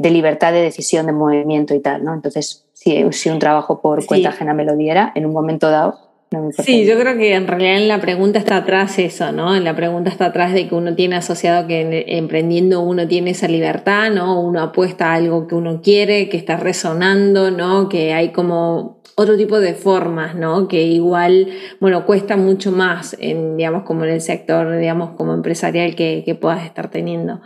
libertad 0.00 0.52
de 0.52 0.62
decisión, 0.62 1.06
de 1.06 1.12
movimiento 1.12 1.74
y 1.74 1.80
tal. 1.80 2.04
¿no? 2.04 2.14
Entonces, 2.14 2.64
si, 2.74 3.04
si 3.10 3.28
un 3.28 3.40
trabajo 3.40 3.80
por 3.80 4.06
cuenta 4.06 4.28
ajena 4.28 4.54
me 4.54 4.64
lo 4.64 4.76
diera, 4.76 5.10
en 5.16 5.26
un 5.26 5.32
momento 5.32 5.68
dado, 5.68 5.98
no 6.34 6.50
Sí, 6.52 6.84
yo 6.84 6.98
creo 6.98 7.16
que 7.16 7.34
en 7.34 7.46
realidad 7.46 7.76
en 7.76 7.88
la 7.88 8.00
pregunta 8.00 8.38
está 8.38 8.56
atrás 8.56 8.98
eso, 8.98 9.32
¿no? 9.32 9.54
En 9.54 9.64
la 9.64 9.74
pregunta 9.74 10.10
está 10.10 10.26
atrás 10.26 10.52
de 10.52 10.68
que 10.68 10.74
uno 10.74 10.94
tiene 10.94 11.16
asociado 11.16 11.66
que 11.66 12.04
emprendiendo 12.08 12.80
uno 12.80 13.06
tiene 13.08 13.30
esa 13.30 13.48
libertad, 13.48 14.10
¿no? 14.10 14.40
Uno 14.40 14.60
apuesta 14.60 15.12
a 15.12 15.14
algo 15.14 15.46
que 15.46 15.54
uno 15.54 15.80
quiere, 15.82 16.28
que 16.28 16.36
está 16.36 16.56
resonando, 16.56 17.50
¿no? 17.50 17.88
Que 17.88 18.12
hay 18.12 18.30
como 18.30 19.00
otro 19.16 19.36
tipo 19.36 19.60
de 19.60 19.74
formas, 19.74 20.34
¿no? 20.34 20.66
Que 20.66 20.82
igual, 20.82 21.48
bueno, 21.80 22.04
cuesta 22.04 22.36
mucho 22.36 22.72
más, 22.72 23.16
en, 23.20 23.56
digamos, 23.56 23.84
como 23.84 24.04
en 24.04 24.10
el 24.10 24.20
sector, 24.20 24.76
digamos, 24.76 25.10
como 25.10 25.34
empresarial 25.34 25.94
que, 25.94 26.22
que 26.26 26.34
puedas 26.34 26.64
estar 26.64 26.90
teniendo. 26.90 27.40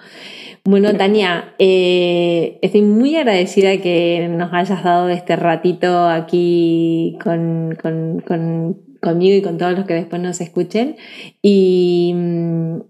Bueno, 0.64 0.94
Tania, 0.94 1.54
eh, 1.58 2.58
estoy 2.62 2.82
muy 2.82 3.16
agradecida 3.16 3.76
que 3.78 4.28
nos 4.30 4.52
hayas 4.52 4.82
dado 4.82 5.08
este 5.08 5.36
ratito 5.36 6.08
aquí 6.08 7.18
con, 7.22 7.76
con, 7.80 8.78
conmigo 9.00 9.36
y 9.36 9.42
con 9.42 9.58
todos 9.58 9.72
los 9.72 9.86
que 9.86 9.94
después 9.94 10.20
nos 10.20 10.40
escuchen. 10.40 10.96
Y, 11.42 12.14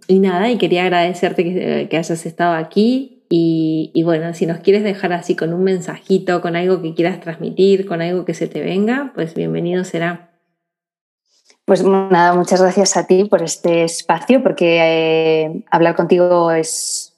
y 0.06 0.18
nada, 0.18 0.50
y 0.50 0.58
quería 0.58 0.84
agradecerte 0.84 1.44
que, 1.88 1.96
hayas 1.96 2.26
estado 2.26 2.54
aquí, 2.54 3.18
y, 3.30 4.02
bueno, 4.04 4.32
si 4.32 4.46
nos 4.46 4.60
quieres 4.60 4.82
dejar 4.82 5.12
así 5.12 5.36
con 5.36 5.52
un 5.52 5.62
mensajito, 5.62 6.40
con 6.40 6.56
algo 6.56 6.80
que 6.80 6.94
quieras 6.94 7.20
transmitir, 7.20 7.86
con 7.86 8.00
algo 8.00 8.24
que 8.24 8.32
se 8.32 8.46
te 8.46 8.62
venga, 8.62 9.12
pues 9.14 9.34
bienvenido 9.34 9.84
será. 9.84 10.30
Pues 11.66 11.84
nada, 11.84 12.32
muchas 12.34 12.62
gracias 12.62 12.96
a 12.96 13.06
ti 13.06 13.24
por 13.24 13.42
este 13.42 13.84
espacio, 13.84 14.42
porque 14.42 14.78
eh, 14.80 15.64
hablar 15.70 15.94
contigo 15.94 16.50
es, 16.50 17.17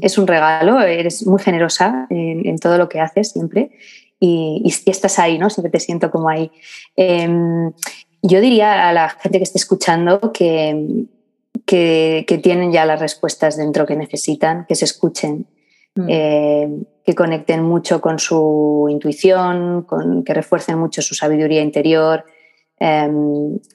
es 0.00 0.18
un 0.18 0.26
regalo, 0.26 0.80
eres 0.80 1.26
muy 1.26 1.40
generosa 1.40 2.06
en, 2.10 2.58
todo 2.58 2.76
lo 2.78 2.88
que 2.88 3.00
haces 3.00 3.30
siempre 3.30 3.70
y, 4.20 4.62
y, 4.64 4.90
estás 4.90 5.18
ahí, 5.18 5.38
¿no? 5.38 5.50
Siempre 5.50 5.70
te 5.70 5.80
siento 5.80 6.10
como 6.10 6.28
ahí. 6.28 6.50
Em, 6.96 7.72
yo 8.22 8.40
diría 8.40 8.88
a 8.88 8.92
la 8.92 9.08
gente 9.08 9.38
que 9.38 9.44
esté 9.44 9.58
escuchando 9.58 10.32
que 10.32 11.06
que, 11.66 12.40
tienen 12.42 12.72
ya 12.72 12.84
las 12.84 13.00
respuestas 13.00 13.56
dentro 13.56 13.86
que 13.86 13.96
necesitan, 13.96 14.66
que 14.66 14.74
se 14.74 14.84
escuchen, 14.84 15.46
mm. 15.94 16.06
eh, 16.08 16.68
que 17.04 17.14
conecten 17.14 17.62
mucho 17.62 18.00
con 18.00 18.18
su 18.18 18.86
intuición, 18.90 19.82
con, 19.82 20.24
que 20.24 20.34
refuercen 20.34 20.78
mucho 20.78 21.02
su 21.02 21.14
sabiduría 21.14 21.62
interior, 21.62 22.24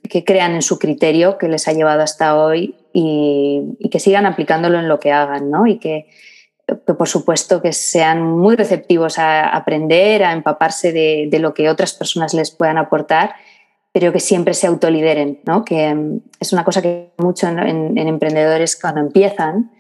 que 0.10 0.26
crean 0.26 0.56
en 0.56 0.62
su 0.62 0.80
criterio 0.80 1.38
que 1.38 1.48
les 1.48 1.68
ha 1.68 1.74
llevado 1.74 2.02
hasta 2.02 2.38
hoy 2.38 2.76
y, 2.92 3.78
que 3.90 4.00
sigan 4.00 4.26
aplicándolo 4.26 4.80
en 4.80 4.90
lo 4.90 5.00
que 5.00 5.12
hagan, 5.12 5.50
¿no? 5.50 5.66
Y 5.66 5.80
que, 5.80 6.08
por 6.86 7.08
supuesto 7.08 7.62
que 7.62 7.72
sean 7.72 8.22
muy 8.22 8.56
receptivos 8.58 9.18
a 9.18 9.48
aprender, 9.50 10.24
a 10.24 10.34
empaparse 10.34 10.92
de, 10.92 11.40
lo 11.40 11.54
que 11.54 11.70
otras 11.70 11.94
personas 11.94 12.34
les 12.34 12.52
puedan 12.52 12.78
aportar 12.78 13.36
pero 13.94 14.14
que 14.14 14.20
siempre 14.20 14.54
se 14.54 14.68
autolideren, 14.68 15.40
¿no? 15.46 15.66
que 15.66 15.92
mm, 15.96 16.20
es 16.40 16.54
una 16.54 16.64
cosa 16.64 16.84
que 16.84 17.14
mucho 17.18 17.48
en, 17.48 17.98
emprendedores 17.98 18.80
cuando 18.80 19.02
empiezan, 19.02 19.72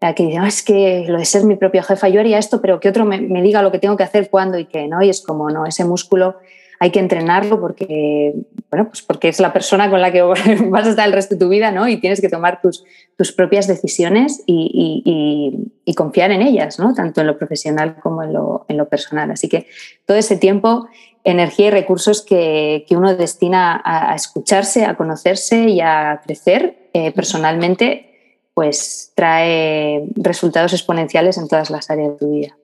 eh, 0.00 0.14
que 0.14 0.22
dicen, 0.22 0.40
ah, 0.40 0.48
es 0.48 0.62
que 0.62 1.04
lo 1.06 1.18
de 1.18 1.26
ser 1.26 1.44
mi 1.44 1.56
propia 1.56 1.82
jefa, 1.82 2.08
yo 2.08 2.20
haría 2.20 2.38
esto, 2.38 2.62
pero 2.62 2.80
que 2.80 2.88
otro 2.88 3.04
me, 3.04 3.18
diga 3.42 3.60
lo 3.60 3.70
que 3.70 3.78
tengo 3.78 3.98
que 3.98 4.04
hacer, 4.04 4.30
cuándo 4.30 4.58
y 4.58 4.64
qué, 4.64 4.88
¿no? 4.88 5.02
Y 5.02 5.10
es 5.10 5.20
como, 5.20 5.50
no, 5.50 5.66
ese 5.66 5.84
músculo 5.84 6.36
hay 6.78 6.90
que 6.90 7.00
entrenarlo 7.00 7.60
porque, 7.60 8.34
bueno, 8.70 8.88
pues 8.88 9.02
porque 9.02 9.28
es 9.28 9.40
la 9.40 9.52
persona 9.52 9.90
con 9.90 10.00
la 10.00 10.12
que 10.12 10.22
vas 10.70 10.86
a 10.86 10.90
estar 10.90 11.06
el 11.06 11.12
resto 11.12 11.34
de 11.34 11.40
tu 11.40 11.48
vida, 11.48 11.70
¿no? 11.70 11.88
Y 11.88 11.98
tienes 11.98 12.20
que 12.20 12.28
tomar 12.28 12.60
tus, 12.60 12.84
tus 13.16 13.32
propias 13.32 13.66
decisiones 13.66 14.42
y, 14.46 15.72
confiar 15.96 16.30
en 16.30 16.42
ellas, 16.42 16.78
¿no? 16.78 16.92
Tanto 16.92 17.22
en 17.22 17.26
lo 17.26 17.38
profesional 17.38 17.96
como 18.02 18.22
en 18.22 18.34
lo, 18.34 18.66
en 18.68 18.76
lo 18.76 18.86
personal. 18.86 19.30
Así 19.30 19.48
que 19.48 19.66
todo 20.04 20.18
ese 20.18 20.36
tiempo 20.36 20.88
energía 21.26 21.66
y 21.66 21.70
recursos 21.70 22.22
que, 22.22 22.84
uno 22.90 23.16
destina 23.16 23.80
a, 23.84 24.14
escucharse, 24.14 24.84
a 24.84 24.94
conocerse 24.94 25.68
y 25.68 25.80
a 25.80 26.20
crecer 26.24 26.90
eh, 26.92 27.10
personalmente, 27.12 28.48
pues 28.54 29.12
trae 29.14 30.04
resultados 30.14 30.72
exponenciales 30.72 31.36
en 31.36 31.48
todas 31.48 31.68
las 31.68 31.90
áreas 31.90 32.12
de 32.12 32.18
tu 32.18 32.30
vida. 32.30 32.56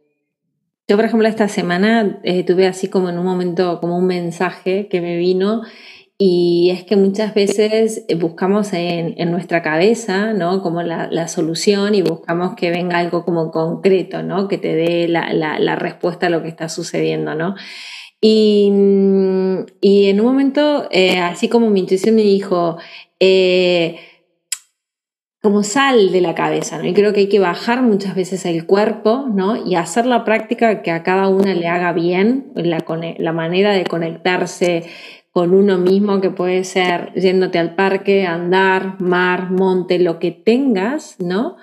Yo, 0.89 0.97
por 0.97 1.05
ejemplo, 1.05 1.29
esta 1.29 1.49
semana 1.49 2.21
eh, 2.25 2.45
tuve 2.45 2.67
así 2.67 2.89
como 2.89 3.09
en 3.09 3.19
un 3.19 3.25
momento, 3.25 3.81
como 3.81 3.97
un 3.97 4.07
mensaje 4.07 4.89
que 4.89 5.01
me 5.01 5.17
vino 5.17 5.63
y 6.25 6.71
es 6.71 6.85
que 6.85 6.95
muchas 6.95 7.35
veces 7.35 8.05
buscamos 8.17 8.73
en, 8.75 9.31
nuestra 9.33 9.61
cabeza, 9.61 10.33
¿no? 10.33 10.63
Como 10.63 10.83
la, 10.83 11.27
solución 11.27 11.97
y 11.97 12.03
buscamos 12.03 12.55
que 12.55 12.71
venga 12.71 12.99
algo 12.99 13.25
como 13.25 13.51
concreto, 13.51 14.23
¿no? 14.23 14.47
Que 14.47 14.57
te 14.57 14.73
dé 14.75 15.09
la, 15.09 15.75
respuesta 15.75 16.29
a 16.29 16.31
lo 16.31 16.41
que 16.43 16.49
está 16.49 16.69
sucediendo, 16.69 17.35
¿no? 17.35 17.57
Y, 18.21 18.69
en 18.69 20.21
un 20.21 20.25
momento, 20.25 20.87
eh, 20.93 21.19
así 21.19 21.49
como 21.49 21.71
mi 21.71 21.81
intuición 21.81 22.15
me 22.15 22.23
dijo, 22.23 22.77
eh, 23.19 23.99
como 25.43 25.65
sal 25.65 26.13
de 26.13 26.21
la 26.21 26.37
cabeza, 26.37 26.79
¿no? 26.79 26.87
Y 26.87 26.95
creo 26.95 27.13
que 27.13 27.21
hay 27.21 27.29
que 27.29 27.41
bajar 27.41 27.83
muchas 27.83 28.15
veces 28.15 28.47
el 28.47 28.65
cuerpo, 28.65 29.27
¿no? 29.29 29.67
Y 29.67 29.75
hacer 29.75 30.07
la 30.07 30.25
práctica 30.25 30.83
que 30.83 30.93
a 30.93 31.03
cada 31.03 31.27
una 31.27 31.53
le 31.53 31.67
haga 31.67 31.93
bien, 31.93 32.53
la, 32.55 32.85
la 33.19 33.33
manera 33.33 33.73
de 33.73 33.83
conectarse 33.83 34.85
con 35.33 35.53
uno 35.53 35.79
mismo, 35.79 36.21
que 36.21 36.31
puede 36.31 36.63
ser 36.63 37.13
yéndote 37.15 37.59
al 37.59 37.75
parque, 37.75 38.25
andar, 38.25 39.01
mar, 39.01 39.51
monte, 39.51 39.99
lo 39.99 40.21
que 40.21 40.31
tengas, 40.31 41.17
¿no? 41.19 41.57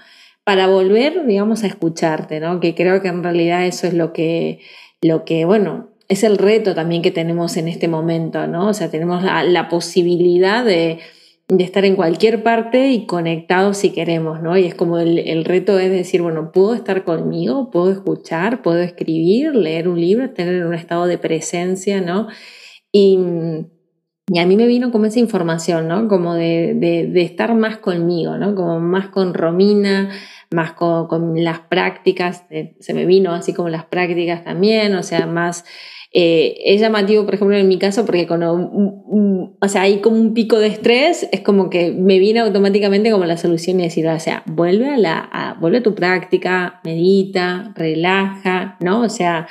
Para 0.43 0.67
volver, 0.67 1.25
digamos, 1.25 1.63
a 1.63 1.67
escucharte, 1.67 2.41
¿no? 2.41 2.59
Que 2.59 2.75
creo 2.75 3.01
que 3.01 3.07
en 3.07 3.23
realidad 3.23 3.65
eso 3.65 3.87
es 3.87 3.93
lo 3.93 4.11
que, 4.11 4.59
lo 5.01 5.23
que 5.23 5.45
bueno, 5.45 5.87
es 6.09 6.25
el 6.25 6.37
reto 6.37 6.75
también 6.75 7.01
que 7.01 7.11
tenemos 7.11 7.55
en 7.55 7.69
este 7.69 7.87
momento, 7.87 8.45
¿no? 8.45 8.67
O 8.67 8.73
sea, 8.73 8.91
tenemos 8.91 9.23
la 9.23 9.69
posibilidad 9.69 10.65
de 10.65 10.99
de 11.49 11.63
estar 11.63 11.83
en 11.83 11.95
cualquier 11.95 12.43
parte 12.43 12.91
y 12.91 13.07
conectados 13.07 13.77
si 13.77 13.91
queremos, 13.91 14.41
¿no? 14.41 14.55
Y 14.55 14.65
es 14.65 14.75
como 14.75 14.99
el, 14.99 15.45
reto 15.45 15.79
es 15.79 15.89
decir, 15.89 16.21
bueno, 16.21 16.51
puedo 16.51 16.75
estar 16.75 17.03
conmigo, 17.03 17.71
puedo 17.71 17.91
escuchar, 17.91 18.61
puedo 18.61 18.79
escribir, 18.79 19.55
leer 19.55 19.87
un 19.87 19.99
libro, 19.99 20.29
tener 20.29 20.63
un 20.65 20.75
estado 20.75 21.07
de 21.07 21.17
presencia, 21.17 22.01
¿no? 22.01 22.27
Y, 22.91 23.17
a 24.39 24.45
mí 24.45 24.55
me 24.57 24.67
vino 24.67 24.91
como 24.91 25.05
esa 25.07 25.17
información, 25.17 25.87
¿no? 25.87 26.07
Como 26.07 26.35
de, 26.35 26.75
de, 26.75 27.21
estar 27.23 27.55
más 27.55 27.77
conmigo, 27.77 28.37
¿no? 28.37 28.53
Como 28.53 28.79
más 28.79 29.07
con 29.07 29.33
Romina, 29.33 30.11
más 30.51 30.73
con, 30.73 31.07
con 31.07 31.43
las 31.43 31.61
prácticas, 31.61 32.45
se 32.79 32.93
me 32.93 33.07
vino 33.07 33.33
así 33.33 33.53
como 33.53 33.69
las 33.69 33.85
prácticas 33.85 34.43
también, 34.43 34.93
o 34.93 35.01
sea, 35.01 35.25
más 35.25 35.65
eh, 36.11 36.57
es 36.65 36.81
llamativo, 36.81 37.25
por 37.25 37.35
ejemplo, 37.35 37.55
en 37.55 37.67
mi 37.67 37.77
caso, 37.77 38.05
porque 38.05 38.25
cuando 38.25 38.53
o 39.61 39.67
sea, 39.67 39.83
hay 39.83 39.99
como 39.99 40.17
un 40.17 40.33
pico 40.33 40.57
de 40.57 40.67
estrés, 40.67 41.27
es 41.31 41.41
como 41.41 41.69
que 41.69 41.91
me 41.91 42.17
viene 42.17 42.39
automáticamente 42.39 43.11
como 43.11 43.25
la 43.25 43.37
solución 43.37 43.79
y 43.79 43.83
decir, 43.83 44.07
o 44.07 44.19
sea, 44.19 44.43
vuelve 44.45 44.89
a, 44.89 44.97
la, 44.97 45.57
vuelve 45.59 45.79
a 45.79 45.83
tu 45.83 45.93
práctica, 45.95 46.79
medita, 46.83 47.73
relaja, 47.75 48.77
¿no? 48.79 49.01
O 49.01 49.09
sea, 49.09 49.47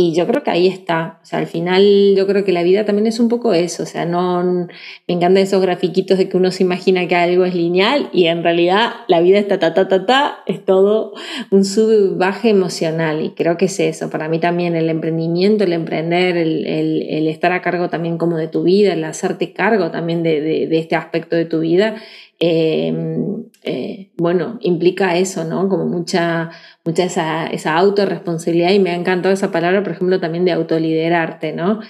y 0.00 0.14
yo 0.14 0.28
creo 0.28 0.44
que 0.44 0.50
ahí 0.52 0.68
está. 0.68 1.18
O 1.24 1.26
sea, 1.26 1.40
al 1.40 1.48
final 1.48 2.14
yo 2.16 2.24
creo 2.28 2.44
que 2.44 2.52
la 2.52 2.62
vida 2.62 2.84
también 2.84 3.08
es 3.08 3.18
un 3.18 3.28
poco 3.28 3.52
eso. 3.52 3.82
O 3.82 3.86
sea, 3.86 4.04
no 4.04 4.44
me 4.44 4.68
encantan 5.08 5.38
esos 5.38 5.60
grafiquitos 5.60 6.18
de 6.18 6.28
que 6.28 6.36
uno 6.36 6.52
se 6.52 6.62
imagina 6.62 7.08
que 7.08 7.16
algo 7.16 7.44
es 7.44 7.56
lineal 7.56 8.08
y 8.12 8.26
en 8.26 8.44
realidad 8.44 8.92
la 9.08 9.20
vida 9.20 9.40
está 9.40 9.58
ta 9.58 9.74
ta 9.74 9.88
ta 9.88 10.06
ta, 10.06 10.38
es 10.46 10.64
todo 10.64 11.14
un 11.50 11.64
sub 11.64 12.16
emocional. 12.44 13.24
Y 13.24 13.30
creo 13.30 13.56
que 13.56 13.64
es 13.64 13.80
eso. 13.80 14.08
Para 14.08 14.28
mí 14.28 14.38
también 14.38 14.76
el 14.76 14.88
emprendimiento, 14.88 15.64
el 15.64 15.72
emprender, 15.72 16.36
el, 16.36 16.64
el, 16.64 17.26
estar 17.26 17.50
a 17.50 17.60
cargo 17.60 17.88
también 17.88 18.18
como 18.18 18.36
de 18.36 18.46
tu 18.46 18.62
vida, 18.62 18.92
el 18.92 19.02
hacerte 19.02 19.52
cargo 19.52 19.90
también 19.90 20.22
de, 20.22 20.40
de, 20.40 20.68
de 20.68 20.78
este 20.78 20.94
aspecto 20.94 21.34
de 21.34 21.46
tu 21.46 21.58
vida, 21.58 21.96
Em, 22.40 23.46
eh, 23.64 24.12
bueno, 24.16 24.58
implica 24.60 25.16
eso, 25.16 25.44
¿no? 25.44 25.68
Como 25.68 25.86
mucha, 25.86 26.50
mucha 26.84 27.04
esa, 27.04 27.46
esa 27.48 27.76
autorresponsabilidad 27.76 28.70
y 28.70 28.78
me 28.78 28.90
ha 28.90 28.94
encantado 28.94 29.34
esa 29.34 29.50
palabra, 29.50 29.82
por 29.82 29.92
ejemplo, 29.92 30.20
también 30.20 30.44
de 30.44 30.52
autoliderarte, 30.52 31.52
¿no? 31.52 31.80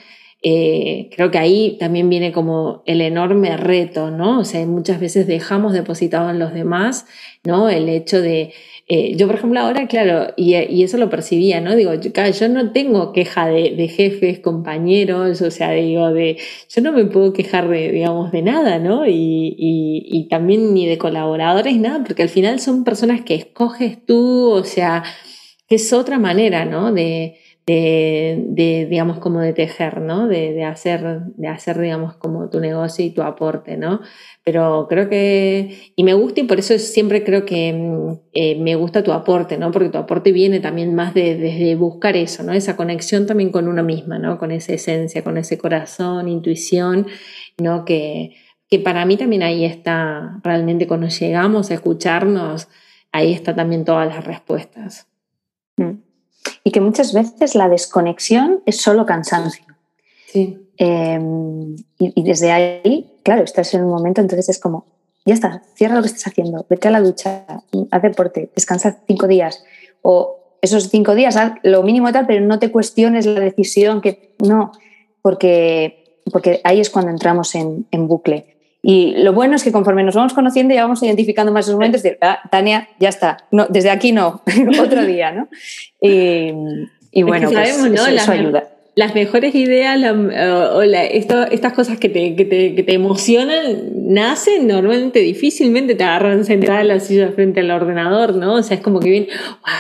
Eh, 0.41 1.11
creo 1.17 1.33
que 1.33 1.39
ahí 1.39 1.77
también 1.81 2.09
viene 2.09 2.31
como 2.31 2.85
el 2.87 3.01
enorme 3.01 3.57
reto, 3.57 4.13
¿no? 4.13 4.39
O 4.39 4.45
sea, 4.45 4.65
muchas 4.67 5.01
veces 5.01 5.27
dejamos 5.27 5.73
depositado 5.73 6.31
en 6.31 6.39
los 6.39 6.55
demás, 6.55 7.07
¿no? 7.45 7.69
El 7.69 7.89
hecho 7.89 8.21
de, 8.23 8.53
eh, 8.87 9.17
yo 9.17 9.27
por 9.27 9.35
ejemplo 9.35 9.59
ahora, 9.59 9.89
claro, 9.89 10.33
y, 10.37 10.55
eso 10.85 10.97
lo 10.97 11.11
percibía, 11.11 11.61
¿no? 11.61 11.75
Digo, 11.75 11.93
yo, 11.95 12.11
yo 12.13 12.49
no 12.49 12.71
tengo 12.71 13.13
queja 13.13 13.49
de, 13.49 13.89
jefes, 13.89 14.39
compañeros, 14.39 15.43
o 15.43 15.51
sea, 15.51 15.73
digo, 15.73 16.13
de, 16.13 16.37
yo 16.69 16.83
no 16.83 16.93
me 16.93 17.05
puedo 17.07 17.33
quejar 17.33 17.69
de, 17.69 17.91
digamos, 17.91 18.31
de 18.31 18.43
nada, 18.43 18.79
¿no? 18.79 19.07
Y, 19.09 19.57
y 19.59 20.29
también 20.29 20.73
ni 20.73 20.87
de 20.87 20.99
colaboradores, 20.99 21.77
nada, 21.79 22.05
porque 22.05 22.23
al 22.23 22.29
final 22.29 22.61
son 22.61 22.85
personas 22.85 23.23
que 23.23 23.35
escoges 23.35 23.99
tú, 24.07 24.51
o 24.53 24.65
sea, 24.65 25.03
que 25.69 25.77
es 25.77 25.93
otra 25.93 26.19
manera, 26.19 26.65
¿no? 26.65 26.93
De, 26.93 27.39
de, 27.69 28.87
digamos, 28.89 29.19
como 29.19 29.41
de 29.41 29.53
tejer, 29.53 30.01
¿no? 30.01 30.27
De, 30.27 30.65
hacer, 30.65 31.21
de 31.37 31.49
hacer, 31.49 31.79
digamos, 31.79 32.17
como 32.17 32.49
tu 32.49 32.61
negocio 32.61 33.05
y 33.05 33.11
tu 33.11 33.21
aporte, 33.21 33.77
¿no? 33.77 34.01
Pero 34.43 34.87
creo 34.89 35.11
que, 35.11 35.93
y 35.95 36.03
me 36.03 36.15
gusta 36.15 36.41
y 36.41 36.45
por 36.45 36.59
eso 36.59 36.79
siempre 36.79 37.25
creo 37.25 37.45
que 37.45 37.75
mm, 37.75 38.21
eh, 38.33 38.59
me 38.59 38.75
gusta 38.75 39.03
tu 39.03 39.13
aporte, 39.13 39.59
¿no? 39.59 39.71
Porque 39.71 39.91
tu 39.91 39.99
aporte 39.99 40.33
viene 40.33 40.61
también 40.61 40.95
más 40.95 41.13
de, 41.13 41.37
desde 41.37 41.75
buscar 41.75 42.17
eso, 42.17 42.43
¿no? 42.43 42.55
Esa 42.55 42.75
conexión 42.75 43.27
también 43.27 43.51
con 43.51 43.69
uno 43.69 43.83
misma, 43.83 44.19
¿no? 44.19 44.39
Con 44.39 44.51
esa 44.51 44.73
esencia, 44.73 45.23
con 45.23 45.37
ese 45.37 45.59
corazón, 45.59 46.27
intuición, 46.29 47.07
¿no? 47.59 47.85
Que, 47.85 48.35
que 48.71 48.79
para 48.79 49.05
mí 49.05 49.19
también 49.19 49.43
ahí 49.43 49.67
está, 49.67 50.41
realmente 50.43 50.87
cuando 50.87 51.09
llegamos 51.09 51.71
a 51.71 51.75
escucharnos, 51.75 52.69
ahí 53.13 53.35
está 53.35 53.55
también 53.55 53.85
todas 53.85 54.09
las 54.09 54.25
respuestas. 54.25 55.07
Mm 55.77 56.08
y 56.65 56.71
que 56.71 56.81
muchas 56.81 57.13
veces 57.13 57.55
la 57.55 57.69
desconexión 57.69 58.63
es 58.67 58.81
solo 58.81 59.07
cansancio. 59.07 59.65
Sí. 60.27 60.69
Em, 60.77 61.77
y, 61.99 62.23
desde 62.23 62.53
ahí, 62.53 63.11
claro, 63.23 63.43
estás 63.43 63.75
en 63.75 63.85
un 63.85 63.91
momento, 63.91 64.21
entonces 64.21 64.49
es 64.49 64.59
como, 64.59 64.87
ya 65.25 65.35
está, 65.35 65.63
cierra 65.75 65.97
lo 65.97 66.03
que 66.03 66.09
estás 66.09 66.29
haciendo, 66.29 66.67
vete 66.69 66.89
a 66.89 66.91
la 66.91 67.01
ducha, 67.01 67.45
haz 67.91 68.03
deporte, 68.03 68.51
descansa 68.55 68.99
cinco 69.07 69.27
días. 69.27 69.65
O 70.03 70.57
esos 70.63 70.89
cinco 70.89 71.15
días, 71.15 71.37
haz 71.37 71.55
lo 71.63 71.83
mínimo 71.83 72.13
tal, 72.13 72.27
pero 72.27 72.45
no 72.45 72.59
te 72.59 72.71
cuestiones 72.71 73.27
la 73.27 73.41
decisión 73.41 74.01
que 74.01 74.35
no, 74.39 74.73
porque, 75.23 76.21
porque 76.33 76.61
ahí 76.65 76.81
es 76.81 76.91
cuando 76.91 77.11
entramos 77.11 77.55
en, 77.55 77.87
en 77.91 78.07
bucle. 78.07 78.58
Y 78.91 79.13
lo 79.23 79.35
bueno 79.35 79.55
es 79.55 79.63
que 79.63 79.71
conforme 79.71 80.03
nos 80.03 80.15
vamos 80.15 80.33
conociendo 80.33 80.73
ya 80.73 80.81
vamos 80.81 81.03
identificando 81.03 81.53
más 81.53 81.67
esos 81.67 81.75
momentos, 81.75 82.03
decir, 82.03 82.17
ah, 82.23 82.39
Tania, 82.51 82.89
ya 82.99 83.11
está, 83.11 83.37
no, 83.51 83.67
desde 83.69 83.91
aquí 83.91 84.13
no, 84.13 84.41
otro 84.83 85.05
día, 85.05 85.31
¿no? 85.31 85.47
Y, 86.01 87.23
bueno, 87.23 87.51
pues 87.51 87.69
eso 87.69 88.33
ayuda 88.33 88.78
las 88.99 89.15
mejores 89.15 89.55
ideas 89.55 89.97
o, 90.13 90.83
estas 90.83 91.73
cosas 91.73 91.99
que 91.99 92.09
te, 92.09 92.35
que, 92.35 92.45
te, 92.45 92.75
que 92.75 92.83
te, 92.83 92.95
emocionan 92.95 93.93
nacen 93.95 94.67
normalmente 94.67 95.21
difícilmente 95.21 95.95
te 95.95 96.03
agarran 96.03 96.45
sentada 96.45 96.81
en 96.81 96.89
la 96.89 96.99
silla 96.99 97.31
frente 97.31 97.61
al 97.61 97.71
ordenador, 97.71 98.35
¿no? 98.35 98.55
O 98.55 98.63
sea, 98.65 98.77
es 98.77 98.83
como 98.83 98.99
que 98.99 99.09
bien, 99.09 99.29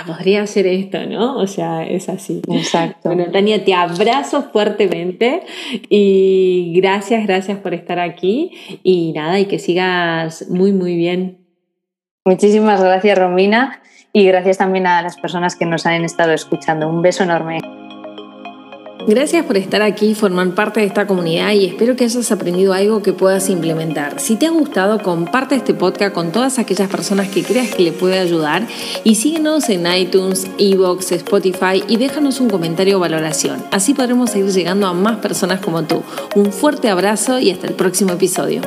podría 0.06 0.42
hacer 0.42 0.68
esto, 0.68 1.04
¿no? 1.06 1.36
O 1.36 1.48
sea, 1.48 1.84
es 1.84 2.08
así. 2.08 2.42
Exacto. 2.48 3.08
Bueno, 3.08 3.24
Tania, 3.32 3.64
te 3.64 3.74
abrazo 3.74 4.50
fuertemente 4.52 5.42
y 5.88 6.74
gracias, 6.76 7.26
gracias 7.26 7.58
por 7.58 7.74
estar 7.74 7.98
aquí 7.98 8.52
y 8.84 9.10
nada, 9.14 9.40
y 9.40 9.46
que 9.46 9.58
sigas 9.58 10.48
muy, 10.48 10.70
muy 10.70 10.94
bien. 10.94 11.38
Muchísimas 12.24 12.80
gracias, 12.80 13.18
Romina, 13.18 13.82
y 14.12 14.26
gracias 14.28 14.58
también 14.58 14.86
a 14.86 15.02
las 15.02 15.16
personas 15.16 15.56
que 15.56 15.66
nos 15.66 15.86
han 15.86 16.04
estado 16.04 16.32
escuchando. 16.34 16.88
Un 16.88 17.02
beso 17.02 17.24
enorme. 17.24 17.58
Gracias 19.08 19.46
por 19.46 19.56
estar 19.56 19.80
aquí 19.80 20.14
formar 20.14 20.54
parte 20.54 20.80
de 20.80 20.86
esta 20.86 21.06
comunidad 21.06 21.52
y 21.52 21.64
espero 21.64 21.96
que 21.96 22.04
hayas 22.04 22.30
aprendido 22.30 22.74
algo 22.74 23.02
que 23.02 23.14
puedas 23.14 23.48
implementar. 23.48 24.20
Si 24.20 24.36
te 24.36 24.46
ha 24.46 24.50
gustado, 24.50 25.02
comparte 25.02 25.54
este 25.54 25.72
podcast 25.72 26.14
con 26.14 26.30
todas 26.30 26.58
aquellas 26.58 26.90
personas 26.90 27.28
que 27.28 27.42
creas 27.42 27.74
que 27.74 27.84
le 27.84 27.92
puede 27.92 28.18
ayudar 28.18 28.66
y 29.04 29.14
síguenos 29.14 29.70
en 29.70 29.90
iTunes, 29.90 30.46
Evox, 30.58 31.12
Spotify 31.12 31.82
y 31.88 31.96
déjanos 31.96 32.38
un 32.38 32.50
comentario 32.50 32.98
o 32.98 33.00
valoración. 33.00 33.64
Así 33.70 33.94
podremos 33.94 34.28
seguir 34.28 34.52
llegando 34.52 34.86
a 34.86 34.92
más 34.92 35.16
personas 35.20 35.60
como 35.60 35.84
tú. 35.84 36.02
Un 36.36 36.52
fuerte 36.52 36.90
abrazo 36.90 37.38
y 37.38 37.50
hasta 37.50 37.66
el 37.66 37.72
próximo 37.72 38.12
episodio. 38.12 38.60